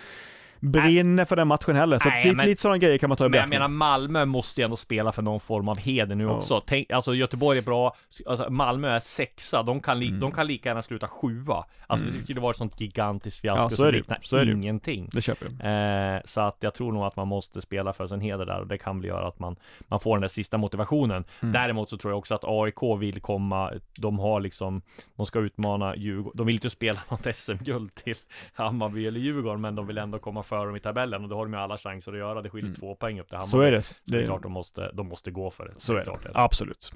brinner 0.60 1.24
för 1.24 1.36
den 1.36 1.48
matchen 1.48 1.76
heller. 1.76 1.98
Så 1.98 2.08
Nej, 2.08 2.24
lite, 2.24 2.36
men- 2.36 2.46
lite 2.46 2.60
sådana 2.60 2.78
grejer 2.78 2.98
kan 2.98 3.08
man 3.08 3.16
ta 3.16 3.24
i 3.26 3.28
Men 3.28 3.38
jag 3.38 3.42
beaktning. 3.42 3.58
menar 3.58 3.68
Malmö 3.68 4.24
måste 4.24 4.60
ju 4.60 4.64
ändå 4.64 4.76
spela 4.76 5.12
för 5.12 5.22
någon 5.22 5.40
form 5.40 5.68
av 5.68 5.78
heder 5.78 6.14
nu 6.14 6.24
Ja. 6.24 6.30
också. 6.30 6.60
Tänk, 6.66 6.90
alltså 6.90 7.14
Göteborg 7.14 7.58
är 7.58 7.62
bra, 7.62 7.96
alltså 8.26 8.50
Malmö 8.50 8.88
är 8.88 8.98
sexa, 9.00 9.62
de 9.62 9.80
kan, 9.80 10.00
li- 10.00 10.08
Mm. 10.08 10.20
de 10.20 10.32
kan 10.32 10.46
lika 10.46 10.68
gärna 10.68 10.82
sluta 10.82 11.08
sjua. 11.08 11.64
Alltså 11.86 12.06
det 12.06 12.12
skulle 12.24 12.40
vara 12.40 12.50
ett 12.50 12.56
sånt 12.56 12.80
gigantiskt 12.80 13.40
fiasko 13.40 13.62
Ja, 13.64 13.70
så 13.70 13.76
som 13.76 13.90
liknar 13.92 14.18
Så 14.22 14.42
ingenting. 14.44 15.08
Det 15.12 15.20
köper 15.22 15.46
jag. 15.60 16.14
Eh, 16.14 16.20
så 16.24 16.40
att 16.40 16.56
jag 16.60 16.74
tror 16.74 16.92
nog 16.92 17.04
att 17.04 17.16
man 17.16 17.28
måste 17.28 17.60
spela 17.62 17.92
för 17.92 18.06
sin 18.06 18.20
heder 18.20 18.46
där 18.46 18.60
och 18.60 18.66
det 18.66 18.78
kan 18.78 19.00
bli 19.00 19.08
göra 19.08 19.28
att 19.28 19.38
man, 19.38 19.56
man 19.88 20.00
får 20.00 20.16
den 20.16 20.20
där 20.20 20.28
sista 20.28 20.58
motivationen. 20.58 21.24
Mm. 21.40 21.52
Däremot 21.52 21.90
så 21.90 21.96
tror 21.96 22.12
jag 22.12 22.18
också 22.18 22.34
att 22.34 22.44
AIK 22.44 22.82
vill 23.00 23.20
komma, 23.20 23.72
de 23.98 24.18
har 24.18 24.40
liksom, 24.40 24.82
de 25.16 25.26
ska 25.26 25.38
utmana 25.38 25.96
Djurgården, 25.96 26.32
de 26.36 26.46
vill 26.46 26.54
inte 26.54 26.70
spela 26.70 26.98
något 27.10 27.36
SM-guld 27.36 27.94
till 27.94 28.14
Hammarby 28.54 29.04
eller 29.04 29.20
Djurgården, 29.20 29.60
men 29.60 29.74
de 29.74 29.86
vill 29.86 29.98
ändå 29.98 30.18
komma 30.18 30.42
före 30.50 30.66
dem 30.66 30.76
i 30.76 30.80
tabellen 30.80 31.22
och 31.22 31.28
då 31.28 31.36
har 31.36 31.44
de 31.44 31.52
ju 31.52 31.58
alla 31.58 31.78
chanser 31.78 32.12
att 32.12 32.18
göra, 32.18 32.42
det 32.42 32.50
skiljer 32.50 32.74
två 32.74 32.94
poäng 32.94 33.20
upp 33.20 33.28
till 33.28 33.36
Hammarby. 33.36 33.56
Mm. 33.56 33.62
Så 33.62 33.66
är 33.66 33.72
det. 33.72 33.82
Så 33.82 33.94
det 34.04 34.16
är 34.16 34.20
det 34.20 34.26
klart 34.26 34.42
de 34.42 34.52
måste, 34.52 34.90
de 34.92 35.08
måste 35.08 35.30
gå 35.30 35.50
för 35.50 35.64
det. 35.68 35.74
så 35.76 35.92
är 35.92 35.96
det. 35.96 36.04
klart 36.04 36.26
Absolut. 36.34 36.92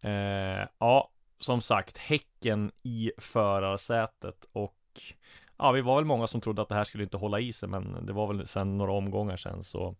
Eh, 0.00 0.10
ja, 0.78 1.10
som 1.38 1.60
sagt, 1.60 1.98
Häcken 1.98 2.72
i 2.82 3.12
förarsätet 3.18 4.46
och 4.52 4.76
ja, 5.58 5.72
vi 5.72 5.80
var 5.80 5.96
väl 5.96 6.04
många 6.04 6.26
som 6.26 6.40
trodde 6.40 6.62
att 6.62 6.68
det 6.68 6.74
här 6.74 6.84
skulle 6.84 7.04
inte 7.04 7.16
hålla 7.16 7.40
i 7.40 7.52
sig, 7.52 7.68
men 7.68 8.06
det 8.06 8.12
var 8.12 8.26
väl 8.26 8.46
sen 8.46 8.78
några 8.78 8.92
omgångar 8.92 9.36
sen 9.36 9.62
så 9.62 9.94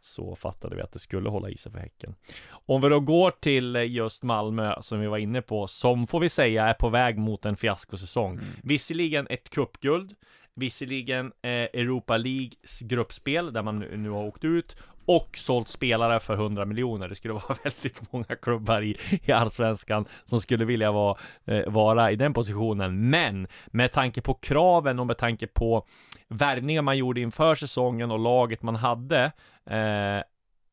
så 0.00 0.36
fattade 0.36 0.76
vi 0.76 0.82
att 0.82 0.92
det 0.92 0.98
skulle 0.98 1.28
hålla 1.28 1.50
i 1.50 1.56
sig 1.56 1.72
för 1.72 1.78
Häcken. 1.78 2.14
Om 2.50 2.80
vi 2.80 2.88
då 2.88 3.00
går 3.00 3.30
till 3.30 3.74
just 3.74 4.22
Malmö 4.22 4.74
som 4.80 5.00
vi 5.00 5.06
var 5.06 5.18
inne 5.18 5.42
på, 5.42 5.66
som 5.66 6.06
får 6.06 6.20
vi 6.20 6.28
säga 6.28 6.66
är 6.66 6.74
på 6.74 6.88
väg 6.88 7.18
mot 7.18 7.46
en 7.46 7.56
fiaskosäsong. 7.56 8.40
Visserligen 8.62 9.26
ett 9.30 9.50
cupguld, 9.50 10.14
visserligen 10.58 11.26
eh, 11.42 11.50
Europa 11.50 12.16
Leagues 12.16 12.80
gruppspel 12.80 13.52
där 13.52 13.62
man 13.62 13.78
nu, 13.78 13.96
nu 13.96 14.10
har 14.10 14.24
åkt 14.24 14.44
ut 14.44 14.76
och 15.08 15.36
sålt 15.36 15.68
spelare 15.68 16.20
för 16.20 16.34
100 16.34 16.64
miljoner. 16.64 17.08
Det 17.08 17.14
skulle 17.14 17.34
vara 17.48 17.56
väldigt 17.64 18.12
många 18.12 18.36
klubbar 18.42 18.82
i, 18.82 18.96
i 19.22 19.32
allsvenskan 19.32 20.04
som 20.24 20.40
skulle 20.40 20.64
vilja 20.64 20.92
vara, 20.92 21.18
eh, 21.44 21.70
vara 21.70 22.12
i 22.12 22.16
den 22.16 22.34
positionen. 22.34 23.10
Men 23.10 23.46
med 23.66 23.92
tanke 23.92 24.20
på 24.20 24.34
kraven 24.34 24.98
och 24.98 25.06
med 25.06 25.18
tanke 25.18 25.46
på 25.46 25.86
värvningar 26.28 26.82
man 26.82 26.98
gjorde 26.98 27.20
inför 27.20 27.54
säsongen 27.54 28.10
och 28.10 28.18
laget 28.18 28.62
man 28.62 28.76
hade 28.76 29.32
eh, 29.70 30.22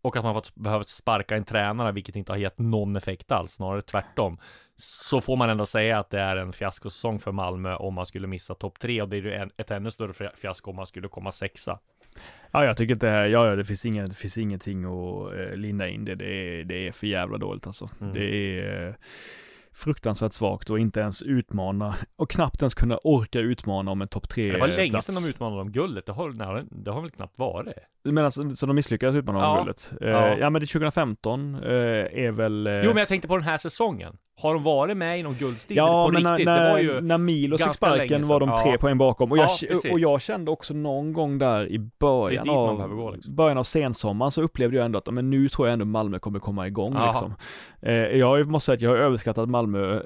och 0.02 0.18
att 0.18 0.24
man 0.24 0.34
fått, 0.34 0.56
behövt 0.56 0.88
sparka 0.88 1.36
en 1.36 1.46
tränare, 1.46 1.92
vilket 1.92 2.16
inte 2.16 2.32
har 2.32 2.38
gett 2.38 2.60
någon 2.60 2.96
effekt 2.96 3.32
alls, 3.32 3.52
snarare 3.52 3.82
tvärtom. 3.82 4.38
Så 4.78 5.22
får 5.22 5.36
man 5.36 5.50
ändå 5.50 5.66
säga 5.66 6.00
att 6.00 6.10
det 6.10 6.20
är 6.20 6.36
en 6.38 6.54
fiaskosäsong 6.54 7.20
för 7.20 7.32
Malmö 7.32 7.76
om 7.76 7.94
man 7.94 8.06
skulle 8.06 8.28
missa 8.28 8.56
topp 8.56 8.80
tre 8.80 9.02
och 9.02 9.10
det 9.10 9.18
är 9.18 9.22
ju 9.22 9.50
ett 9.58 9.72
ännu 9.72 9.92
större 9.92 10.14
fia- 10.14 10.32
fiasko 10.36 10.70
om 10.70 10.76
man 10.76 10.86
skulle 10.86 11.08
komma 11.08 11.32
sexa. 11.32 11.80
Ja, 12.52 12.66
jag 12.66 12.78
tycker 12.78 12.94
inte, 12.94 13.08
ja, 13.08 13.26
ja 13.28 13.56
det 13.56 13.66
finns, 13.66 13.86
inget, 13.86 14.10
det 14.10 14.16
finns 14.16 14.38
ingenting 14.38 14.86
att 14.86 15.34
eh, 15.34 15.56
linda 15.56 15.88
in 15.88 16.06
det. 16.06 16.16
Det 16.16 16.26
är, 16.26 16.64
det 16.64 16.88
är 16.88 16.92
för 16.92 17.08
jävla 17.08 17.38
dåligt 17.38 17.68
alltså. 17.68 17.90
Mm. 18.02 18.14
Det 18.14 18.26
är 18.60 18.88
eh, 18.88 18.94
fruktansvärt 19.74 20.34
svagt 20.34 20.70
och 20.70 20.80
inte 20.80 21.00
ens 21.00 21.22
utmana 21.24 21.96
och 22.16 22.30
knappt 22.30 22.62
ens 22.62 22.74
kunna 22.74 22.98
orka 23.04 23.40
utmana 23.40 23.92
om 23.92 24.02
en 24.02 24.08
topp 24.08 24.30
tre 24.30 24.52
Det 24.52 24.60
var 24.60 24.68
länge 24.68 24.90
plats. 24.90 25.06
sedan 25.06 25.24
de 25.24 25.30
utmanade 25.30 25.62
om 25.62 25.72
guldet, 25.72 26.06
det 26.06 26.12
har, 26.12 26.30
nej, 26.30 26.64
det 26.72 26.92
har 26.92 27.02
väl 27.02 27.12
knappt 27.12 27.38
varit. 27.40 27.74
Men 28.04 28.26
alltså, 28.26 28.56
så 28.56 28.66
de 28.66 28.76
misslyckades 28.76 29.16
utmana 29.16 29.38
om 29.38 29.44
Ja. 29.44 29.58
guldet? 29.64 29.92
Eh, 30.02 30.10
Ja. 30.10 30.38
ja. 30.38 30.50
men 30.50 30.60
det 30.60 30.66
2015 30.68 31.56
eh, 31.56 31.70
är 32.26 32.32
väl... 32.32 32.70
Jo 32.84 32.88
men 32.90 32.98
jag 32.98 33.08
tänkte 33.08 33.28
på 33.28 33.36
den 33.38 33.44
här 33.46 33.58
säsongen. 33.58 34.18
Har 34.42 34.54
de 34.54 34.64
varit 34.64 34.98
med 34.98 35.20
i 35.20 35.24
någon 35.24 35.34
guldstrid 35.34 35.78
Ja, 35.78 36.06
på 36.08 36.12
men 36.14 36.28
riktigt? 36.32 36.46
när, 36.46 36.66
det 36.66 36.72
var 36.72 36.80
ju 36.80 37.02
när 37.02 37.18
Milos 37.18 37.64
fick 37.64 37.74
sparken 37.76 38.28
var 38.28 38.40
de 38.40 38.50
tre 38.64 38.72
Ja. 38.72 38.78
poäng 38.78 38.98
bakom 38.98 39.32
och 39.32 39.38
jag, 39.38 39.50
Ja, 39.70 39.92
och 39.92 40.00
jag 40.00 40.22
kände 40.22 40.52
också 40.52 40.74
någon 40.74 41.14
gång 41.14 41.38
där 41.38 41.68
i 41.68 41.80
början 42.00 42.50
av, 42.50 42.88
gå, 42.96 43.12
liksom. 43.12 43.36
början 43.36 43.58
av 43.58 43.64
sensommaren 43.64 44.32
så 44.32 44.42
upplevde 44.42 44.78
jag 44.78 44.86
ändå 44.86 44.98
att 45.00 45.14
men 45.14 45.30
nu 45.30 45.50
tror 45.50 45.68
jag 45.68 45.74
ändå 45.74 45.86
Malmö 45.86 46.20
kommer 46.20 46.40
komma 46.40 46.68
igång 46.68 46.98
liksom. 47.08 47.34
Eh, 47.82 47.94
jag 47.94 48.48
måste 48.48 48.66
säga 48.66 48.74
att 48.76 48.82
jag 48.82 48.90
har 48.90 48.98
överskattat 48.98 49.50
Malmö 49.50 50.02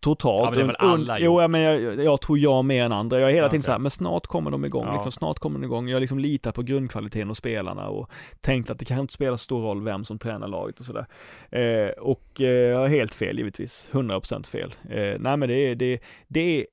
totalt. 0.00 0.44
Ja, 0.44 0.50
men 0.50 0.58
det 0.58 0.62
är 0.62 0.66
väl 0.66 0.76
alla 0.78 1.18
jo, 1.18 1.48
men 1.48 1.60
jag, 1.60 2.04
jag 2.04 2.20
tror 2.20 2.38
jag 2.38 2.64
mer 2.64 2.84
än 2.84 2.92
andra. 2.92 3.20
Jag 3.20 3.30
är 3.30 3.34
hela 3.34 3.46
Ja, 3.46 3.50
tiden 3.50 3.60
okej. 3.60 3.64
så 3.64 3.72
här, 3.72 3.78
men 3.78 3.90
snart 3.90 4.26
kommer 4.26 4.50
de 4.50 4.64
igång, 4.64 4.86
Ja. 4.86 4.92
liksom, 4.92 5.12
snart 5.12 5.38
kommer 5.38 5.58
de 5.60 5.64
igång. 5.64 5.88
Jag 5.88 6.00
liksom 6.00 6.18
litar 6.18 6.52
på 6.52 6.62
grundkvaliteten 6.62 7.28
hos 7.28 7.38
spelarna 7.38 7.88
och 7.88 8.10
tänkt 8.40 8.70
att 8.70 8.78
det 8.78 8.84
kanske 8.84 9.00
inte 9.00 9.14
spelar 9.14 9.36
så 9.36 9.44
stor 9.44 9.62
roll 9.62 9.82
vem 9.84 10.04
som 10.04 10.18
tränar 10.18 10.48
laget 10.48 10.80
och 10.80 10.86
sådär. 10.86 11.06
Eh, 11.50 11.88
och 11.90 12.40
eh, 12.40 12.46
jag 12.48 12.78
har 12.78 12.88
helt 12.88 13.14
fel 13.14 13.38
givetvis, 13.38 13.88
100% 13.92 14.46
fel. 14.46 14.74
Eh, 14.90 15.16
nej 15.20 15.36
men 15.36 15.48
det 15.48 15.54
är, 15.54 15.74
det, 15.74 15.98
det 16.28 16.60
är, 16.60 16.66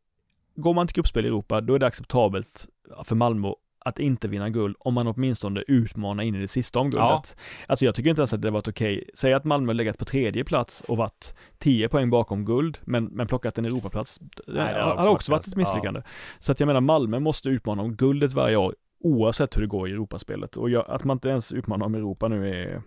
går 0.55 0.73
man 0.73 0.87
till 0.87 0.95
gruppspel 0.95 1.25
i 1.25 1.27
Europa, 1.27 1.61
då 1.61 1.75
är 1.75 1.79
det 1.79 1.87
acceptabelt 1.87 2.65
för 3.03 3.15
Malmö 3.15 3.51
att 3.87 3.99
inte 3.99 4.27
vinna 4.27 4.49
guld 4.49 4.75
om 4.79 4.93
man 4.93 5.07
åtminstone 5.07 5.63
utmanar 5.67 6.23
in 6.23 6.35
i 6.35 6.39
det 6.39 6.47
sista 6.47 6.79
om 6.79 6.91
Ja. 6.93 7.09
guldet. 7.09 7.35
Alltså 7.67 7.85
jag 7.85 7.95
tycker 7.95 8.09
inte 8.09 8.19
ens 8.21 8.33
att 8.33 8.41
det 8.41 8.49
varit 8.51 8.67
okej. 8.67 9.09
Säg 9.13 9.33
att 9.33 9.43
Malmö 9.43 9.73
legat 9.73 9.97
på 9.97 10.05
tredje 10.05 10.43
plats 10.43 10.81
och 10.81 10.97
varit 10.97 11.35
10 11.57 11.89
poäng 11.89 12.09
bakom 12.09 12.45
guld, 12.45 12.77
men, 12.81 13.05
men 13.05 13.27
plockat 13.27 13.57
en 13.57 13.65
Europaplats. 13.65 14.19
Det 14.19 14.53
det 14.53 14.61
hade 14.61 14.79
har 14.81 14.93
också 14.93 15.11
också 15.11 15.31
varit 15.31 15.47
ett 15.47 15.55
misslyckande. 15.55 16.01
Så 16.39 16.51
att 16.51 16.59
jag 16.59 16.67
menar, 16.67 16.81
Malmö 16.81 17.19
måste 17.19 17.49
utmana 17.49 17.81
om 17.83 17.95
guldet 17.95 18.33
varje 18.33 18.55
år, 18.55 18.75
oavsett 19.03 19.55
hur 19.57 19.61
det 19.61 19.67
går 19.67 19.89
i 19.89 19.91
Europaspelet. 19.91 20.57
Och 20.57 20.69
jag, 20.69 20.85
att 20.89 21.03
man 21.03 21.15
inte 21.15 21.29
ens 21.29 21.51
utmanar 21.51 21.85
om 21.85 21.95
Europa 21.95 22.27
nu 22.27 22.49
är 22.49 22.81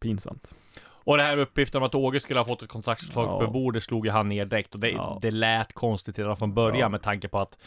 pinsamt. 0.00 0.54
Och 0.84 1.16
det 1.16 1.22
här 1.22 1.36
uppgiften 1.36 1.78
om 1.82 1.86
att 1.86 1.94
Åge 1.94 2.20
skulle 2.20 2.40
ha 2.40 2.44
fått 2.44 2.62
ett 2.62 2.68
kontraktsförslag 2.68 3.26
Ja. 3.42 3.46
på 3.46 3.52
bordet 3.52 3.82
slog 3.82 4.06
ju 4.06 4.12
han 4.12 4.28
ner 4.28 4.44
direkt 4.44 4.74
och 4.74 4.80
det, 4.80 4.90
Ja. 4.90 5.18
det 5.22 5.30
lät 5.30 5.72
konstigt 5.72 6.18
redan 6.18 6.36
från 6.36 6.54
början 6.54 6.78
Ja. 6.80 6.88
med 6.88 7.02
tanke 7.02 7.28
på 7.28 7.38
att 7.38 7.58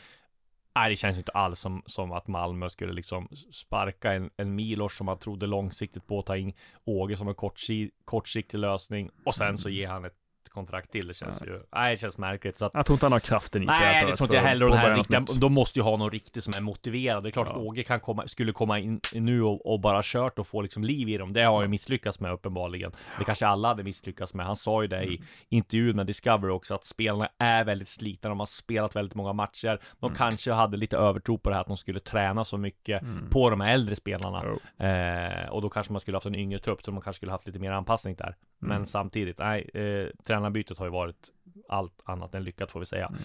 Nej, 0.75 0.89
det 0.89 0.95
känns 0.95 1.17
inte 1.17 1.31
alls 1.31 1.59
som, 1.59 1.83
som 1.85 2.11
att 2.11 2.27
Malmö 2.27 2.69
skulle 2.69 2.93
liksom 2.93 3.27
sparka 3.51 4.13
en, 4.13 4.29
en 4.37 4.55
Milos 4.55 4.97
som 4.97 5.05
man 5.05 5.19
trodde 5.19 5.47
långsiktigt 5.47 6.07
på 6.07 6.19
att 6.19 6.25
ta 6.25 6.37
in 6.37 6.53
Åge 6.85 7.17
som 7.17 7.27
en 7.27 7.35
kortsi, 7.35 7.91
kortsiktig 8.05 8.57
lösning. 8.57 9.09
Och 9.25 9.35
sen 9.35 9.57
så 9.57 9.69
ger 9.69 9.87
han 9.87 10.05
ett 10.05 10.18
kontrakt 10.49 10.91
till. 10.91 11.07
Det 11.07 11.13
känns 11.13 11.41
ju, 11.41 11.59
nej 11.75 11.91
det 11.91 11.97
känns 11.97 12.17
märkligt. 12.17 12.57
Så 12.57 12.65
att, 12.65 12.71
Jag 12.73 12.85
tror 12.85 12.95
inte 12.95 13.05
han 13.05 13.11
har 13.11 13.19
kraften 13.19 13.63
i 13.63 13.67
sig. 13.67 13.75
Nej, 13.79 14.05
det 14.05 14.15
tror 14.15 14.25
inte 14.27 14.35
jag 14.35 14.43
heller. 14.43 14.65
Och 14.65 14.71
den 14.71 14.79
här 14.79 14.95
riktiga, 14.97 15.19
de 15.39 15.53
måste 15.53 15.79
ju 15.79 15.83
ha 15.83 15.97
någon 15.97 16.11
riktig 16.11 16.43
som 16.43 16.53
är 16.57 16.61
motiverad. 16.61 17.23
Det 17.23 17.29
är 17.29 17.31
klart 17.31 17.47
Ja. 17.49 17.53
att 17.55 17.61
Åge 17.61 17.83
kan 17.83 17.99
komma, 17.99 18.27
skulle 18.27 18.51
komma 18.51 18.79
in 18.79 18.99
nu 19.13 19.43
och, 19.43 19.73
och 19.73 19.79
bara 19.79 20.01
kört 20.03 20.39
och 20.39 20.47
få 20.47 20.61
liksom 20.61 20.83
liv 20.83 21.09
i 21.09 21.17
dem. 21.17 21.33
Det 21.33 21.43
har 21.43 21.61
jag 21.63 21.69
misslyckats 21.69 22.19
med 22.19 22.31
uppenbarligen. 22.31 22.91
Det 23.17 23.23
kanske 23.23 23.47
alla 23.47 23.67
hade 23.67 23.83
misslyckats 23.83 24.33
med. 24.33 24.45
Han 24.45 24.55
sa 24.55 24.81
ju 24.81 24.87
det 24.87 24.97
Mm. 24.97 25.09
i 25.13 25.21
intervjun 25.49 25.95
med 25.95 26.05
Discovery 26.07 26.51
också, 26.51 26.73
att 26.75 26.85
spelarna 26.85 27.29
är 27.37 27.63
väldigt 27.63 27.87
slitna. 27.87 28.29
De 28.29 28.39
har 28.39 28.45
spelat 28.45 28.95
väldigt 28.95 29.15
många 29.15 29.33
matcher. 29.33 29.79
De 29.99 30.05
Mm. 30.05 30.17
kanske 30.17 30.51
hade 30.51 30.77
lite 30.77 30.97
övertro 30.97 31.37
på 31.37 31.49
det 31.49 31.55
här 31.55 31.61
att 31.61 31.67
de 31.67 31.77
skulle 31.77 31.99
träna 31.99 32.45
så 32.45 32.57
mycket 32.57 33.03
på 33.29 33.49
de 33.49 33.61
äldre 33.61 33.95
spelarna. 33.95 34.43
Jo. 34.45 34.85
Eh, 34.85 35.49
och 35.49 35.61
då 35.61 35.69
kanske 35.69 35.93
man 35.93 35.99
skulle 36.01 36.17
haft 36.17 36.25
en 36.27 36.35
yngre 36.35 36.59
trupp, 36.59 36.81
så 36.83 36.91
man 36.91 37.01
kanske 37.01 37.17
skulle 37.17 37.31
haft 37.31 37.47
lite 37.47 37.59
mer 37.59 37.71
anpassning 37.71 38.15
där. 38.15 38.35
Men 38.59 38.71
Mm. 38.75 38.85
samtidigt, 38.85 39.37
nej, 39.39 39.69
eh, 39.73 40.07
tränarbytet 40.39 40.77
har 40.77 40.85
ju 40.85 40.91
varit 40.91 41.29
allt 41.69 42.01
annat 42.05 42.35
än 42.35 42.43
lyckat 42.43 42.71
får 42.71 42.79
vi 42.79 42.85
säga. 42.85 43.05
Mm. 43.07 43.21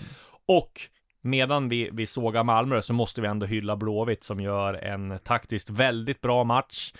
Och 0.47 0.81
medan 1.21 1.69
vi, 1.69 1.91
vi 1.93 2.07
sågar 2.07 2.45
Malmö 2.45 2.83
så 2.83 2.93
måste 2.93 3.21
vi 3.21 3.27
ändå 3.29 3.47
hylla 3.47 3.77
Blåvitt 3.77 4.23
som 4.23 4.41
gör 4.41 4.75
en 4.75 5.19
taktiskt 5.25 5.71
väldigt 5.71 6.21
bra 6.21 6.45
match. 6.45 6.93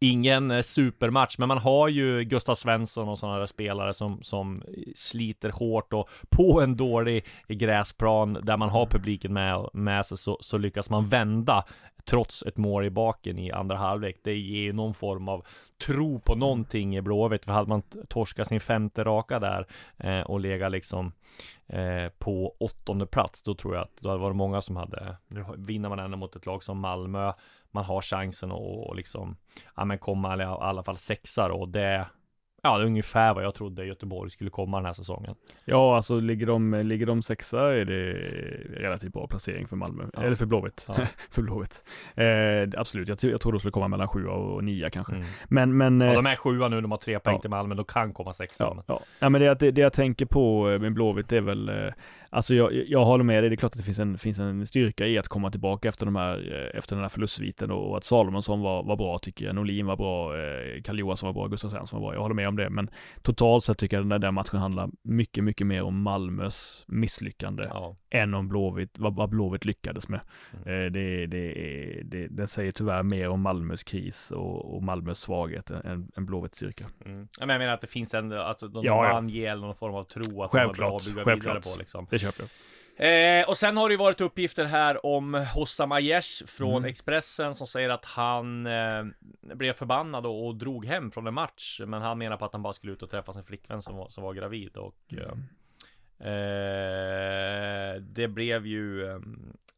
Ingen 0.00 0.50
eh, 0.50 0.62
supermatch, 0.62 1.38
men 1.38 1.48
man 1.48 1.58
har 1.58 1.88
ju 1.88 2.24
Gustav 2.24 2.54
Svensson 2.54 3.08
och 3.08 3.18
sådana 3.18 3.38
där 3.38 3.46
spelare 3.46 3.92
som, 3.92 4.22
som 4.22 4.62
sliter 4.94 5.50
hårt 5.50 5.92
och 5.92 6.08
på 6.30 6.60
en 6.60 6.76
dålig 6.76 7.26
gräsplan 7.48 8.38
där 8.42 8.56
man 8.56 8.68
har 8.68 8.86
publiken 8.86 9.32
med, 9.32 9.68
med 9.72 10.06
sig 10.06 10.18
så, 10.18 10.38
så 10.40 10.58
lyckas 10.58 10.90
man 10.90 11.06
vända 11.06 11.64
trots 12.10 12.42
ett 12.42 12.56
mål 12.56 12.84
i 12.84 12.90
baken 12.90 13.38
i 13.38 13.52
andra 13.52 13.76
halvlek. 13.76 14.20
Det 14.22 14.34
ger 14.34 14.62
ju 14.62 14.72
någon 14.72 14.94
form 14.94 15.28
av 15.28 15.46
tro 15.86 16.20
på 16.20 16.34
någonting 16.34 16.96
i 16.96 17.02
Blåvitt. 17.02 17.44
För 17.44 17.52
hade 17.52 17.68
man 17.68 17.82
torskat 18.08 18.48
sin 18.48 18.60
femte 18.60 19.04
raka 19.04 19.38
där 19.38 19.66
eh, 19.96 20.20
och 20.20 20.40
legat 20.40 20.72
liksom 20.72 21.12
eh, 21.66 22.08
på 22.18 22.56
åttonde 22.60 23.06
plats, 23.06 23.42
då 23.42 23.54
tror 23.54 23.74
jag 23.74 23.82
att 23.82 23.96
då 24.00 24.08
hade 24.08 24.18
det 24.18 24.22
varit 24.22 24.36
många 24.36 24.60
som 24.60 24.76
hade, 24.76 25.16
nu 25.28 25.44
vinner 25.56 25.88
man 25.88 25.98
ändå 25.98 26.16
mot 26.16 26.36
ett 26.36 26.46
lag 26.46 26.62
som 26.62 26.78
Malmö, 26.78 27.32
man 27.70 27.84
har 27.84 28.00
chansen 28.00 28.52
att 28.52 28.58
och 28.58 28.96
liksom, 28.96 29.36
ja 29.76 29.84
men 29.84 29.98
komma 29.98 30.36
i 30.36 30.42
alla 30.42 30.82
fall 30.82 30.96
sexa 30.96 31.48
då, 31.48 31.54
och 31.54 31.68
det, 31.68 32.06
ja 32.66 32.78
det 32.78 32.84
är 32.84 32.86
ungefär 32.86 33.34
vad 33.34 33.44
jag 33.44 33.54
trodde 33.54 33.86
Göteborg 33.86 34.30
skulle 34.30 34.50
komma 34.50 34.76
den 34.76 34.86
här 34.86 34.92
säsongen. 34.92 35.34
Ja, 35.64 35.96
alltså 35.96 36.20
ligger 36.20 36.46
de, 36.46 36.74
ligger 36.74 37.06
de 37.06 37.22
sexa 37.22 37.74
är 37.74 37.84
det 37.84 38.12
relativt 38.80 39.12
bra 39.12 39.26
placering 39.26 39.68
för 39.68 39.76
Malmö. 39.76 40.04
Ja. 40.12 40.22
Eller 40.22 40.36
för 40.36 40.46
Blåvitt. 40.46 40.84
Ja. 40.88 40.94
för 41.30 41.42
Blåvitt. 41.42 41.84
Eh, 42.14 42.80
absolut, 42.80 43.08
jag, 43.08 43.18
tror- 43.18 43.30
jag 43.30 43.40
tror 43.40 43.52
de 43.52 43.58
skulle 43.58 43.72
komma 43.72 43.88
mellan 43.88 44.08
sjua 44.08 44.32
och 44.32 44.64
nia 44.64 44.90
kanske. 44.90 45.14
Mm. 45.14 45.26
Men, 45.44 45.76
men... 45.76 46.00
Ja, 46.00 46.06
eh, 46.06 46.12
de 46.12 46.26
är 46.26 46.36
sjua 46.36 46.68
nu, 46.68 46.80
de 46.80 46.90
har 46.90 46.98
tre 46.98 47.18
poäng 47.18 47.36
ja. 47.36 47.40
till 47.40 47.50
Malmö, 47.50 47.74
de 47.74 47.84
kan 47.84 48.12
komma 48.12 48.32
sexa. 48.32 48.64
Ja, 48.64 48.82
ja. 48.86 49.00
ja 49.18 49.28
men 49.28 49.40
det, 49.40 49.54
det, 49.58 49.70
det 49.70 49.80
jag 49.80 49.92
tänker 49.92 50.26
på 50.26 50.70
eh, 50.70 50.78
med 50.78 50.92
Blåvitt 50.92 51.32
är 51.32 51.40
väl, 51.40 51.68
eh, 51.68 51.92
alltså 52.30 52.54
jag, 52.54 52.72
jag 52.88 53.04
håller 53.04 53.24
med 53.24 53.42
dig, 53.42 53.50
det 53.50 53.54
är 53.54 53.56
klart 53.56 53.72
att 53.72 53.78
det 53.78 53.84
finns 53.84 53.98
en, 53.98 54.18
finns 54.18 54.38
en 54.38 54.66
styrka 54.66 55.06
i 55.06 55.18
att 55.18 55.28
komma 55.28 55.50
tillbaka 55.50 55.88
efter 55.88 56.06
de 56.06 56.16
här, 56.16 56.52
eh, 56.72 56.78
efter 56.78 56.96
den 56.96 57.02
här 57.02 57.08
förlustsviten 57.08 57.70
och 57.70 57.96
att 57.96 58.04
Salomonsson 58.04 58.60
var, 58.60 58.82
var 58.82 58.96
bra 58.96 59.18
tycker 59.18 59.46
jag, 59.46 59.54
Norlin 59.54 59.86
var 59.86 59.96
bra, 59.96 60.38
eh, 60.38 60.82
Kalle 60.82 61.00
Johansson 61.00 61.26
var 61.26 61.32
bra, 61.34 61.46
Gustav 61.46 61.68
Svensson 61.68 62.00
var 62.00 62.08
bra, 62.08 62.14
jag 62.14 62.22
håller 62.22 62.34
med 62.34 62.48
om 62.48 62.56
det, 62.56 62.70
men 62.70 62.90
totalt 63.22 63.64
sett 63.64 63.78
tycker 63.78 63.96
jag 63.96 64.04
att 64.04 64.10
den 64.10 64.20
där 64.20 64.30
matchen 64.30 64.58
handlar 64.60 64.88
mycket, 65.02 65.44
mycket 65.44 65.66
mer 65.66 65.82
om 65.82 66.02
Malmös 66.02 66.84
misslyckande 66.88 67.62
Ja. 67.68 67.94
än 68.10 68.34
om 68.34 68.48
Blåvitt, 68.48 68.98
vad, 68.98 69.14
vad 69.16 69.28
Blåvitt 69.28 69.64
lyckades 69.64 70.08
med. 70.08 70.20
Mm. 70.66 70.84
Eh, 70.86 70.92
det, 70.92 71.26
det, 71.26 71.52
det, 72.04 72.26
det 72.30 72.46
säger 72.46 72.72
tyvärr 72.72 73.02
mer 73.02 73.28
om 73.28 73.40
Malmös 73.40 73.84
kris 73.84 74.30
och, 74.30 74.74
och 74.76 74.82
Malmös 74.82 75.18
svaghet 75.20 75.70
än, 75.70 76.08
än 76.16 76.26
Blåvitts 76.26 76.56
styrka. 76.56 76.84
Mm. 77.04 77.28
Jag 77.38 77.48
menar 77.48 77.68
att 77.68 77.80
det 77.80 77.86
finns 77.86 78.14
ändå, 78.14 78.36
alltså 78.40 78.68
de 78.68 78.84
Ja, 78.84 79.04
ja. 79.08 79.16
anger 79.16 79.56
någon 79.56 79.74
form 79.74 79.94
av 79.94 80.04
tro 80.04 80.42
att 80.42 80.52
de 80.52 80.58
är 80.58 80.64
bra 80.64 80.66
Självklart, 80.66 81.00
att 81.02 81.06
bygga 81.06 81.24
självklart. 81.24 81.56
vidare 81.56 81.74
på 81.74 81.78
liksom. 81.78 82.06
Det 82.16 82.20
köper 82.20 82.42
jag. 82.42 82.50
Eh, 82.98 83.48
och 83.48 83.56
sen 83.56 83.76
har 83.76 83.88
det 83.88 83.92
ju 83.92 83.98
varit 83.98 84.20
uppgifter 84.20 84.64
här 84.64 85.06
om 85.06 85.34
Hossam 85.34 85.92
Aiesh 85.92 86.46
från 86.46 86.76
Mm. 86.76 86.84
Expressen 86.84 87.54
som 87.54 87.66
säger 87.66 87.88
att 87.88 88.04
han 88.04 88.66
eh, 88.66 89.04
blev 89.40 89.72
förbannad 89.72 90.26
och, 90.26 90.46
och 90.46 90.54
drog 90.56 90.86
hem 90.86 91.10
från 91.10 91.26
en 91.26 91.34
match. 91.34 91.80
Men 91.86 92.02
han 92.02 92.18
menar 92.18 92.36
på 92.36 92.44
att 92.44 92.52
han 92.52 92.62
bara 92.62 92.72
skulle 92.72 92.92
ut 92.92 93.02
och 93.02 93.10
träffa 93.10 93.32
sin 93.32 93.44
flickvän 93.44 93.82
som 93.82 93.96
var, 93.96 94.08
som 94.08 94.24
var 94.24 94.34
gravid 94.34 94.76
och 94.76 95.14
eh, 95.14 95.32
eh, 96.30 97.94
det 98.00 98.28
blev 98.28 98.66
ju 98.66 99.10
eh, 99.10 99.18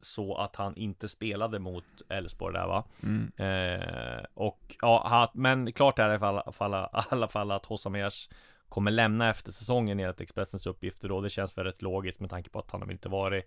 så 0.00 0.36
att 0.36 0.56
han 0.56 0.76
inte 0.76 1.08
spelade 1.08 1.58
mot 1.58 1.84
Elfsborg 2.08 2.54
där 2.54 2.66
va. 2.66 2.84
Mm. 3.02 3.32
Eh, 3.36 4.24
och 4.34 4.76
ja, 4.80 5.30
men 5.34 5.72
klart 5.72 5.98
är 5.98 6.08
i 6.08 6.12
alla 6.12 6.18
fall, 6.18 6.52
fall, 6.52 6.88
alla 6.92 7.28
fall 7.28 7.50
att 7.50 7.66
Hossam 7.66 7.94
Aiesh 7.94 8.28
kommer 8.68 8.90
lämna 8.90 9.30
efter 9.30 9.52
säsongen 9.52 10.00
enligt 10.00 10.20
Expressens 10.20 10.66
uppgifter 10.66 11.08
då. 11.08 11.20
Det 11.20 11.30
känns 11.30 11.58
väl 11.58 11.64
rätt 11.64 11.82
logiskt 11.82 12.20
med 12.20 12.30
tanke 12.30 12.50
på 12.50 12.58
att 12.58 12.70
han 12.70 12.82
har 12.82 12.92
inte 12.92 13.08
varit 13.08 13.44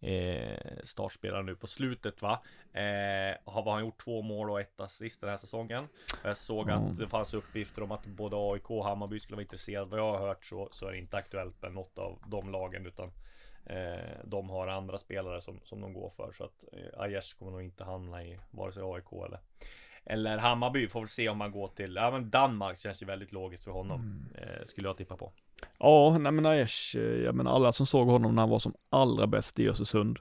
eh, 0.00 0.58
startspelare 0.84 1.42
nu 1.42 1.56
på 1.56 1.66
slutet 1.66 2.22
va. 2.22 2.42
Eh, 2.72 3.36
har 3.52 3.72
han 3.72 3.80
gjort 3.80 4.00
två 4.04 4.22
mål 4.22 4.50
och 4.50 4.60
ett 4.60 4.80
assist 4.80 5.20
den 5.20 5.30
här 5.30 5.36
säsongen. 5.36 5.88
Jag 6.24 6.36
såg 6.36 6.70
Ja. 6.70 6.74
att 6.74 6.98
det 6.98 7.08
fanns 7.08 7.34
uppgifter 7.34 7.82
om 7.82 7.92
att 7.92 8.06
både 8.06 8.36
AIK 8.36 8.70
och 8.70 8.84
Hammarby 8.84 9.20
skulle 9.20 9.36
vara 9.36 9.42
intresserade. 9.42 9.86
Vad 9.90 10.00
jag 10.00 10.12
har 10.18 10.26
hört 10.28 10.44
så, 10.44 10.68
så 10.72 10.86
är 10.86 10.92
det 10.92 10.98
inte 10.98 11.16
aktuellt 11.16 11.62
med 11.62 11.72
något 11.72 11.98
av 11.98 12.18
de 12.26 12.50
lagen 12.52 12.86
utan 12.86 13.12
eh, 13.66 14.18
de 14.24 14.50
har 14.50 14.66
andra 14.68 14.98
spelare 14.98 15.40
som, 15.40 15.60
som 15.64 15.80
de 15.80 15.92
går 15.92 16.10
för. 16.10 16.32
Så 16.32 16.44
att 16.44 16.64
eh, 16.72 17.00
Aiesh 17.00 17.38
kommer 17.38 17.52
nog 17.52 17.62
inte 17.62 17.84
hamna 17.84 18.24
i 18.24 18.38
vare 18.50 18.72
sig 18.72 18.82
AIK 18.82 19.12
eller 19.26 19.40
eller 20.06 20.38
Hammarby 20.38 20.88
får 20.88 21.00
väl 21.00 21.08
se 21.08 21.28
om 21.28 21.38
man 21.38 21.50
går 21.50 21.68
till, 21.68 21.94
ja 21.94 22.10
men 22.10 22.30
Danmark 22.30 22.78
känns 22.78 23.02
ju 23.02 23.06
väldigt 23.06 23.32
logiskt 23.32 23.64
för 23.64 23.70
honom. 23.70 24.26
Eh, 24.34 24.66
skulle 24.66 24.88
jag 24.88 24.96
tippa 24.96 25.16
på. 25.16 25.32
Ja, 25.78 26.18
nej 26.18 26.32
men 26.32 26.46
Aiesh, 26.46 26.96
eh, 26.96 27.02
jag 27.02 27.34
menar 27.34 27.54
alla 27.54 27.72
som 27.72 27.86
såg 27.86 28.08
honom 28.08 28.34
när 28.34 28.42
han 28.42 28.50
var 28.50 28.58
som 28.58 28.74
allra 28.90 29.26
bäst 29.26 29.60
i 29.60 29.68
Östersund 29.68 30.18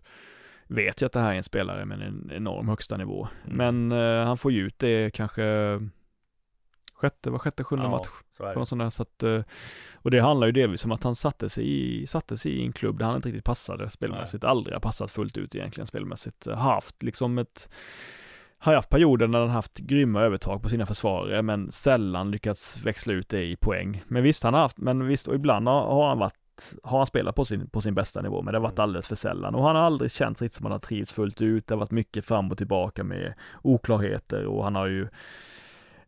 vet 0.67 1.01
ju 1.01 1.05
att 1.05 1.11
det 1.11 1.19
här 1.19 1.31
är 1.31 1.37
en 1.37 1.43
spelare 1.43 1.85
med 1.85 2.01
en 2.01 2.31
enorm 2.33 2.67
högsta 2.67 2.97
nivå. 2.97 3.27
Mm. 3.45 3.57
Men 3.57 3.99
eh, 3.99 4.25
han 4.25 4.37
får 4.37 4.51
ju 4.51 4.65
ut 4.65 4.79
det 4.79 5.13
kanske 5.13 5.79
sjätte, 6.93 7.29
var 7.29 7.39
sjätte, 7.39 7.63
sjunde 7.63 7.89
match 7.89 8.07
så 8.37 8.43
är 8.43 8.53
på 8.53 8.59
något 8.59 8.69
sånt 8.69 8.81
där, 8.81 8.89
så 8.89 9.03
att, 9.03 9.23
eh, 9.23 9.41
och 9.95 10.11
det 10.11 10.19
handlar 10.19 10.47
ju 10.47 10.53
delvis 10.53 10.85
om 10.85 10.91
att 10.91 11.03
han 11.03 11.15
satte 11.15 11.49
sig 11.49 11.65
i, 11.67 12.07
satte 12.07 12.37
sig 12.37 12.51
i 12.51 12.65
en 12.65 12.73
klubb 12.73 12.99
där 12.99 13.05
han 13.05 13.15
inte 13.15 13.27
riktigt 13.27 13.43
passade 13.43 13.89
spelmässigt, 13.89 14.43
aldrig 14.43 14.75
har 14.75 14.79
passat 14.79 15.11
fullt 15.11 15.37
ut 15.37 15.55
egentligen 15.55 15.87
spelmässigt, 15.87 16.45
har 16.45 16.55
haft 16.55 17.03
liksom 17.03 17.37
ett 17.37 17.69
har 18.63 18.75
haft 18.75 18.89
perioder 18.89 19.27
när 19.27 19.39
han 19.39 19.49
haft 19.49 19.77
grymma 19.77 20.21
övertag 20.21 20.61
på 20.61 20.69
sina 20.69 20.85
försvarare 20.85 21.41
men 21.41 21.71
sällan 21.71 22.31
lyckats 22.31 22.83
växla 22.83 23.13
ut 23.13 23.29
det 23.29 23.43
i 23.43 23.55
poäng. 23.55 24.03
Men 24.07 24.23
visst, 24.23 24.43
han 24.43 24.53
har 24.53 24.61
haft, 24.61 24.77
men 24.77 25.07
visst, 25.07 25.27
och 25.27 25.35
ibland 25.35 25.67
har, 25.67 26.07
han 26.07 26.19
varit 26.19 26.33
har 26.83 26.97
han 26.97 27.05
spelat 27.05 27.35
på 27.35 27.45
sin, 27.45 27.69
på 27.69 27.81
sin 27.81 27.95
bästa 27.95 28.21
nivå, 28.21 28.41
men 28.41 28.51
det 28.51 28.57
har 28.57 28.63
varit 28.63 28.79
Mm. 28.79 28.83
alldeles 28.83 29.07
för 29.07 29.15
sällan. 29.15 29.55
Och 29.55 29.63
han 29.63 29.75
har 29.75 29.83
aldrig 29.83 30.11
känt 30.11 30.41
riktigt 30.41 30.57
som 30.57 30.65
han 30.65 30.71
har 30.71 30.79
trivts 30.79 31.11
fullt 31.11 31.41
ut. 31.41 31.67
Det 31.67 31.73
har 31.73 31.79
varit 31.79 31.91
mycket 31.91 32.25
fram 32.25 32.51
och 32.51 32.57
tillbaka 32.57 33.03
med 33.03 33.33
oklarheter 33.61 34.45
och 34.45 34.63
han 34.63 34.75
har 34.75 34.87
ju 34.87 35.07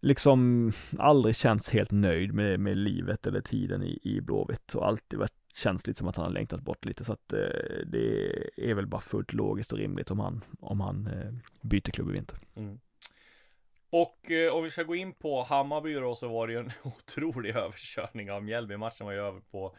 liksom 0.02 0.72
aldrig 1.00 1.36
känts 1.36 1.70
helt 1.70 1.91
nöjd 1.91 2.34
med, 2.34 2.60
med 2.60 2.78
livet 2.78 3.28
eller 3.28 3.41
tiden 3.41 3.84
i, 3.84 4.00
i 4.04 4.22
Blåvitt 4.22 4.76
och 4.76 4.88
alltid 4.88 5.20
varit, 5.20 5.34
känns 5.56 5.88
lite 5.88 5.98
som 5.98 6.08
att 6.08 6.15
han 6.15 6.26
har 6.26 6.32
längtat 6.32 6.62
bort 6.62 6.86
lite 6.86 7.06
så 7.06 7.13
att 7.13 7.34
eh, 7.34 7.39
det 7.86 8.30
är 8.58 8.74
väl 8.74 8.88
bara 8.88 9.02
fullt 9.02 9.34
logiskt 9.34 9.72
och 9.72 9.78
rimligt 9.78 10.12
om 10.12 10.20
han, 10.20 10.44
om 10.60 10.82
han 10.82 11.08
eh, 11.08 11.34
byter 11.62 11.91
klubb 11.91 12.10
i 12.10 12.12
vinter. 12.12 12.39
Mm. 12.56 12.80
Och 13.89 14.32
eh, 14.32 14.54
om 14.54 14.63
vi 14.63 14.70
ska 14.70 14.84
gå 14.84 14.96
in 14.96 15.13
på 15.13 15.44
Hammarby 15.44 15.94
då 15.94 16.15
så 16.15 16.28
var 16.28 16.48
det 16.48 16.54
ju 16.54 16.60
en 16.60 16.72
otrolig 16.84 17.50
överkörning 17.50 18.32
av 18.32 18.44
Mjällby. 18.44 18.78
Matchen 18.78 19.06
var 19.06 19.13
ju 19.13 19.20
över 19.20 19.41
på, 19.52 19.76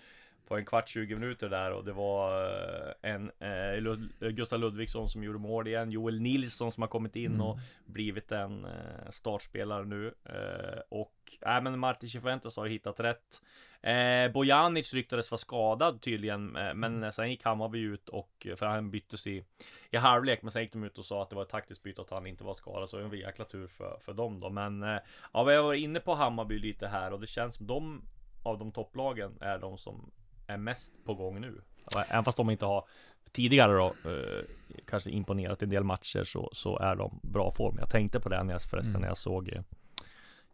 på 0.48 0.56
en 0.56 0.64
kvart 0.64 0.88
20 0.88 1.14
minuter 1.14 1.48
där 1.48 1.72
och 1.72 1.84
det 1.84 1.92
var 1.92 2.44
eh, 2.44 3.12
en 3.12 3.30
eh, 3.38 3.80
Lud 3.80 4.12
Gustav 4.20 4.60
Ludvigsson 4.60 5.08
som 5.08 5.24
gjorde 5.24 5.38
mål 5.38 5.68
igen. 5.68 5.90
Joel 5.90 6.20
Nilsson 6.20 6.72
som 6.72 6.82
har 6.82 6.88
kommit 6.88 7.16
in 7.16 7.40
och 7.40 7.58
blivit 7.84 8.32
en 8.32 8.64
eh, 8.64 9.10
startspelare 9.10 9.84
nu. 9.84 10.14
Eh, 10.24 10.80
och 10.88 11.14
även 11.40 11.78
Martin 11.78 12.08
Cifuentes 12.08 12.56
har 12.56 12.66
hittat 12.66 13.00
rätt. 13.00 13.42
Eh, 13.86 14.32
Bojanic 14.32 14.94
ryktades 14.94 15.30
vara 15.30 15.38
skadad 15.38 16.00
tydligen, 16.00 16.56
eh, 16.56 16.74
men 16.74 17.12
sen 17.12 17.30
gick 17.30 17.44
Hammarby 17.44 17.78
ut 17.78 18.08
och, 18.08 18.46
för 18.56 18.66
han 18.66 18.90
byttes 18.90 19.26
i, 19.26 19.44
i 19.90 19.96
halvlek, 19.96 20.42
men 20.42 20.50
sen 20.50 20.62
gick 20.62 20.72
de 20.72 20.84
ut 20.84 20.98
och 20.98 21.04
sa 21.04 21.22
att 21.22 21.30
det 21.30 21.36
var 21.36 21.42
ett 21.42 21.48
taktiskt 21.48 21.82
byte 21.82 22.00
och 22.00 22.06
att 22.06 22.10
han 22.10 22.26
inte 22.26 22.44
var 22.44 22.54
skadad, 22.54 22.90
så 22.90 22.96
det 22.96 23.02
var 23.02 23.14
en 23.14 23.20
jäkla 23.20 23.44
tur 23.44 23.66
för, 23.66 23.98
för 24.00 24.12
dem 24.12 24.40
då. 24.40 24.50
Men 24.50 24.82
eh, 24.82 24.98
ja, 25.32 25.44
vi 25.44 25.54
har 25.54 25.62
varit 25.62 25.80
inne 25.82 26.00
på 26.00 26.14
Hammarby 26.14 26.58
lite 26.58 26.86
här 26.86 27.12
och 27.12 27.20
det 27.20 27.26
känns 27.26 27.54
som 27.54 27.66
de 27.66 28.02
av 28.42 28.58
de 28.58 28.72
topplagen 28.72 29.38
är 29.40 29.58
de 29.58 29.78
som 29.78 30.10
är 30.46 30.56
mest 30.56 30.92
på 31.04 31.14
gång 31.14 31.40
nu. 31.40 31.60
Även 32.08 32.24
fast 32.24 32.36
de 32.36 32.50
inte 32.50 32.64
har 32.64 32.84
tidigare 33.32 33.72
då 33.72 33.86
eh, 34.10 34.44
kanske 34.86 35.10
imponerat 35.10 35.62
en 35.62 35.68
del 35.68 35.84
matcher 35.84 36.24
så, 36.24 36.50
så 36.52 36.78
är 36.78 36.96
de 36.96 37.20
bra 37.22 37.52
form. 37.52 37.76
Jag 37.80 37.90
tänkte 37.90 38.20
på 38.20 38.28
det 38.28 38.42
när 38.42 38.54
jag, 38.54 38.62
förresten 38.62 38.90
Mm. 38.90 39.00
när 39.00 39.08
jag 39.08 39.18
såg 39.18 39.62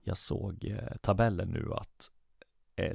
jag 0.03 0.17
såg 0.17 0.65
eh, 0.65 0.97
tabellen 1.01 1.49
nu 1.49 1.73
att 1.75 2.12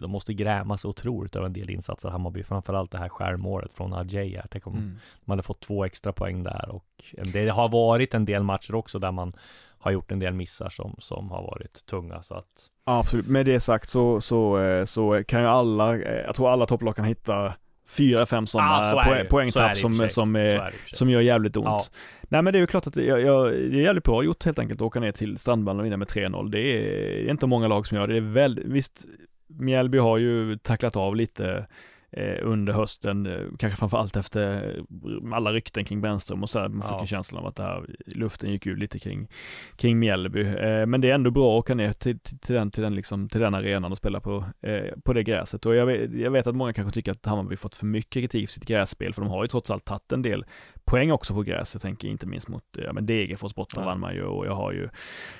de 0.02 0.12
måste 0.12 0.34
gräma 0.34 0.78
sig 0.78 0.90
otroligt 0.90 1.36
över 1.36 1.46
en 1.46 1.54
del 1.54 1.70
insatser 1.70 2.10
Hammarby, 2.10 2.44
framförallt 2.44 2.92
det 2.92 2.98
här 2.98 3.10
skärmålet 3.10 3.74
från 3.74 3.94
Ajay 3.94 4.36
här. 4.36 4.46
Tänk 4.52 4.68
om 4.68 4.74
Mm. 4.74 4.96
man 5.26 5.38
hade 5.38 5.44
fått 5.44 5.60
två 5.60 5.86
extra 5.86 6.14
poäng 6.14 6.44
där 6.44 6.70
och 6.70 6.86
det 7.34 7.48
har 7.50 7.70
varit 7.70 8.14
en 8.14 8.26
del 8.26 8.44
matcher 8.44 8.76
också 8.76 9.00
där 9.00 9.12
man 9.12 9.34
har 9.80 9.92
gjort 9.92 10.12
en 10.12 10.20
del 10.20 10.34
missar 10.34 10.70
som, 10.70 10.96
som 11.00 11.32
har 11.32 11.42
varit 11.42 11.86
tunga 11.86 12.22
så 12.22 12.34
att 12.36 12.70
Ja, 12.86 13.00
absolut. 13.00 13.28
Med 13.28 13.46
det 13.46 13.60
sagt 13.60 13.90
så, 13.90 14.22
så, 14.22 14.60
eh, 14.60 14.86
så 14.86 15.24
kan 15.28 15.42
ju 15.42 15.48
alla, 15.48 15.98
eh, 15.98 16.22
jag 16.26 16.36
tror 16.36 16.50
alla 16.50 16.66
topplag 16.66 16.96
kan 16.96 17.06
hitta 17.06 17.54
fyra, 17.88 18.26
fem 18.26 18.48
sådana 18.48 18.70
Ja, 18.70 18.92
så 19.04 19.10
poäng, 19.10 19.26
poängtapp 19.30 19.78
som, 19.78 19.96
som, 19.96 20.10
så 20.10 20.22
är, 20.40 20.74
som 20.86 21.10
gör 21.10 21.22
jävligt 21.22 21.58
ont. 21.58 21.66
Ja. 21.66 21.82
Nej 22.30 22.42
men 22.42 22.54
det 22.54 22.58
är 22.58 22.62
ju 22.62 22.68
klart 22.68 22.88
att 22.88 22.96
jag, 22.96 23.22
jag, 23.22 23.52
det 23.52 23.58
är 23.78 23.82
jävligt 23.82 24.04
bra 24.04 24.24
gjort 24.24 24.44
helt 24.46 24.60
enkelt 24.60 24.82
att 24.82 24.86
åka 24.86 25.00
ner 25.00 25.12
till 25.12 25.38
Strandvallen 25.38 25.80
och 25.80 25.86
vinna 25.86 25.98
med 25.98 26.08
3-0. 26.08 26.50
Det 26.50 26.60
är, 26.60 26.82
det 27.24 27.28
är 27.28 27.32
inte 27.32 27.48
många 27.48 27.68
lag 27.68 27.88
som 27.88 27.98
gör 27.98 28.08
det. 28.08 28.14
Det 28.14 28.18
är 28.18 28.32
väl, 28.34 28.62
visst, 28.66 29.06
Mjällby 29.48 29.98
har 29.98 30.18
ju 30.18 30.58
tacklat 30.58 30.96
av 30.96 31.16
lite 31.16 31.68
eh, 32.12 32.38
under 32.42 32.74
hösten, 32.74 33.26
eh, 33.26 33.40
kanske 33.60 33.80
framförallt 33.80 34.16
efter 34.16 34.76
eh, 34.78 35.34
alla 35.34 35.54
rykten 35.54 35.86
kring 35.86 36.02
Brännström 36.02 36.44
och 36.44 36.50
så 36.50 36.60
där. 36.60 36.70
Man 36.70 36.82
fick 36.82 36.92
Ja. 36.92 37.00
en 37.02 37.08
känsla 37.08 37.40
av 37.40 37.46
att 37.48 37.56
det 37.56 37.64
här, 37.64 37.86
luften 38.06 38.52
gick 38.52 38.68
ur 38.68 38.76
lite 38.76 39.00
kring, 39.00 39.28
kring 39.76 40.00
Mjällby. 40.00 40.42
Eh, 40.42 40.86
men 40.86 41.02
det 41.02 41.10
är 41.10 41.14
ändå 41.16 41.32
bra 41.32 41.56
att 41.58 41.60
åka 41.60 41.76
ner 41.76 41.94
till, 41.94 42.20
till, 42.20 42.40
till, 42.40 42.56
den, 42.56 42.72
till, 42.72 42.84
den, 42.84 42.96
liksom, 42.96 43.30
till 43.30 43.42
den 43.42 43.56
arenan 43.56 43.92
och 43.92 43.98
spela 43.98 44.20
på, 44.20 44.46
eh, 44.62 44.86
på 45.06 45.14
det 45.14 45.24
gräset. 45.24 45.66
Och 45.66 45.76
jag 45.76 45.86
vet, 45.86 46.14
jag 46.14 46.32
vet 46.32 46.48
att 46.48 46.56
många 46.56 46.74
kanske 46.74 46.94
tycker 46.94 47.12
att 47.12 47.26
Hammarby 47.26 47.56
fått 47.56 47.76
för 47.76 47.86
mycket 47.86 48.14
kritik 48.14 48.50
för 48.50 48.54
sitt 48.54 48.66
grässpel, 48.68 49.14
för 49.14 49.22
de 49.22 49.32
har 49.32 49.44
ju 49.44 49.48
trots 49.48 49.72
allt 49.72 49.86
tagit 49.86 50.12
en 50.12 50.22
del 50.22 50.46
poäng 50.88 51.12
också 51.12 51.34
på 51.34 51.42
gräs. 51.42 51.74
Jag 51.76 51.82
tänker 51.82 52.08
inte 52.08 52.26
minst 52.26 52.48
mot, 52.48 52.64
ja 52.72 52.94
men 52.94 53.06
Degerfors 53.06 53.56
borta 53.56 53.82
Ja. 53.82 53.86
vann 53.86 54.00
man 54.00 54.14
ju 54.16 54.24
och 54.24 54.46
jag 54.46 54.56
har 54.56 54.72
ju 54.72 54.90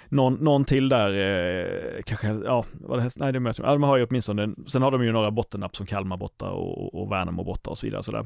någon, 0.10 0.34
någon 0.34 0.66
till 0.66 0.90
där, 0.90 1.14
eh, 1.14 2.02
kanske, 2.04 2.28
ja, 2.28 2.66
vad 2.74 2.98
det, 2.98 3.02
här- 3.02 3.12
nej 3.16 3.34
det 3.34 3.40
möter 3.40 3.64
ja, 3.64 3.72
de 3.72 3.84
har 3.84 3.98
ju 3.98 4.06
åtminstone, 4.06 4.50
sen 4.68 4.82
har 4.82 4.92
de 4.92 5.04
ju 5.04 5.12
några 5.12 5.32
bottennapp 5.32 5.76
som 5.76 5.86
Kalmar 5.86 6.18
borta 6.18 6.50
och, 6.52 7.02
och, 7.02 7.12
Värnamo 7.12 7.44
borta 7.44 7.70
och 7.70 7.78
så 7.78 7.86
vidare 7.86 8.04
sådär. 8.04 8.26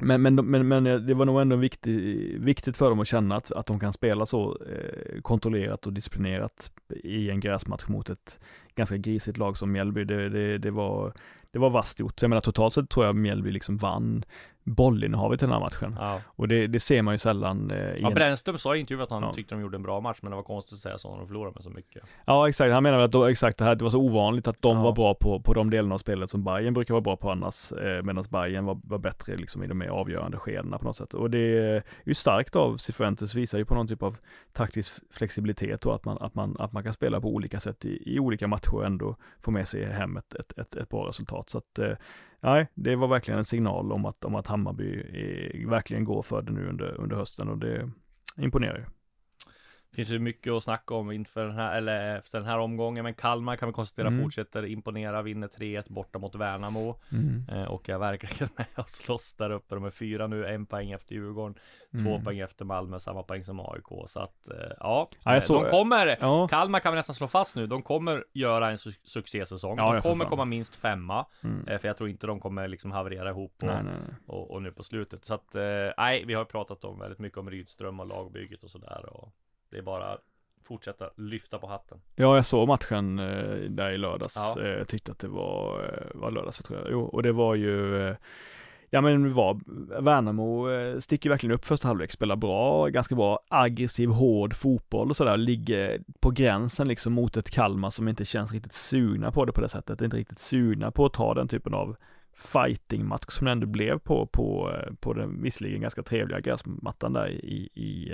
Men, 0.00 0.22
men, 0.22 0.34
men, 0.34 0.68
men 0.68 0.84
det 0.84 1.14
var 1.14 1.24
nog 1.26 1.40
ändå 1.40 1.56
viktigt, 1.56 2.00
viktigt 2.40 2.76
för 2.76 2.88
dem 2.90 3.00
att 3.00 3.06
känna 3.06 3.36
att, 3.36 3.52
att 3.52 3.66
de 3.66 3.80
kan 3.80 3.92
spela 3.92 4.26
så 4.26 4.58
eh, 4.70 5.20
kontrollerat 5.22 5.86
och 5.86 5.92
disciplinerat 5.92 6.70
i 7.04 7.30
en 7.30 7.40
gräsmatch 7.40 7.86
mot 7.88 8.10
ett 8.10 8.38
ganska 8.74 8.96
grisigt 8.96 9.38
lag 9.38 9.56
som 9.56 9.72
Mjällby. 9.72 10.04
Det, 10.04 10.28
det, 10.28 10.58
det 10.58 10.70
var, 10.70 11.12
det 11.58 11.62
var 11.62 11.70
vasst 11.70 12.00
gjort. 12.00 12.22
Jag 12.22 12.28
menar 12.28 12.40
totalt 12.40 12.74
sett 12.74 12.90
tror 12.90 13.06
jag 13.06 13.16
Mjällby 13.16 13.50
liksom 13.50 13.76
vann 13.76 14.24
bollinnehavet 14.64 15.42
i 15.42 15.44
den 15.44 15.52
här 15.52 15.60
matchen. 15.60 15.96
Ja. 16.00 16.20
Och 16.26 16.48
det, 16.48 16.66
det 16.66 16.80
ser 16.80 17.02
man 17.02 17.14
ju 17.14 17.18
sällan 17.18 17.70
eh, 17.70 17.92
Ja, 17.98 18.10
Brännström 18.10 18.58
sa 18.58 18.76
i 18.76 18.80
intervjun 18.80 19.02
att 19.02 19.10
han 19.10 19.22
Ja. 19.22 19.32
tyckte 19.34 19.54
de 19.54 19.60
gjorde 19.60 19.76
en 19.76 19.82
bra 19.82 20.00
match, 20.00 20.18
men 20.22 20.30
det 20.30 20.36
var 20.36 20.42
konstigt 20.42 20.74
att 20.74 20.80
säga 20.80 20.98
så 20.98 21.10
när 21.10 21.18
de 21.18 21.26
förlorade 21.26 21.54
med 21.54 21.62
så 21.64 21.70
mycket. 21.70 22.02
Ja 22.24 22.48
exakt, 22.48 22.72
han 22.72 22.82
menar 22.82 22.98
att 22.98 23.12
då, 23.12 23.24
exakt 23.24 23.58
det 23.58 23.64
här, 23.64 23.74
det 23.74 23.82
var 23.84 23.90
så 23.90 23.98
ovanligt 23.98 24.48
att 24.48 24.62
de 24.62 24.76
Ja. 24.76 24.82
var 24.82 24.92
bra 24.92 25.14
på, 25.14 25.40
på 25.40 25.54
de 25.54 25.70
delarna 25.70 25.94
av 25.94 25.98
spelet 25.98 26.30
som 26.30 26.44
Bayern 26.44 26.74
brukar 26.74 26.94
vara 26.94 27.00
bra 27.00 27.16
på 27.16 27.30
annars, 27.30 27.72
eh, 27.72 28.02
medan 28.02 28.24
Bayern 28.30 28.64
var, 28.64 28.80
var 28.84 28.98
bättre 28.98 29.36
liksom 29.36 29.62
i 29.64 29.66
de 29.66 29.74
mer 29.78 29.88
avgörande 29.88 30.38
skedena 30.38 30.78
på 30.78 30.84
något 30.84 30.96
sätt. 30.96 31.14
Och 31.14 31.30
det 31.30 31.38
är 31.58 31.82
ju 32.04 32.14
starkt 32.14 32.56
av 32.56 32.76
Cifuentes, 32.76 33.34
visar 33.34 33.58
ju 33.58 33.64
på 33.64 33.74
någon 33.74 33.88
typ 33.88 34.02
av 34.02 34.16
taktisk 34.52 34.92
flexibilitet 35.10 35.86
och 35.86 35.94
att 35.94 36.04
man, 36.04 36.18
att 36.20 36.34
man, 36.34 36.56
att 36.58 36.72
man 36.72 36.82
kan 36.84 36.92
spela 36.92 37.20
på 37.20 37.28
olika 37.34 37.60
sätt 37.60 37.84
i, 37.84 38.14
i 38.14 38.18
olika 38.20 38.46
matcher 38.48 38.74
och 38.74 38.86
ändå 38.86 39.16
få 39.40 39.50
med 39.50 39.68
sig 39.68 39.84
hem 39.84 40.16
ett, 40.16 40.34
ett, 40.34 40.58
ett, 40.58 40.76
ett 40.76 40.88
bra 40.88 41.08
resultat. 41.08 41.47
Så 41.50 41.58
att, 41.58 41.78
eh, 41.78 41.96
nej, 42.40 42.68
det 42.74 42.96
var 42.96 43.08
verkligen 43.08 43.38
en 43.38 43.44
signal 43.44 43.92
om 43.92 44.04
att, 44.04 44.24
om 44.24 44.34
att 44.34 44.46
Hammarby 44.46 45.00
är, 45.00 45.66
verkligen 45.68 46.04
går 46.04 46.22
för 46.22 46.42
det 46.42 46.52
nu 46.52 46.68
under, 46.68 47.00
under 47.00 47.16
hösten 47.16 47.48
och 47.48 47.58
det 47.58 47.90
imponerar 48.36 48.78
ju. 48.78 48.84
Finns 49.94 50.08
ju 50.10 50.18
mycket 50.18 50.52
att 50.52 50.62
snacka 50.62 50.94
om 50.94 51.10
inför 51.12 51.44
den 51.46 51.54
här, 51.54 51.76
eller 51.76 52.16
efter 52.16 52.38
den 52.38 52.48
här 52.48 52.58
omgången. 52.58 53.04
Men 53.04 53.14
Kalmar 53.14 53.56
kan 53.56 53.68
vi 53.68 53.72
konstatera 53.72 54.08
Mm. 54.08 54.22
fortsätter 54.22 54.64
imponera, 54.66 55.22
vinner 55.22 55.48
3-1 55.48 55.84
borta 55.88 56.18
mot 56.18 56.34
Värnamo. 56.34 56.94
Mm. 57.12 57.44
Eh, 57.52 57.64
och 57.64 57.88
är 57.88 57.98
verkligen 57.98 58.48
med 58.56 58.66
och 58.76 58.90
slåss 58.90 59.34
där 59.34 59.50
uppe. 59.50 59.74
De 59.74 59.84
är 59.84 59.90
fyra 59.90 60.26
nu, 60.26 60.46
en 60.46 60.66
poäng 60.66 60.90
efter 60.90 61.14
Djurgården, 61.14 61.54
två 62.04 62.10
Mm. 62.10 62.24
poäng 62.24 62.38
efter 62.38 62.64
Malmö, 62.64 62.98
samma 63.00 63.22
poäng 63.22 63.44
som 63.44 63.60
AIK. 63.60 63.86
Så 64.06 64.20
att, 64.20 64.48
eh, 64.48 64.56
ja, 64.80 65.10
Ja, 65.24 65.34
eh, 65.34 65.40
såg- 65.40 65.64
de 65.64 65.70
kommer, 65.70 66.16
Ja. 66.20 66.48
Kalmar 66.48 66.80
kan 66.80 66.92
vi 66.92 66.96
nästan 66.96 67.14
slå 67.14 67.28
fast 67.28 67.56
nu, 67.56 67.66
de 67.66 67.82
kommer 67.82 68.24
göra 68.32 68.70
en 68.70 68.76
su- 68.76 68.98
succésäsong. 69.04 69.78
Ja, 69.78 69.92
de 69.92 70.02
kommer 70.02 70.24
komma 70.24 70.44
minst 70.44 70.74
femma, 70.74 71.26
Mm. 71.44 71.68
eh, 71.68 71.78
för 71.78 71.88
jag 71.88 71.96
tror 71.96 72.08
inte 72.08 72.26
de 72.26 72.40
kommer 72.40 72.68
liksom 72.68 72.92
haverera 72.92 73.30
ihop 73.30 73.54
och, 73.62 73.66
Nej, 73.68 73.82
nej, 73.84 73.92
nej. 74.06 74.14
och, 74.26 74.50
och 74.50 74.62
nu 74.62 74.72
på 74.72 74.82
slutet. 74.82 75.24
Så 75.24 75.34
att, 75.34 75.54
eh, 75.54 75.62
nej, 75.98 76.24
vi 76.26 76.34
har 76.34 76.44
pratat 76.44 76.84
om 76.84 76.98
väldigt 76.98 77.18
mycket 77.18 77.38
om 77.38 77.50
Rydström 77.50 78.00
och 78.00 78.06
lagbygget 78.06 78.62
och 78.64 78.70
sådär. 78.70 79.06
Och 79.12 79.32
det 79.70 79.78
är 79.78 79.82
bara 79.82 80.18
fortsätta 80.68 81.10
lyfta 81.16 81.58
på 81.58 81.66
hatten. 81.66 82.00
Ja, 82.14 82.36
jag 82.36 82.46
såg 82.46 82.68
matchen 82.68 83.18
eh, 83.18 83.70
där 83.70 83.90
i 83.90 83.98
lördags. 83.98 84.36
Ja. 84.36 84.62
Eh, 84.62 84.68
jag 84.68 84.88
tyckte 84.88 85.12
att 85.12 85.18
det 85.18 85.28
var, 85.28 85.84
eh, 85.84 86.20
var 86.20 86.30
lördags, 86.30 86.58
tror 86.58 86.78
jag. 86.78 86.88
Jo, 86.90 87.00
och 87.00 87.22
det 87.22 87.32
var 87.32 87.54
ju, 87.54 88.14
ja 88.90 89.00
men 89.00 89.22
det 89.22 89.28
var, 89.28 89.60
Värnamo 90.00 90.66
sticker 91.00 91.30
verkligen 91.30 91.54
upp 91.54 91.64
första 91.64 91.88
halvlek, 91.88 92.12
spelar 92.12 92.36
bra, 92.36 92.88
ganska 92.88 93.14
bra, 93.14 93.40
aggressiv, 93.48 94.08
hård 94.08 94.54
fotboll 94.54 95.10
och 95.10 95.16
sådär, 95.16 95.36
ligger 95.36 96.00
på 96.20 96.30
gränsen 96.30 96.88
liksom 96.88 97.12
mot 97.12 97.36
ett 97.36 97.50
Kalmar 97.50 97.90
som 97.90 98.08
inte 98.08 98.24
känns 98.24 98.52
riktigt 98.52 98.72
sugna 98.72 99.32
på 99.32 99.44
det 99.44 99.52
på 99.52 99.60
det 99.60 99.68
sättet, 99.68 100.00
inte 100.00 100.16
riktigt 100.16 100.40
sugna 100.40 100.90
på 100.90 101.06
att 101.06 101.12
ta 101.12 101.34
den 101.34 101.48
typen 101.48 101.74
av 101.74 101.96
fighting-match 102.38 103.24
som 103.28 103.44
det 103.44 103.50
ändå 103.52 103.66
blev 103.66 103.98
på, 103.98 104.26
på, 104.26 104.72
på 105.00 105.12
den 105.12 105.42
visserligen 105.42 105.80
ganska 105.80 106.02
trevliga 106.02 106.40
gräsmattan 106.40 107.12
där 107.12 107.28
i, 107.28 107.68
i, 107.74 108.12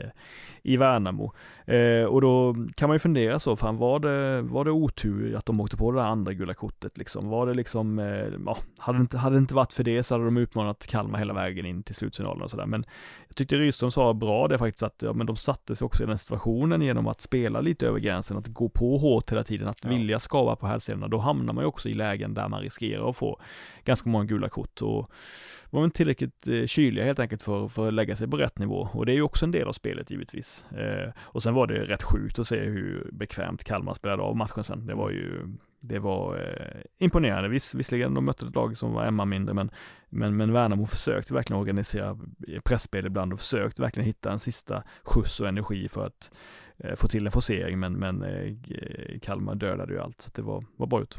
i 0.62 0.76
Värnamo. 0.76 1.32
Eh, 1.66 2.04
och 2.04 2.20
då 2.20 2.56
kan 2.76 2.88
man 2.88 2.94
ju 2.94 2.98
fundera 2.98 3.38
så, 3.38 3.56
fan 3.56 3.76
var 3.76 3.98
det, 4.00 4.42
var 4.42 4.64
det 4.64 4.70
otur 4.70 5.36
att 5.36 5.46
de 5.46 5.60
åkte 5.60 5.76
på 5.76 5.90
det 5.92 5.98
där 5.98 6.06
andra 6.06 6.32
gula 6.32 6.54
kortet 6.54 6.98
liksom? 6.98 7.28
Var 7.28 7.46
det 7.46 7.54
liksom, 7.54 7.98
eh, 7.98 8.26
ja, 8.46 8.56
hade 8.78 8.98
det, 8.98 9.02
inte, 9.02 9.18
hade 9.18 9.36
det 9.36 9.40
inte 9.40 9.54
varit 9.54 9.72
för 9.72 9.84
det 9.84 10.02
så 10.02 10.14
hade 10.14 10.24
de 10.24 10.36
utmanat 10.36 10.86
Kalmar 10.86 11.18
hela 11.18 11.34
vägen 11.34 11.66
in 11.66 11.82
till 11.82 11.94
slutsignalen 11.94 12.42
och 12.42 12.50
sådär. 12.50 12.66
Men 12.66 12.84
jag 13.28 13.36
tyckte 13.36 13.56
Rydström 13.56 13.90
sa 13.90 14.14
bra 14.14 14.48
det 14.48 14.58
faktiskt 14.58 14.82
att, 14.82 15.02
ja 15.02 15.12
men 15.12 15.26
de 15.26 15.36
satte 15.36 15.76
sig 15.76 15.84
också 15.84 16.02
i 16.02 16.06
den 16.06 16.18
situationen 16.18 16.82
genom 16.82 17.06
att 17.06 17.20
spela 17.20 17.60
lite 17.60 17.86
över 17.86 17.98
gränsen, 17.98 18.36
att 18.36 18.46
gå 18.46 18.68
på 18.68 18.98
hårt 18.98 19.32
hela 19.32 19.44
tiden, 19.44 19.68
att 19.68 19.84
Ja. 19.84 19.90
vilja 19.90 20.18
skava 20.18 20.56
på 20.56 20.66
hälsenorna. 20.66 21.08
Då 21.08 21.18
hamnar 21.18 21.52
man 21.52 21.62
ju 21.64 21.68
också 21.68 21.88
i 21.88 21.94
lägen 21.94 22.34
där 22.34 22.48
man 22.48 22.60
riskerar 22.60 23.10
att 23.10 23.16
få 23.16 23.40
ganska 23.84 24.08
många 24.14 24.24
gula 24.24 24.48
kort 24.48 24.82
och 24.82 25.10
var 25.74 25.84
inte 25.84 25.96
tillräckligt 25.96 26.48
eh, 26.48 26.66
kyliga 26.66 27.04
helt 27.04 27.18
enkelt 27.18 27.42
för, 27.42 27.68
för 27.68 27.88
att 27.88 27.94
lägga 27.94 28.16
sig 28.16 28.28
på 28.28 28.36
rätt 28.36 28.58
nivå. 28.58 28.88
Och 28.92 29.06
det 29.06 29.12
är 29.12 29.14
ju 29.14 29.22
också 29.22 29.44
en 29.44 29.50
del 29.50 29.68
av 29.68 29.72
spelet 29.72 30.10
givetvis. 30.10 30.66
Eh, 30.72 31.12
och 31.18 31.42
sen 31.42 31.54
var 31.54 31.66
det 31.66 31.84
rätt 31.84 32.02
sjukt 32.02 32.38
att 32.38 32.46
se 32.46 32.60
hur 32.60 33.10
bekvämt 33.12 33.64
Kalmar 33.64 33.94
spelade 33.94 34.22
av 34.22 34.36
matchen 34.36 34.64
sen. 34.64 34.86
Det 34.86 34.94
var 34.94 35.10
ju, 35.10 35.56
det 35.80 35.98
var 35.98 36.36
eh, 36.36 36.80
imponerande. 36.98 37.48
Viss, 37.48 37.74
visserligen 37.74 38.14
de 38.14 38.24
mötte 38.24 38.46
ett 38.46 38.54
lag 38.54 38.76
som 38.76 38.92
var 38.92 39.04
Emma 39.04 39.24
mindre, 39.24 39.54
men, 39.54 39.70
men, 40.08 40.36
men 40.36 40.52
Värnamo 40.52 40.86
försökte 40.86 41.34
verkligen 41.34 41.60
organisera 41.60 42.18
eh, 42.48 42.60
pressspel 42.64 43.06
ibland 43.06 43.32
och 43.32 43.38
försökte 43.38 43.82
verkligen 43.82 44.06
hitta 44.06 44.32
en 44.32 44.38
sista 44.38 44.82
skjuts 45.02 45.40
och 45.40 45.48
energi 45.48 45.88
för 45.88 46.06
att 46.06 46.30
eh, 46.78 46.94
få 46.94 47.08
till 47.08 47.26
en 47.26 47.32
forcering, 47.32 47.78
men, 47.78 47.92
men 47.92 48.22
eh, 48.22 48.54
Kalmar 49.22 49.54
dödade 49.54 49.92
ju 49.92 50.00
allt, 50.00 50.20
så 50.20 50.28
att 50.28 50.34
det 50.34 50.42
var, 50.42 50.64
var 50.76 50.86
bra 50.86 51.02
ut. 51.02 51.18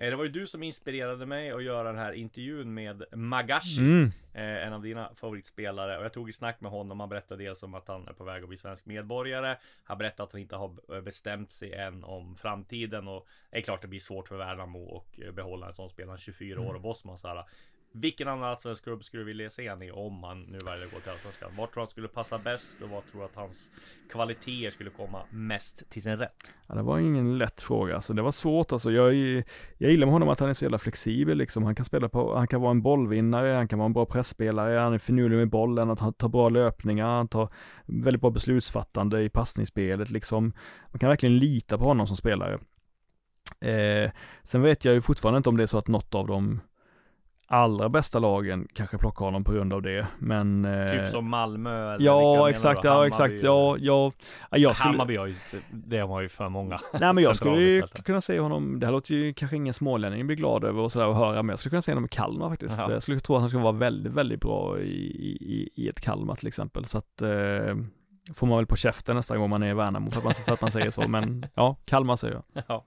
Eh, 0.00 0.10
Det 0.10 0.16
var 0.16 0.24
ju 0.24 0.30
du 0.30 0.46
som 0.46 0.62
inspirerade 0.62 1.26
mig 1.26 1.50
att 1.50 1.62
göra 1.64 1.88
den 1.88 1.98
här 1.98 2.12
intervjun 2.12 2.74
med 2.74 3.04
Magashi. 3.12 3.78
Mm. 3.80 4.10
Eh, 4.34 4.66
en 4.66 4.72
av 4.72 4.82
dina 4.82 5.14
favoritspelare 5.14 5.98
och 5.98 6.04
jag 6.04 6.12
tog 6.12 6.28
i 6.28 6.32
snack 6.32 6.60
med 6.60 6.70
honom. 6.70 7.00
Han 7.00 7.08
berättade 7.08 7.44
dels 7.44 7.62
om 7.62 7.74
att 7.74 7.88
han 7.88 8.08
är 8.08 8.12
på 8.12 8.24
väg 8.24 8.42
att 8.42 8.48
bli 8.48 8.58
svensk 8.58 8.86
medborgare. 8.86 9.56
Han 9.84 9.98
berättade 9.98 10.22
att 10.22 10.32
han 10.32 10.40
inte 10.40 10.56
har 10.56 10.96
eh, 10.96 11.00
bestämt 11.00 11.52
sig 11.52 11.72
än 11.72 12.04
om 12.04 12.36
framtiden 12.36 13.08
och 13.08 13.26
det 13.50 13.58
är 13.58 13.62
klart 13.62 13.82
det 13.82 13.88
blir 13.88 14.00
svårt 14.00 14.28
för 14.28 14.36
Värnamo 14.36 14.78
och 14.84 15.20
eh, 15.20 15.32
behålla 15.32 15.66
en 15.66 15.74
sån 15.74 15.90
spelare, 15.90 16.18
24 16.18 16.60
år 16.60 16.74
och 16.74 16.80
Bosman 16.80 17.18
så 17.18 17.28
här. 17.28 17.44
Vilken 17.92 18.28
annan 18.28 18.44
allsvensk 18.44 18.84
klubb 18.84 19.04
skulle 19.04 19.20
du 19.20 19.26
vilja 19.26 19.50
se 19.50 19.68
han 19.68 19.82
i 19.82 19.90
om 19.90 20.24
han 20.24 20.42
nu 20.42 20.58
väljer 20.66 20.86
att 20.86 20.92
gå 20.92 21.00
till 21.00 21.10
allsvenskan? 21.10 21.50
Vart 21.56 21.72
tror 21.72 21.80
du 21.80 21.84
han 21.84 21.90
skulle 21.90 22.08
passa 22.08 22.38
bäst 22.38 22.82
och 22.82 22.88
vad 22.88 23.06
tror 23.06 23.20
du 23.20 23.24
att 23.24 23.36
hans 23.36 23.70
kvaliteter 24.10 24.70
skulle 24.70 24.90
komma 24.90 25.22
mest 25.30 25.90
till 25.90 26.02
sin 26.02 26.16
rätt? 26.16 26.52
Ja, 26.66 26.74
det 26.74 26.82
var 26.82 26.98
ingen 26.98 27.38
lätt 27.38 27.60
fråga, 27.60 27.94
alltså 27.94 28.12
det 28.12 28.22
var 28.22 28.30
svårt 28.30 28.72
alltså. 28.72 28.90
Jag, 28.90 29.14
jag 29.78 29.90
gillar 29.90 30.06
med 30.06 30.12
honom 30.12 30.28
att 30.28 30.40
han 30.40 30.48
är 30.48 30.54
så 30.54 30.64
jävla 30.64 30.78
flexibel 30.78 31.38
liksom. 31.38 31.64
Han 31.64 31.74
kan 31.74 31.84
spela 31.84 32.08
på, 32.08 32.36
han 32.36 32.46
kan 32.46 32.60
vara 32.60 32.70
en 32.70 32.82
bollvinnare, 32.82 33.48
han 33.48 33.68
kan 33.68 33.78
vara 33.78 33.86
en 33.86 33.92
bra 33.92 34.06
pressspelare, 34.06 34.78
han 34.78 34.92
är 34.92 34.98
finurlig 34.98 35.36
med 35.36 35.50
bollen, 35.50 35.88
han 35.88 36.12
tar 36.12 36.28
bra 36.28 36.48
löpningar, 36.48 37.06
han 37.06 37.28
tar 37.28 37.48
väldigt 37.86 38.20
bra 38.20 38.30
beslutsfattande 38.30 39.22
i 39.22 39.28
passningsspelet 39.28 40.10
liksom. 40.10 40.52
Man 40.88 40.98
kan 40.98 41.08
verkligen 41.08 41.38
lita 41.38 41.78
på 41.78 41.84
honom 41.84 42.06
som 42.06 42.16
spelare. 42.16 42.58
Eh, 43.60 44.10
sen 44.42 44.62
vet 44.62 44.84
jag 44.84 44.94
ju 44.94 45.00
fortfarande 45.00 45.36
inte 45.36 45.48
om 45.48 45.56
det 45.56 45.62
är 45.62 45.66
så 45.66 45.78
att 45.78 45.88
något 45.88 46.14
av 46.14 46.26
dem 46.26 46.60
allra 47.52 47.88
bästa 47.88 48.18
lagen 48.18 48.68
kanske 48.72 48.98
plockar 48.98 49.24
honom 49.24 49.44
på 49.44 49.52
grund 49.52 49.72
av 49.72 49.82
det, 49.82 50.06
men... 50.18 50.64
eh, 50.64 50.92
Typ 50.92 51.08
som 51.08 51.28
Malmö 51.30 51.94
eller 51.94 52.06
Ja, 52.06 52.50
exakt, 52.50 52.84
ja 52.84 53.06
exakt, 53.06 53.34
ja, 53.42 53.76
ja, 53.80 54.12
ja 54.50 54.58
jag 54.58 54.76
skulle... 54.76 54.90
Hammarby 54.90 55.16
har 55.16 55.26
ju, 55.26 55.34
det 55.70 55.98
har 55.98 56.20
ju 56.20 56.28
för 56.28 56.48
många. 56.48 56.80
Nej 57.00 57.14
men 57.14 57.24
jag 57.24 57.36
skulle 57.36 57.62
ju 57.62 57.82
kunna 57.82 58.20
se 58.20 58.40
honom, 58.40 58.80
det 58.80 58.86
här 58.86 58.92
låter 58.92 59.14
ju 59.14 59.34
kanske 59.34 59.56
ingen 59.56 59.74
smålänning 59.74 60.26
blir 60.26 60.36
glad 60.36 60.64
över 60.64 60.82
och 60.82 60.92
sådär 60.92 61.10
att 61.10 61.16
höra, 61.16 61.42
men 61.42 61.48
jag 61.48 61.58
skulle 61.58 61.70
kunna 61.70 61.82
se 61.82 61.90
honom 61.92 62.04
i 62.04 62.08
Kalmar 62.08 62.48
faktiskt. 62.48 62.78
Ja. 62.78 62.92
Jag 62.92 63.02
skulle 63.02 63.20
tro 63.20 63.34
att 63.36 63.40
han 63.40 63.50
skulle 63.50 63.62
vara 63.64 63.72
väldigt, 63.72 64.12
väldigt 64.12 64.40
bra 64.40 64.78
i, 64.80 64.82
i, 64.84 65.70
i 65.74 65.88
ett 65.88 66.00
Kalmar 66.00 66.34
till 66.34 66.48
exempel. 66.48 66.84
Så 66.84 66.98
att 66.98 67.22
eh, 67.22 67.76
får 68.34 68.46
man 68.46 68.56
väl 68.56 68.66
på 68.66 68.76
käften 68.76 69.16
nästa 69.16 69.36
gång 69.36 69.50
man 69.50 69.62
är 69.62 69.70
i 69.70 69.74
Värnamo 69.74 70.10
för 70.10 70.18
att 70.18 70.24
man, 70.24 70.34
för 70.34 70.52
att 70.52 70.60
man 70.60 70.70
säger 70.70 70.90
så, 70.90 71.08
men 71.08 71.46
ja, 71.54 71.76
Kalmar 71.84 72.16
säger 72.16 72.34
jag. 72.34 72.64
Ja. 72.68 72.84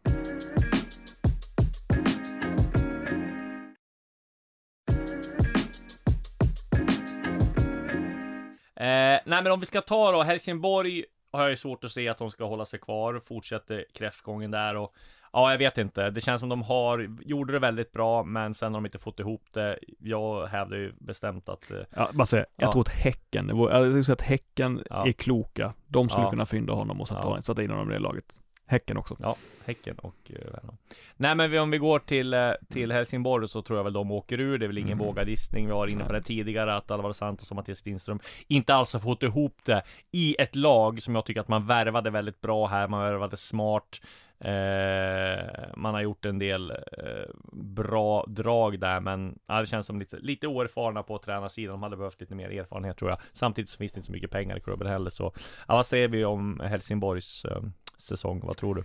Nej 9.26 9.44
men 9.44 9.52
om 9.52 9.60
vi 9.60 9.66
ska 9.66 9.82
ta 9.82 10.12
då 10.12 10.24
Helsingborg 10.24 11.06
har 11.32 11.42
jag 11.42 11.50
ju 11.50 11.56
svårt 11.56 11.84
att 11.84 11.92
se 11.92 12.10
att 12.10 12.18
de 12.18 12.32
ska 12.32 12.46
hålla 12.46 12.66
sig 12.66 12.80
kvar, 12.80 13.20
fortsätter 13.28 13.86
kräftgången 13.94 14.52
där 14.52 14.76
och 14.76 14.94
ja, 15.34 15.52
jag 15.52 15.58
vet 15.58 15.78
inte. 15.78 16.10
Det 16.10 16.22
känns 16.22 16.40
som 16.40 16.50
de 16.50 16.62
har, 16.62 17.18
gjorde 17.22 17.54
det 17.54 17.60
väldigt 17.60 17.92
bra, 17.92 18.24
men 18.24 18.54
sen 18.54 18.74
har 18.74 18.82
de 18.82 18.86
inte 18.86 19.00
fått 19.00 19.20
ihop 19.20 19.44
det. 19.52 19.80
Jag 20.00 20.48
hävdar 20.48 20.78
ju 20.78 20.94
bestämt 21.00 21.50
att 21.50 21.72
eh, 21.72 21.78
Ja, 21.96 22.10
bara 22.14 22.26
säga, 22.26 22.46
jag 22.56 22.68
Ja. 22.68 22.72
tror 22.72 22.82
att 22.82 22.94
Häcken, 22.94 23.50
jag 23.54 24.06
säga 24.06 24.14
att 24.14 24.22
Häcken 24.22 24.84
Ja. 24.90 25.08
är 25.08 25.12
kloka. 25.12 25.74
De 25.88 26.10
skulle 26.10 26.26
Ja. 26.26 26.30
kunna 26.30 26.46
fynda 26.46 26.74
honom 26.74 27.02
och 27.02 27.08
sätta, 27.08 27.22
Ja. 27.24 27.42
sätta 27.42 27.64
in 27.64 27.70
honom 27.70 27.92
i 27.92 27.94
det 27.94 28.00
laget. 28.00 28.40
Häcken 28.74 28.98
också. 28.98 29.16
Ja, 29.20 29.36
Häcken 29.66 29.96
och 29.98 30.16
uh, 30.30 30.52
Värnamo. 30.52 30.78
Nej 31.18 31.36
men 31.36 31.58
om 31.60 31.72
vi 31.72 31.78
går 31.78 32.00
till, 32.00 32.34
eh, 32.34 32.52
till 32.70 32.92
Helsingborg 32.92 33.48
så 33.48 33.62
tror 33.62 33.80
jag 33.80 33.84
väl 33.84 33.94
de 33.94 34.12
åker 34.12 34.40
ur. 34.40 34.58
Det 34.58 34.66
är 34.66 34.68
väl 34.68 34.78
ingen 34.78 34.94
Mm. 34.94 35.06
vågad 35.06 35.30
gissning. 35.30 35.66
Vi 35.66 35.72
var 35.72 35.88
inne 35.88 36.06
på 36.06 36.14
det 36.14 36.22
tidigare 36.22 36.76
att 36.76 36.92
Alvaro 36.92 37.14
Santos 37.14 37.50
och 37.50 37.56
Mattias 37.56 37.86
Lindström 37.86 38.20
inte 38.48 38.76
alls 38.76 38.94
har 38.94 39.00
fått 39.00 39.24
ihop 39.24 39.58
det 39.66 39.84
i 40.12 40.36
ett 40.40 40.56
lag 40.56 41.02
som 41.02 41.16
jag 41.16 41.26
tycker 41.26 41.42
att 41.42 41.48
man 41.48 41.64
värvade 41.68 42.10
väldigt 42.10 42.42
bra 42.42 42.68
här. 42.68 42.88
Man 42.88 43.02
värvade 43.04 43.38
smart. 43.38 44.02
Eh, 44.40 45.64
man 45.76 45.94
har 45.94 46.02
gjort 46.02 46.26
en 46.26 46.40
del 46.40 46.72
eh, 46.72 46.78
bra 47.54 48.26
drag 48.28 48.80
där, 48.80 49.00
men 49.00 49.40
ja, 49.48 49.60
det 49.62 49.68
känns 49.68 49.86
som 49.88 50.00
lite, 50.00 50.18
lite 50.18 50.48
oerfarna 50.48 51.04
på 51.04 51.18
tränarsidan. 51.18 51.72
De 51.74 51.84
hade 51.84 51.98
behövt 51.98 52.22
lite 52.22 52.36
mer 52.36 52.50
erfarenhet 52.50 52.98
tror 52.98 53.10
jag. 53.12 53.20
Samtidigt 53.34 53.70
så 53.70 53.78
finns 53.78 53.92
det 53.92 53.98
inte 53.98 54.06
så 54.06 54.12
mycket 54.12 54.32
pengar 54.32 54.58
i 54.58 54.62
klubben 54.62 54.88
heller, 54.88 55.10
så 55.10 55.34
ja, 55.68 55.76
vad 55.76 55.86
säger 55.86 56.08
vi 56.08 56.26
om 56.26 56.60
Helsingborgs 56.60 57.46
eh, 57.46 57.62
säsong? 57.98 58.42
Vad 58.44 58.58
tror 58.58 58.76
du? 58.76 58.84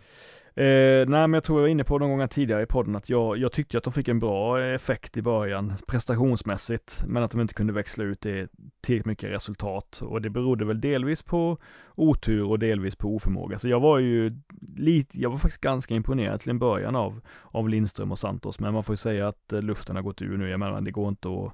Eh, 0.63 1.09
nej 1.09 1.29
men 1.29 1.33
jag 1.33 1.45
tror 1.45 1.59
jag 1.59 1.63
var 1.63 1.69
inne 1.69 1.85
på 1.85 1.99
någon 1.99 2.19
gång 2.19 2.29
tidigare 2.29 2.63
i 2.63 2.67
podden 2.67 2.97
att 2.97 3.11
jag, 3.11 3.39
jag 3.39 3.53
tyckte 3.53 3.79
att 3.79 3.85
de 3.85 3.93
fick 3.93 4.09
en 4.09 4.19
bra 4.19 4.63
effekt 4.63 5.17
i 5.17 5.23
början 5.23 5.73
prestationsmässigt 5.87 7.05
men 7.07 7.23
att 7.23 7.31
de 7.31 7.41
inte 7.41 7.55
kunde 7.55 7.73
växla 7.73 8.05
ut 8.05 8.21
det 8.21 8.49
tillräckligt 8.81 9.07
mycket 9.07 9.31
resultat 9.31 10.03
och 10.03 10.23
det 10.23 10.31
berodde 10.31 10.65
väl 10.65 10.81
delvis 10.81 11.23
på 11.23 11.59
otur 11.95 12.45
och 12.45 12.59
delvis 12.59 12.97
på 12.97 13.15
oförmåga. 13.15 13.59
Så 13.59 13.69
jag 13.69 13.81
var 13.81 13.99
ju 13.99 14.41
lite, 14.77 15.21
jag 15.21 15.31
var 15.31 15.39
faktiskt 15.39 15.61
ganska 15.61 15.95
imponerad 15.95 16.41
till 16.41 16.51
en 16.51 16.59
början 16.59 16.97
av, 16.97 17.21
av 17.43 17.69
Lindström 17.69 18.13
och 18.13 18.19
Santos 18.19 18.61
men 18.61 18.75
man 18.75 18.85
får 18.85 18.93
ju 18.93 18.97
säga 18.97 19.29
att 19.29 19.53
eh, 19.53 19.63
luften 19.63 19.97
har 19.97 20.03
gått 20.03 20.23
ur 20.23 20.37
nu. 20.37 20.49
Jag 20.49 20.61
menar 20.61 20.81
det 20.81 20.91
går 20.91 21.09
inte 21.09 21.29
att 21.29 21.53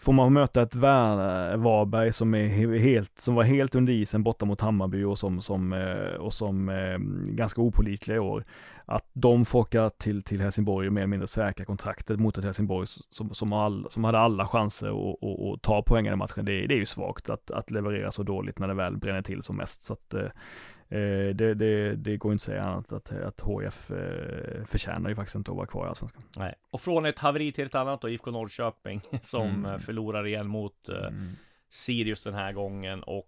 Får 0.00 0.12
man 0.12 0.32
möta 0.32 0.62
ett 0.62 0.74
Varberg 0.74 2.12
som 2.12 2.34
är 2.34 2.78
helt, 2.78 3.18
som 3.18 3.34
var 3.34 3.42
helt 3.42 3.74
under 3.74 3.92
isen 3.92 4.22
borta 4.22 4.44
mot 4.44 4.60
Hammarby 4.60 5.04
och 5.04 5.18
som, 5.18 5.40
som, 5.40 5.72
eh, 5.72 6.20
och 6.20 6.32
som 6.32 6.68
eh, 6.68 6.98
ganska 7.34 7.60
opolitliga 7.60 8.16
i 8.16 8.20
år. 8.20 8.44
Att 8.84 9.10
de 9.12 9.44
får 9.44 9.58
åka 9.58 9.90
till, 9.90 10.22
till 10.22 10.40
Helsingborg 10.40 10.86
och 10.86 10.92
mer 10.92 11.00
eller 11.00 11.08
mindre 11.08 11.26
säkra 11.28 11.64
kontraktet 11.64 12.20
mot 12.20 12.38
ett 12.38 12.44
Helsingborg 12.44 12.86
som, 13.10 13.34
som, 13.34 13.52
all, 13.52 13.86
som 13.90 14.04
hade 14.04 14.18
alla 14.18 14.46
chanser 14.46 14.88
att, 14.88 15.24
att, 15.24 15.54
att 15.54 15.62
ta 15.62 15.82
poängen 15.86 16.12
i 16.12 16.16
matchen. 16.16 16.44
Det, 16.44 16.66
det 16.66 16.74
är 16.74 16.78
ju 16.78 16.86
svagt 16.86 17.30
att, 17.30 17.50
att 17.50 17.70
leverera 17.70 18.12
så 18.12 18.22
dåligt 18.22 18.58
när 18.58 18.68
det 18.68 18.74
väl 18.74 18.96
bränner 18.96 19.22
till 19.22 19.42
som 19.42 19.56
mest. 19.56 19.82
Så 19.82 19.92
att, 19.92 20.14
eh, 20.14 20.28
eh, 20.90 20.98
eh, 20.98 21.28
det, 21.34 21.54
det, 21.54 21.96
det 21.96 22.16
går 22.16 22.32
inte 22.32 22.40
att 22.42 22.44
säga 22.44 22.62
annat 22.62 22.92
att, 22.92 23.12
att 23.12 23.40
HF 23.40 23.90
eh, 23.90 24.64
förtjänar 24.64 25.10
ju 25.10 25.16
faktiskt 25.16 25.36
inte 25.36 25.50
att 25.50 25.56
vara 25.56 25.66
kvar 25.66 25.86
i 25.86 25.88
Allsvenskan. 25.88 26.22
Nej. 26.36 26.54
Och 26.70 26.80
från 26.80 27.06
ett 27.06 27.18
haveri 27.18 27.52
till 27.52 27.66
ett 27.66 27.74
annat 27.74 28.00
då, 28.00 28.08
IFK 28.08 28.30
Norrköping 28.30 29.00
som 29.22 29.46
Mm. 29.48 29.64
eh, 29.72 29.78
förlorar 29.78 30.26
igen 30.26 30.46
mot 30.46 30.88
eh, 30.88 30.96
Mm. 31.06 31.30
Sirius 31.68 32.22
den 32.24 32.34
här 32.34 32.52
gången 32.52 33.02
och 33.02 33.26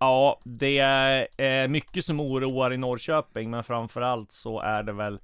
Ja, 0.00 0.40
det 0.44 0.78
är 0.78 1.68
mycket 1.68 2.04
som 2.04 2.20
oroar 2.20 2.72
i 2.72 2.76
Norrköping, 2.76 3.50
men 3.50 3.64
framförallt 3.64 4.32
så 4.32 4.60
är 4.60 4.82
det 4.82 4.92
väl 4.92 5.20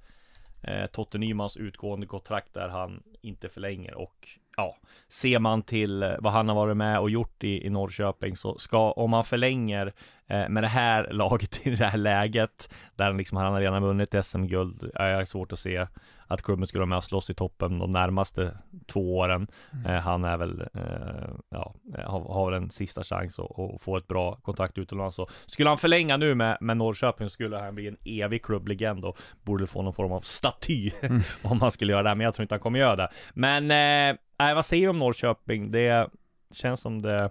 eh, 0.63 0.85
Totte 0.85 1.17
Nymans 1.17 1.57
utgående 1.57 2.07
kontrakt 2.07 2.53
där 2.53 2.67
han 2.69 3.03
inte 3.21 3.49
förlänger 3.49 3.93
och 3.95 4.27
ja, 4.57 4.77
ser 5.07 5.39
man 5.39 5.61
till 5.61 6.03
eh, 6.03 6.11
vad 6.19 6.33
han 6.33 6.47
har 6.47 6.55
varit 6.55 6.77
med 6.77 6.99
och 6.99 7.09
gjort 7.09 7.43
i, 7.43 7.65
i 7.65 7.69
Norrköping 7.69 8.35
så 8.35 8.57
ska, 8.57 8.91
om 8.91 9.09
man 9.09 9.23
förlänger 9.23 9.93
eh, 10.27 10.49
med 10.49 10.63
det 10.63 10.67
här 10.67 11.09
laget 11.11 11.67
i 11.67 11.69
det 11.69 11.85
här 11.85 11.97
läget, 11.97 12.73
där 12.95 13.13
liksom 13.13 13.37
han 13.37 13.53
har 13.53 13.61
redan 13.61 13.83
vunnit 13.83 14.15
SM-guld, 14.23 14.91
är 14.95 15.07
jag 15.07 15.27
svårt 15.27 15.51
att 15.51 15.59
se 15.59 15.87
att 16.27 16.41
klubben 16.41 16.67
skulle 16.67 16.79
vara 16.79 16.89
med 16.89 16.97
och 16.97 17.03
slåss 17.03 17.29
i 17.29 17.33
toppen 17.33 17.79
de 17.79 17.91
närmaste 17.91 18.57
två 18.87 19.17
åren. 19.17 19.47
Mm. 19.73 19.85
Eh, 19.85 20.01
han 20.01 20.23
är 20.23 20.37
väl, 20.37 20.61
eh, 20.61 21.29
ja, 21.49 21.75
har, 22.05 22.33
har 22.33 22.51
en 22.51 22.69
sista 22.69 23.03
chans 23.03 23.39
att, 23.39 23.59
att 23.59 23.81
få 23.81 23.97
ett 23.97 24.07
bra 24.07 24.35
kontrakt 24.35 24.77
utomlands. 24.77 25.15
Så 25.15 25.27
skulle 25.45 25.69
han 25.69 25.77
förlänga 25.77 26.17
nu 26.17 26.35
med, 26.35 26.57
med 26.61 26.77
Norrköping 26.77 27.29
skulle 27.29 27.57
han 27.57 27.75
bli 27.75 27.87
en 27.87 27.97
evig 28.05 28.43
klubblegend 28.43 29.05
och 29.05 29.17
borde 29.43 29.67
få 29.67 29.81
någon 29.81 29.93
form 29.93 30.11
av 30.11 30.21
staty 30.21 30.91
Mm. 31.01 31.21
om 31.43 31.61
han 31.61 31.71
skulle 31.71 31.93
göra 31.93 32.03
det. 32.03 32.15
Men 32.15 32.25
jag 32.25 32.33
tror 32.33 32.43
inte 32.43 32.55
han 32.55 32.59
kommer 32.59 32.79
göra 32.79 32.95
det. 32.95 33.09
Men, 33.33 33.71
eh, 33.71 34.17
nej, 34.37 34.55
vad 34.55 34.65
säger 34.65 34.83
du 34.83 34.89
om 34.89 34.99
Norrköping? 34.99 35.71
Det 35.71 36.09
känns 36.51 36.81
som 36.81 37.01
det, 37.01 37.29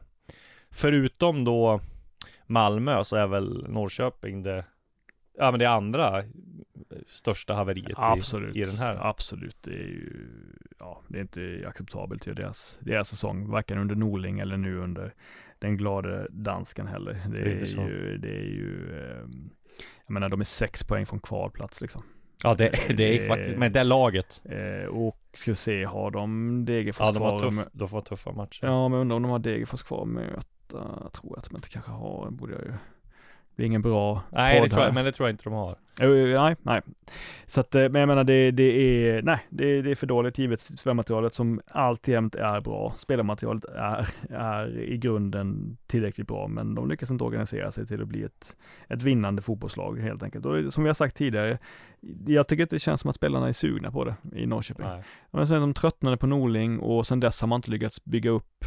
förutom 0.71 1.45
då 1.45 1.81
Malmö 2.47 3.05
så 3.05 3.17
är 3.17 3.27
väl 3.27 3.67
Norrköping 3.69 4.43
det, 4.43 4.65
ja 5.39 5.51
men 5.51 5.61
det 5.61 5.67
andra 5.71 6.25
största 7.09 7.55
haveriet 7.55 7.93
Absolut, 7.97 8.57
i, 8.57 8.61
i 8.61 8.65
den 8.65 8.77
här. 8.77 8.97
absolut. 9.09 9.57
Det 9.63 9.71
är 9.71 9.87
ju, 9.87 10.27
ja, 10.79 11.03
det 11.09 11.19
är 11.19 11.23
inte 11.23 11.65
acceptabelt 11.69 12.27
i 12.29 12.33
deras, 12.33 12.79
deras 12.83 13.09
säsong, 13.09 13.51
varken 13.51 13.79
under 13.79 13.95
Norling 13.95 14.39
eller 14.39 14.57
nu 14.57 14.79
under 14.79 15.15
den 15.59 15.77
glade 15.77 16.27
dansken 16.31 16.87
heller. 16.87 17.13
Det 17.33 17.41
Det 17.45 17.51
är 17.53 17.57
är 17.63 17.67
så. 17.67 17.81
ju, 17.81 18.19
det 18.19 18.37
är 18.37 18.43
ju, 18.49 19.01
ehm, 19.01 19.51
jag 20.07 20.13
menar 20.15 20.29
de 20.29 20.41
är 20.41 20.45
sex 20.45 20.85
poäng 20.85 21.07
från 21.07 21.21
kvalplats 21.21 21.81
liksom. 21.81 22.03
Ja 22.45 22.55
det, 22.55 22.69
det 22.97 23.05
är 23.19 23.29
faktiskt, 23.29 23.57
med 23.57 23.73
det 23.73 23.85
laget. 23.85 24.43
Eh, 24.45 24.87
och 24.89 25.19
ska 25.33 25.51
vi 25.51 25.55
se, 25.57 25.85
har 25.85 26.11
de 26.11 26.65
Degerfors 26.65 27.07
Ja 27.07 27.13
de 27.13 27.19
kvar? 27.19 27.31
har, 27.43 27.51
med- 27.51 27.65
tuff, 27.65 27.73
de 27.73 27.89
får 27.89 28.01
tuffa 28.01 28.33
matcher. 28.33 28.67
Ja, 28.67 28.89
men 28.89 29.01
undrar 29.01 29.17
om 29.17 29.23
de 29.23 29.31
har 29.31 29.39
Degerfors 29.39 29.83
kvar 29.83 30.03
att 30.03 30.09
möta, 30.09 30.79
tror 31.13 31.33
jag 31.33 31.39
att 31.39 31.45
de 31.51 31.57
inte 31.57 31.69
kanske 31.69 31.91
har, 31.91 32.31
borde 32.31 32.53
jag 32.53 32.63
ju. 32.63 32.73
Blir 33.57 33.67
ingen 33.67 33.83
bra 33.83 34.23
Nej 34.33 34.61
det 34.61 34.69
tror 34.69 34.83
jag, 34.83 34.95
men 34.95 35.05
det 35.05 35.13
tror 35.13 35.29
jag 35.29 35.33
inte 35.33 35.45
de 35.45 35.53
har. 35.53 35.77
Jo, 36.01 36.09
nej, 36.43 36.57
nej. 36.63 36.81
Så 37.47 37.61
att, 37.61 37.75
eh, 37.75 37.89
men 37.89 38.01
jag 38.01 38.07
menar 38.07 38.25
det, 38.25 38.51
det 38.51 38.63
är, 38.63 39.23
nej, 39.23 39.39
det, 39.51 39.83
det 39.83 39.91
är 39.91 39.95
för 39.95 40.07
dåligt 40.07 40.39
givet 40.39 40.61
spelmaterialet 40.61 41.35
som 41.35 41.61
alltjämt 41.67 42.35
är 42.35 42.61
bra. 42.61 42.95
Spelarmaterialet 42.97 43.65
är, 43.65 44.09
är 44.31 44.79
i 44.79 44.99
grunden 44.99 45.77
tillräckligt 45.87 46.27
bra, 46.27 46.49
men 46.49 46.75
de 46.75 46.89
lyckas 46.89 47.11
inte 47.11 47.25
organisera 47.25 47.71
sig 47.71 47.87
till 47.87 48.03
att 48.03 48.09
bli 48.09 48.23
ett, 48.23 48.57
ett 48.89 49.03
vinnande 49.03 49.43
fotbollslag 49.43 49.99
helt 49.99 50.23
enkelt. 50.23 50.47
Och 50.47 50.73
som 50.75 50.85
vi 50.85 50.89
har 50.89 50.95
sagt 50.95 51.17
tidigare, 51.17 51.59
jag 52.27 52.49
tycker 52.49 52.65
att 52.65 52.71
det 52.71 52.79
känns 52.79 53.01
som 53.01 53.11
att 53.11 53.17
spelarna 53.17 53.49
är 53.49 53.53
sugna 53.53 53.91
på 53.91 54.05
det 54.05 54.15
i 54.33 54.47
Norrköping. 54.47 54.87
Nej. 54.87 55.03
Men 55.31 55.49
sen 55.49 55.61
de 55.61 55.75
tröttnade 55.75 56.17
på 56.17 56.27
Norling 56.27 56.81
och 56.81 57.07
sen 57.07 57.21
dess 57.21 57.41
har 57.41 57.49
man 57.49 57.59
inte 57.59 57.71
lyckats 57.71 58.05
bygga 58.05 58.31
upp 58.31 58.65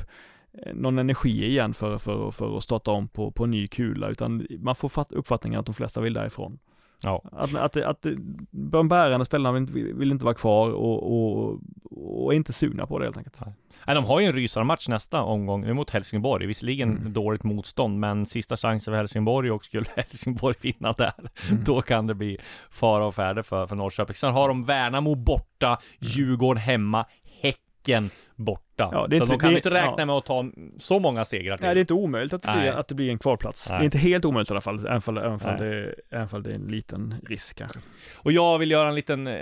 någon 0.74 1.00
energi 1.00 1.46
igen 1.46 1.74
för, 1.74 1.98
för, 1.98 2.32
för 2.32 2.58
att 2.58 2.64
starta 2.64 2.92
om 2.92 3.08
på, 3.08 3.32
på 3.32 3.46
ny 3.46 3.68
kula, 3.68 4.08
utan 4.10 4.48
man 4.60 4.76
får 4.76 4.90
fatt, 4.90 5.12
uppfattningen 5.12 5.60
att 5.60 5.66
de 5.66 5.76
flesta 5.76 6.02
vill 6.02 6.14
därifrån. 6.14 6.60
Ja. 7.04 7.24
Att, 7.32 7.56
att, 7.56 7.78
att 7.78 8.06
de 8.52 8.88
bärande 8.88 9.26
spelarna 9.26 9.52
vill, 9.60 9.62
inte- 9.62 9.94
vill 10.00 10.12
inte 10.12 10.26
vara 10.26 10.36
kvar 10.36 10.70
och, 10.70 11.04
och, 11.14 11.60
och 11.92 12.34
är 12.34 12.36
inte 12.38 12.54
sugna 12.54 12.86
på 12.88 13.00
det 13.00 13.06
helt 13.06 13.18
enkelt. 13.18 13.40
Nej, 13.88 13.96
de 13.96 14.06
har 14.06 14.20
ju 14.20 14.26
en 14.26 14.34
rysarmatch 14.34 14.88
nästa 14.90 15.22
omgång 15.22 15.62
nu 15.62 15.74
mot 15.74 15.90
Helsingborg. 15.90 16.46
Visserligen 16.48 16.98
Mm. 16.98 17.14
dåligt 17.14 17.44
motstånd, 17.44 18.00
men 18.00 18.26
sista 18.26 18.58
chansen 18.58 18.92
för 18.92 18.98
Helsingborg 18.98 19.52
och 19.52 19.66
skulle 19.66 19.86
Helsingborg 19.96 20.56
vinna 20.62 20.94
där, 20.94 21.14
Mm. 21.50 21.64
då 21.64 21.82
kan 21.82 22.08
det 22.08 22.14
bli 22.16 22.38
fara 22.70 23.06
och 23.06 23.16
färde 23.16 23.44
för, 23.44 23.68
för 23.68 23.76
Norrköping. 23.76 24.14
Sen 24.16 24.34
har 24.34 24.48
de 24.48 24.62
Värnamo 24.62 25.16
borta, 25.16 25.80
Djurgården 26.00 26.62
hemma, 26.64 27.06
Häcken 27.42 28.10
borta. 28.36 28.64
Ja, 28.78 29.08
det 29.10 29.16
är 29.16 29.18
så 29.20 29.24
inte- 29.24 29.34
de 29.36 29.40
kan 29.40 29.50
det- 29.52 29.56
inte 29.56 29.70
räkna 29.70 29.96
ja. 29.98 30.06
med 30.06 30.16
att 30.16 30.26
ta 30.26 30.46
så 30.78 31.00
många 31.00 31.26
segrar 31.26 31.58
till. 31.58 31.66
Nej, 31.66 31.76
det 31.76 31.80
är 31.80 31.82
inte 31.82 31.94
omöjligt 31.94 32.34
att 32.34 32.42
det, 32.42 32.52
blir, 32.60 32.72
att 32.72 32.88
det 32.88 32.96
blir 32.96 33.10
en 33.10 33.20
kvalplats. 33.20 33.70
Nej. 33.70 33.80
Det 33.80 33.84
är 33.84 33.86
inte 33.86 33.98
helt 33.98 34.26
omöjligt 34.26 34.50
i 34.50 34.54
alla 34.54 34.62
fall, 34.62 34.88
även 34.88 35.02
fall, 35.02 35.18
även 35.18 35.40
fall, 35.40 35.60
Nej. 35.60 35.70
det, 35.70 35.96
även 36.10 36.30
fall 36.30 36.44
det 36.44 36.50
är 36.50 36.56
en 36.56 36.68
liten 36.68 37.16
risk 37.28 37.58
kanske. 37.58 37.80
Och 38.16 38.32
jag 38.32 38.58
vill 38.60 38.72
göra 38.72 38.90
en 38.90 38.96
liten 38.96 39.28
eh, 39.28 39.34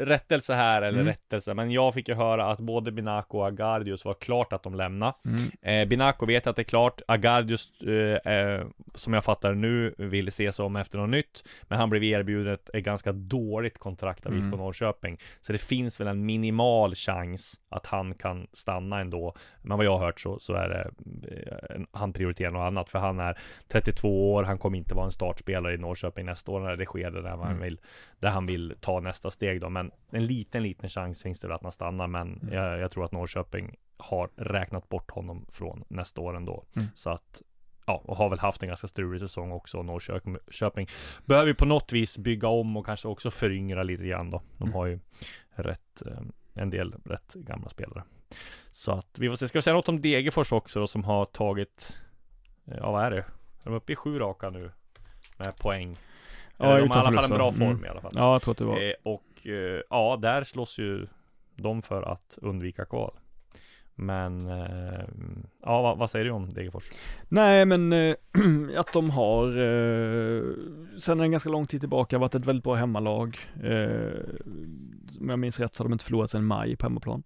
rättelse 0.00 0.54
här, 0.54 0.82
eller 0.82 0.98
Mm. 0.98 1.06
rättelse, 1.06 1.54
men 1.54 1.70
jag 1.70 1.94
fick 1.94 2.08
ju 2.08 2.14
höra 2.14 2.46
att 2.50 2.58
både 2.60 2.92
Binaco 2.92 3.38
och 3.38 3.46
Agardius 3.46 4.04
var 4.04 4.14
klart 4.14 4.52
att 4.52 4.62
de 4.62 4.74
lämnar. 4.74 5.14
Mm. 5.24 5.82
Eh, 5.82 5.88
Binaco 5.88 6.26
vet 6.26 6.46
att 6.46 6.56
det 6.56 6.62
är 6.62 6.64
klart. 6.64 7.00
Agardius, 7.08 7.80
eh, 7.82 8.32
eh, 8.32 8.64
som 8.94 9.12
jag 9.14 9.24
fattar 9.24 9.54
nu, 9.54 9.94
vill 9.98 10.32
se 10.32 10.52
sig 10.52 10.64
om 10.64 10.76
efter 10.76 10.98
något 10.98 11.10
nytt. 11.10 11.44
Men 11.62 11.78
han 11.78 11.90
blev 11.90 12.04
erbjuden 12.04 12.54
ett, 12.54 12.70
ett 12.74 12.84
ganska 12.84 13.12
dåligt 13.12 13.78
kontrakt 13.78 14.26
av 14.26 14.32
IFK 14.32 14.46
Mm. 14.46 14.58
Norrköping. 14.58 15.18
Så 15.40 15.52
det 15.52 15.58
finns 15.58 16.00
väl 16.00 16.06
en 16.08 16.26
minimal 16.26 16.94
chans 16.94 17.54
att 17.70 17.86
han 17.86 18.14
kan 18.14 18.46
stanna 18.58 19.00
ändå. 19.00 19.34
Men 19.62 19.76
vad 19.76 19.86
jag 19.86 19.98
har 19.98 20.06
hört 20.06 20.20
så, 20.20 20.38
så 20.38 20.54
är 20.54 20.68
det, 20.68 20.90
eh, 21.36 21.80
han 21.92 22.12
prioriterar 22.12 22.50
något 22.50 22.66
annat. 22.66 22.88
För 22.88 22.98
han 22.98 23.20
är 23.20 23.38
32 23.68 24.32
år, 24.34 24.42
han 24.44 24.58
kommer 24.58 24.78
inte 24.78 24.94
vara 24.94 25.06
en 25.06 25.12
startspelare 25.12 25.74
i 25.74 25.78
Norrköping 25.78 26.26
nästa 26.26 26.50
år 26.52 26.60
när 26.60 26.76
det 26.76 26.86
sker 26.86 27.10
där 27.10 27.22
han 27.22 27.40
Mm. 27.42 27.62
vill, 27.62 27.80
där 28.18 28.30
han 28.30 28.46
vill 28.46 28.74
ta 28.80 29.00
nästa 29.00 29.30
steg 29.30 29.60
då. 29.60 29.68
Men 29.68 29.90
en 30.10 30.24
liten, 30.24 30.62
liten 30.62 30.88
chans 30.88 31.22
finns 31.22 31.40
det 31.40 31.54
att 31.54 31.62
han 31.62 31.72
stannar. 31.72 32.06
Men 32.06 32.38
Mm. 32.42 32.54
jag, 32.54 32.78
jag 32.78 32.90
tror 32.90 33.04
att 33.04 33.12
Norrköping 33.12 33.76
har 33.96 34.30
räknat 34.36 34.88
bort 34.88 35.10
honom 35.10 35.46
från 35.52 35.84
nästa 35.88 36.20
år 36.20 36.36
ändå. 36.36 36.64
Mm. 36.76 36.88
Så 36.94 37.10
att, 37.10 37.42
ja, 37.86 38.02
och 38.04 38.16
har 38.16 38.28
väl 38.28 38.38
haft 38.38 38.62
en 38.62 38.68
ganska 38.68 38.88
strulig 38.88 39.20
säsong 39.20 39.52
också. 39.52 39.82
Norrköping 39.82 40.86
behöver 41.24 41.48
ju 41.48 41.54
på 41.54 41.64
något 41.64 41.92
vis 41.92 42.18
bygga 42.18 42.48
om 42.48 42.76
och 42.76 42.86
kanske 42.86 43.08
också 43.08 43.30
föryngra 43.30 43.82
lite 43.82 44.04
grann 44.06 44.30
då. 44.30 44.42
De 44.58 44.64
Mm. 44.64 44.74
har 44.74 44.86
ju 44.86 44.98
rätt, 45.50 46.02
eh, 46.06 46.20
en 46.54 46.70
del 46.70 46.94
rätt 47.04 47.34
gamla 47.34 47.68
spelare. 47.68 48.02
Så 48.78 48.92
att 48.92 49.18
vi 49.18 49.28
får 49.28 49.36
se. 49.36 49.48
Ska 49.48 49.58
vi 49.58 49.62
säga 49.62 49.74
något 49.74 49.88
om 49.88 50.00
Degerfors 50.00 50.52
också 50.52 50.80
då, 50.80 50.86
som 50.86 51.04
har 51.04 51.24
tagit, 51.24 52.00
eh, 52.66 52.76
ja 52.76 52.90
vad 52.92 53.04
är 53.04 53.10
det? 53.10 53.24
De 53.64 53.72
är 53.72 53.76
uppe 53.76 53.92
i 53.92 53.96
sju 53.96 54.18
raka 54.18 54.50
nu 54.50 54.70
med 55.38 55.56
poäng. 55.56 55.98
Ja, 56.56 56.64
de 56.78 56.90
har 56.90 56.96
i 56.96 57.00
alla 57.00 57.12
fall 57.12 57.24
en 57.24 57.30
bra 57.38 57.52
form 57.52 57.70
Mm. 57.70 57.84
i 57.84 57.88
alla 57.88 58.00
fall. 58.00 58.12
Ja, 58.14 58.32
jag 58.32 58.42
tror 58.42 58.52
att 58.52 58.58
det 58.58 58.64
var. 58.64 58.76
Eh, 58.76 58.92
och 59.02 59.46
eh, 59.46 59.80
ja, 59.90 60.18
där 60.22 60.44
slåss 60.44 60.78
ju 60.78 61.06
de 61.56 61.82
för 61.82 62.02
att 62.02 62.38
undvika 62.42 62.84
kval. 62.84 63.18
Men 63.94 64.48
eh, 64.50 65.04
ja, 65.62 65.82
vad, 65.82 65.98
vad 65.98 66.10
säger 66.10 66.24
du 66.24 66.30
om 66.30 66.54
Degerfors? 66.54 66.90
Nej, 67.28 67.66
men 67.66 67.92
eh, 67.92 68.14
att 68.76 68.92
de 68.92 69.10
har 69.10 69.46
eh, 69.48 70.42
sedan 70.98 71.20
en 71.20 71.30
ganska 71.30 71.48
lång 71.48 71.66
tid 71.66 71.80
tillbaka 71.80 72.18
varit 72.18 72.34
ett 72.34 72.46
väldigt 72.46 72.64
bra 72.64 72.74
hemmalag. 72.74 73.38
Om 75.20 75.28
jag 75.28 75.38
minns 75.38 75.60
rätt 75.60 75.74
så 75.74 75.82
har 75.82 75.88
de 75.88 75.92
inte 75.92 76.04
förlorat 76.04 76.30
sedan 76.30 76.44
maj 76.44 76.76
på 76.76 76.86
hemmaplan. 76.86 77.22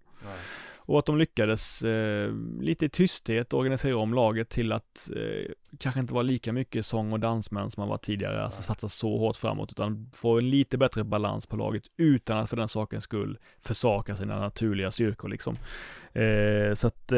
Och 0.85 0.99
att 0.99 1.05
de 1.05 1.17
lyckades 1.17 1.81
eh, 1.81 2.33
lite 2.59 2.85
i 2.85 2.89
tysthet 2.89 3.53
organisera 3.53 3.97
om 3.97 4.13
laget 4.13 4.49
till 4.49 4.71
att 4.71 5.09
eh, 5.15 5.51
kanske 5.79 5.99
inte 5.99 6.13
vara 6.13 6.21
lika 6.23 6.53
mycket 6.53 6.85
sång 6.85 7.13
och 7.13 7.19
dansmän 7.19 7.69
som 7.69 7.81
man 7.81 7.89
var 7.89 7.97
tidigare, 7.97 8.43
alltså 8.43 8.61
satsa 8.61 8.89
så 8.89 9.17
hårt 9.17 9.35
framåt, 9.35 9.71
utan 9.71 10.09
få 10.13 10.37
en 10.37 10.49
lite 10.49 10.77
bättre 10.77 11.03
balans 11.03 11.45
på 11.45 11.55
laget 11.57 11.83
utan 11.97 12.37
att 12.37 12.49
för 12.49 12.57
den 12.57 12.67
sakens 12.67 13.03
skull 13.03 13.37
försaka 13.59 14.15
sina 14.15 14.39
naturliga 14.39 14.91
styrkor 14.91 15.29
liksom. 15.29 15.55
Eh, 16.13 16.73
så 16.73 16.87
att, 16.87 17.11
eh, 17.11 17.17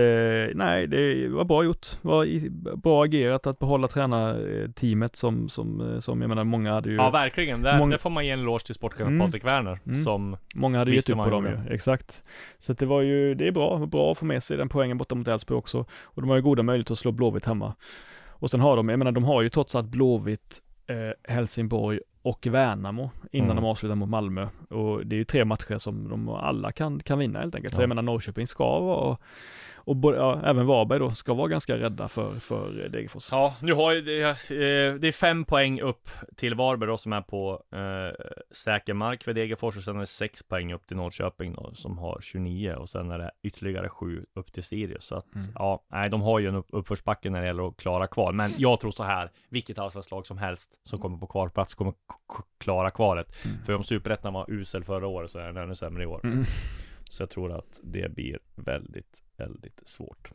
nej, 0.55 0.87
det 0.87 1.27
var 1.27 1.43
bra 1.43 1.63
gjort. 1.63 1.87
Var 2.01 2.49
bra 2.75 3.03
agerat 3.03 3.47
att 3.47 3.59
behålla 3.59 3.87
tränarteamet 3.87 5.15
som, 5.15 5.49
som, 5.49 5.93
eh, 5.93 5.99
som 5.99 6.21
jag 6.21 6.27
menar, 6.29 6.43
många 6.43 6.73
hade 6.73 6.89
ju 6.89 6.95
Ja, 6.95 7.09
verkligen. 7.09 7.61
Där, 7.61 7.77
Många- 7.77 7.91
där 7.91 7.97
får 7.97 8.09
man 8.09 8.25
ge 8.25 8.31
en 8.31 8.39
eloge 8.39 8.65
till 8.65 8.75
sportchefen 8.75 9.07
Mm. 9.07 9.27
Patrik 9.27 9.45
Werner 9.45 9.79
Mm. 9.85 10.03
som 10.03 10.37
Många 10.55 10.77
hade 10.77 10.91
gett 10.95 11.09
upp 11.09 11.17
på 11.17 11.29
dem 11.29 11.45
ju, 11.45 11.73
exakt. 11.73 12.23
Så 12.57 12.71
att 12.71 12.77
det 12.79 12.85
var 12.85 13.01
ju, 13.01 13.35
det 13.35 13.47
är 13.47 13.51
bra, 13.51 13.85
bra 13.85 14.11
att 14.11 14.17
få 14.17 14.25
med 14.25 14.43
sig 14.43 14.57
den 14.57 14.69
poängen 14.69 14.97
borta 14.97 15.15
mot 15.15 15.27
Elfsborg 15.27 15.57
också. 15.57 15.85
Och 16.03 16.21
de 16.21 16.29
har 16.29 16.35
ju 16.37 16.41
goda 16.41 16.63
möjligheter 16.63 16.93
att 16.93 16.99
slå 16.99 17.11
Blåvitt 17.11 17.45
hemma. 17.45 17.73
Och 18.39 18.51
sen 18.51 18.59
har 18.59 18.75
de, 18.77 18.89
jag 18.89 18.99
menar 18.99 19.11
de 19.11 19.23
har 19.23 19.41
ju 19.41 19.49
trots 19.49 19.75
allt 19.75 19.87
Blåvitt, 19.87 20.61
eh, 20.87 21.33
Helsingborg 21.33 21.99
och 22.21 22.47
Värnamo 22.47 23.09
innan 23.31 23.51
Mm. 23.51 23.63
de 23.63 23.69
avslutar 23.69 23.95
mot 23.95 24.09
Malmö. 24.09 24.47
Och 24.69 25.05
det 25.05 25.15
är 25.15 25.17
ju 25.17 25.23
tre 25.23 25.45
matcher 25.45 25.77
som 25.77 26.09
de 26.09 26.29
alla 26.29 26.71
kan, 26.71 26.99
kan 26.99 27.19
vinna 27.19 27.39
helt 27.39 27.55
enkelt. 27.55 27.73
Så 27.73 27.79
Ja. 27.79 27.83
jag 27.83 27.89
menar 27.89 28.01
Norrköping 28.01 28.47
ska 28.47 28.79
vara, 28.79 29.17
och 29.85 29.95
både, 29.95 30.17
ja, 30.17 30.41
även 30.43 30.65
Varberg 30.65 30.99
då, 30.99 31.11
ska 31.11 31.33
vara 31.33 31.47
ganska 31.47 31.77
rädda 31.77 32.07
för, 32.07 32.39
för 32.39 32.89
Degerfors. 32.89 33.27
Ja, 33.31 33.55
nu 33.61 33.73
har 33.73 33.91
ju 33.91 34.01
det, 34.01 34.21
eh, 34.21 34.93
det 34.99 35.07
är 35.07 35.11
fem 35.11 35.45
poäng 35.45 35.81
upp 35.81 36.09
till 36.35 36.55
Varberg 36.55 36.87
då 36.89 36.97
som 36.97 37.13
är 37.13 37.21
på 37.21 37.63
eh, 37.75 38.25
säker 38.51 38.93
mark 38.93 39.23
för 39.23 39.33
Degerfors 39.33 39.77
och 39.77 39.83
sen 39.83 39.95
är 39.95 39.99
det 39.99 40.05
sex 40.07 40.43
poäng 40.43 40.73
upp 40.73 40.87
till 40.87 40.97
Norrköping 40.97 41.53
då 41.53 41.71
som 41.73 41.97
har 41.97 42.19
29 42.21 42.73
och 42.73 42.89
sen 42.89 43.11
är 43.11 43.17
det 43.17 43.31
ytterligare 43.43 43.89
sju 43.89 44.25
upp 44.33 44.51
till 44.51 44.63
Sirius. 44.63 45.05
Så 45.05 45.15
att 45.15 45.35
Mm. 45.35 45.45
ja, 45.55 45.83
nej, 45.91 46.09
de 46.09 46.21
har 46.21 46.39
ju 46.39 46.47
en 46.47 46.55
upp, 46.55 46.67
uppförsbacke 46.69 47.29
när 47.29 47.41
det 47.41 47.47
gäller 47.47 47.67
att 47.67 47.77
klara 47.77 48.07
kval. 48.07 48.33
Men 48.33 48.51
jag 48.57 48.79
tror 48.79 48.91
så 48.91 49.03
här, 49.03 49.31
vilket 49.49 49.79
allsvenskt 49.79 50.27
som 50.27 50.37
helst 50.37 50.79
som 50.83 50.99
kommer 50.99 51.17
på 51.17 51.27
kvalplats 51.27 51.75
kommer 51.75 51.93
klara 52.57 52.91
kvalet. 52.91 53.35
För 53.65 53.75
om 53.75 53.83
superettan 53.83 54.33
var 54.33 54.51
usel 54.51 54.83
förra 54.83 55.07
året 55.07 55.29
så 55.31 55.39
är 55.39 55.45
den 55.45 55.57
ännu 55.57 55.75
sämre 55.75 56.03
i 56.03 56.05
år. 56.05 56.21
Mm. 56.23 56.45
Så 57.15 57.21
jag 57.23 57.29
tror 57.29 57.51
att 57.51 57.79
det 57.83 58.11
blir 58.11 58.39
väldigt, 58.55 59.23
väldigt 59.37 59.81
svårt. 59.85 60.31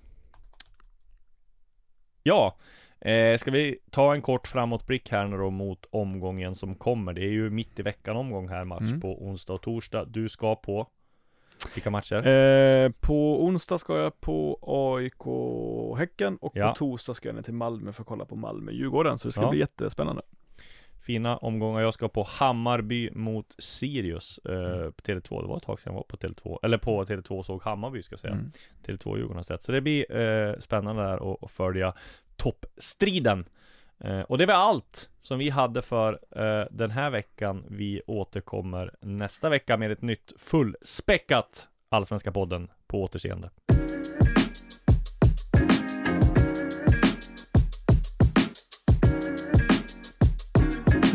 Ja, 2.22 2.56
eh, 3.00 3.36
ska 3.38 3.50
vi 3.50 3.78
ta 3.90 4.14
en 4.14 4.22
kort 4.22 4.46
framåtblick 4.46 5.10
här 5.10 5.26
nu 5.26 5.36
då 5.36 5.50
mot 5.50 5.86
omgången 5.90 6.54
som 6.54 6.74
kommer? 6.74 7.12
Det 7.12 7.20
är 7.20 7.30
ju 7.30 7.50
mitt 7.50 7.78
i 7.78 7.82
veckan 7.82 8.16
omgång 8.16 8.48
här, 8.48 8.64
match 8.64 8.88
Mm. 8.88 9.00
på 9.00 9.24
onsdag 9.24 9.52
och 9.52 9.62
torsdag. 9.62 10.04
Du 10.04 10.28
ska 10.28 10.54
på 10.56 10.86
vilka 11.74 11.90
matcher? 11.90 12.26
Eh, 12.26 12.90
på 13.00 13.44
onsdag 13.44 13.78
ska 13.78 13.98
jag 13.98 14.20
på 14.20 14.58
AIK 14.62 15.98
Häcken 15.98 16.36
och 16.36 16.52
Ja. 16.56 16.68
på 16.68 16.74
torsdag 16.78 17.14
ska 17.14 17.28
jag 17.28 17.34
ner 17.36 17.42
till 17.42 17.54
Malmö 17.54 17.92
för 17.92 18.02
att 18.02 18.06
kolla 18.08 18.24
på 18.24 18.36
Malmö 18.36 18.72
Djurgården 18.72 19.18
så 19.18 19.28
det 19.28 19.32
ska 19.32 19.42
Ja. 19.42 19.50
bli 19.50 19.58
jättespännande. 19.58 20.22
Fina 21.02 21.36
omgångar. 21.36 21.80
Jag 21.80 21.94
ska 21.94 22.08
på 22.08 22.22
Hammarby 22.22 23.10
mot 23.10 23.54
Sirius 23.58 24.38
eh, 24.38 24.90
på 24.90 25.02
Tele2. 25.02 25.42
Det 25.42 25.48
var 25.48 25.56
ett 25.56 25.62
tag 25.62 25.80
sedan 25.80 25.92
jag 25.92 25.96
var 25.96 26.02
på 26.02 26.16
Tele2, 26.16 26.58
eller 26.62 26.78
på 26.78 27.04
Tele2 27.04 27.30
och 27.30 27.46
såg 27.46 27.62
Hammarby 27.62 28.02
ska 28.02 28.12
jag 28.12 28.20
säga. 28.20 28.32
Mm. 28.34 28.50
Tele2 28.86 29.16
Djurgården 29.16 29.36
har 29.36 29.42
sett. 29.42 29.62
Så 29.62 29.72
det 29.72 29.80
blir 29.80 30.16
eh, 30.16 30.54
spännande 30.58 31.02
där 31.02 31.32
att- 31.32 31.42
att 31.44 31.50
följa 31.50 31.94
toppstriden. 32.36 33.44
Eh, 34.04 34.20
och 34.20 34.38
det 34.38 34.46
var 34.46 34.54
allt 34.54 35.10
som 35.22 35.38
vi 35.38 35.48
hade 35.50 35.82
för 35.82 36.12
eh, 36.36 36.66
den 36.70 36.90
här 36.90 37.10
veckan. 37.10 37.64
Vi 37.68 38.02
återkommer 38.06 38.94
nästa 39.00 39.48
vecka 39.48 39.76
med 39.76 39.90
ett 39.90 40.02
nytt 40.02 40.32
fullspäckat 40.38 41.68
Allsvenska 41.88 42.32
podden 42.32 42.70
på 42.86 43.02
återseende. 43.02 43.50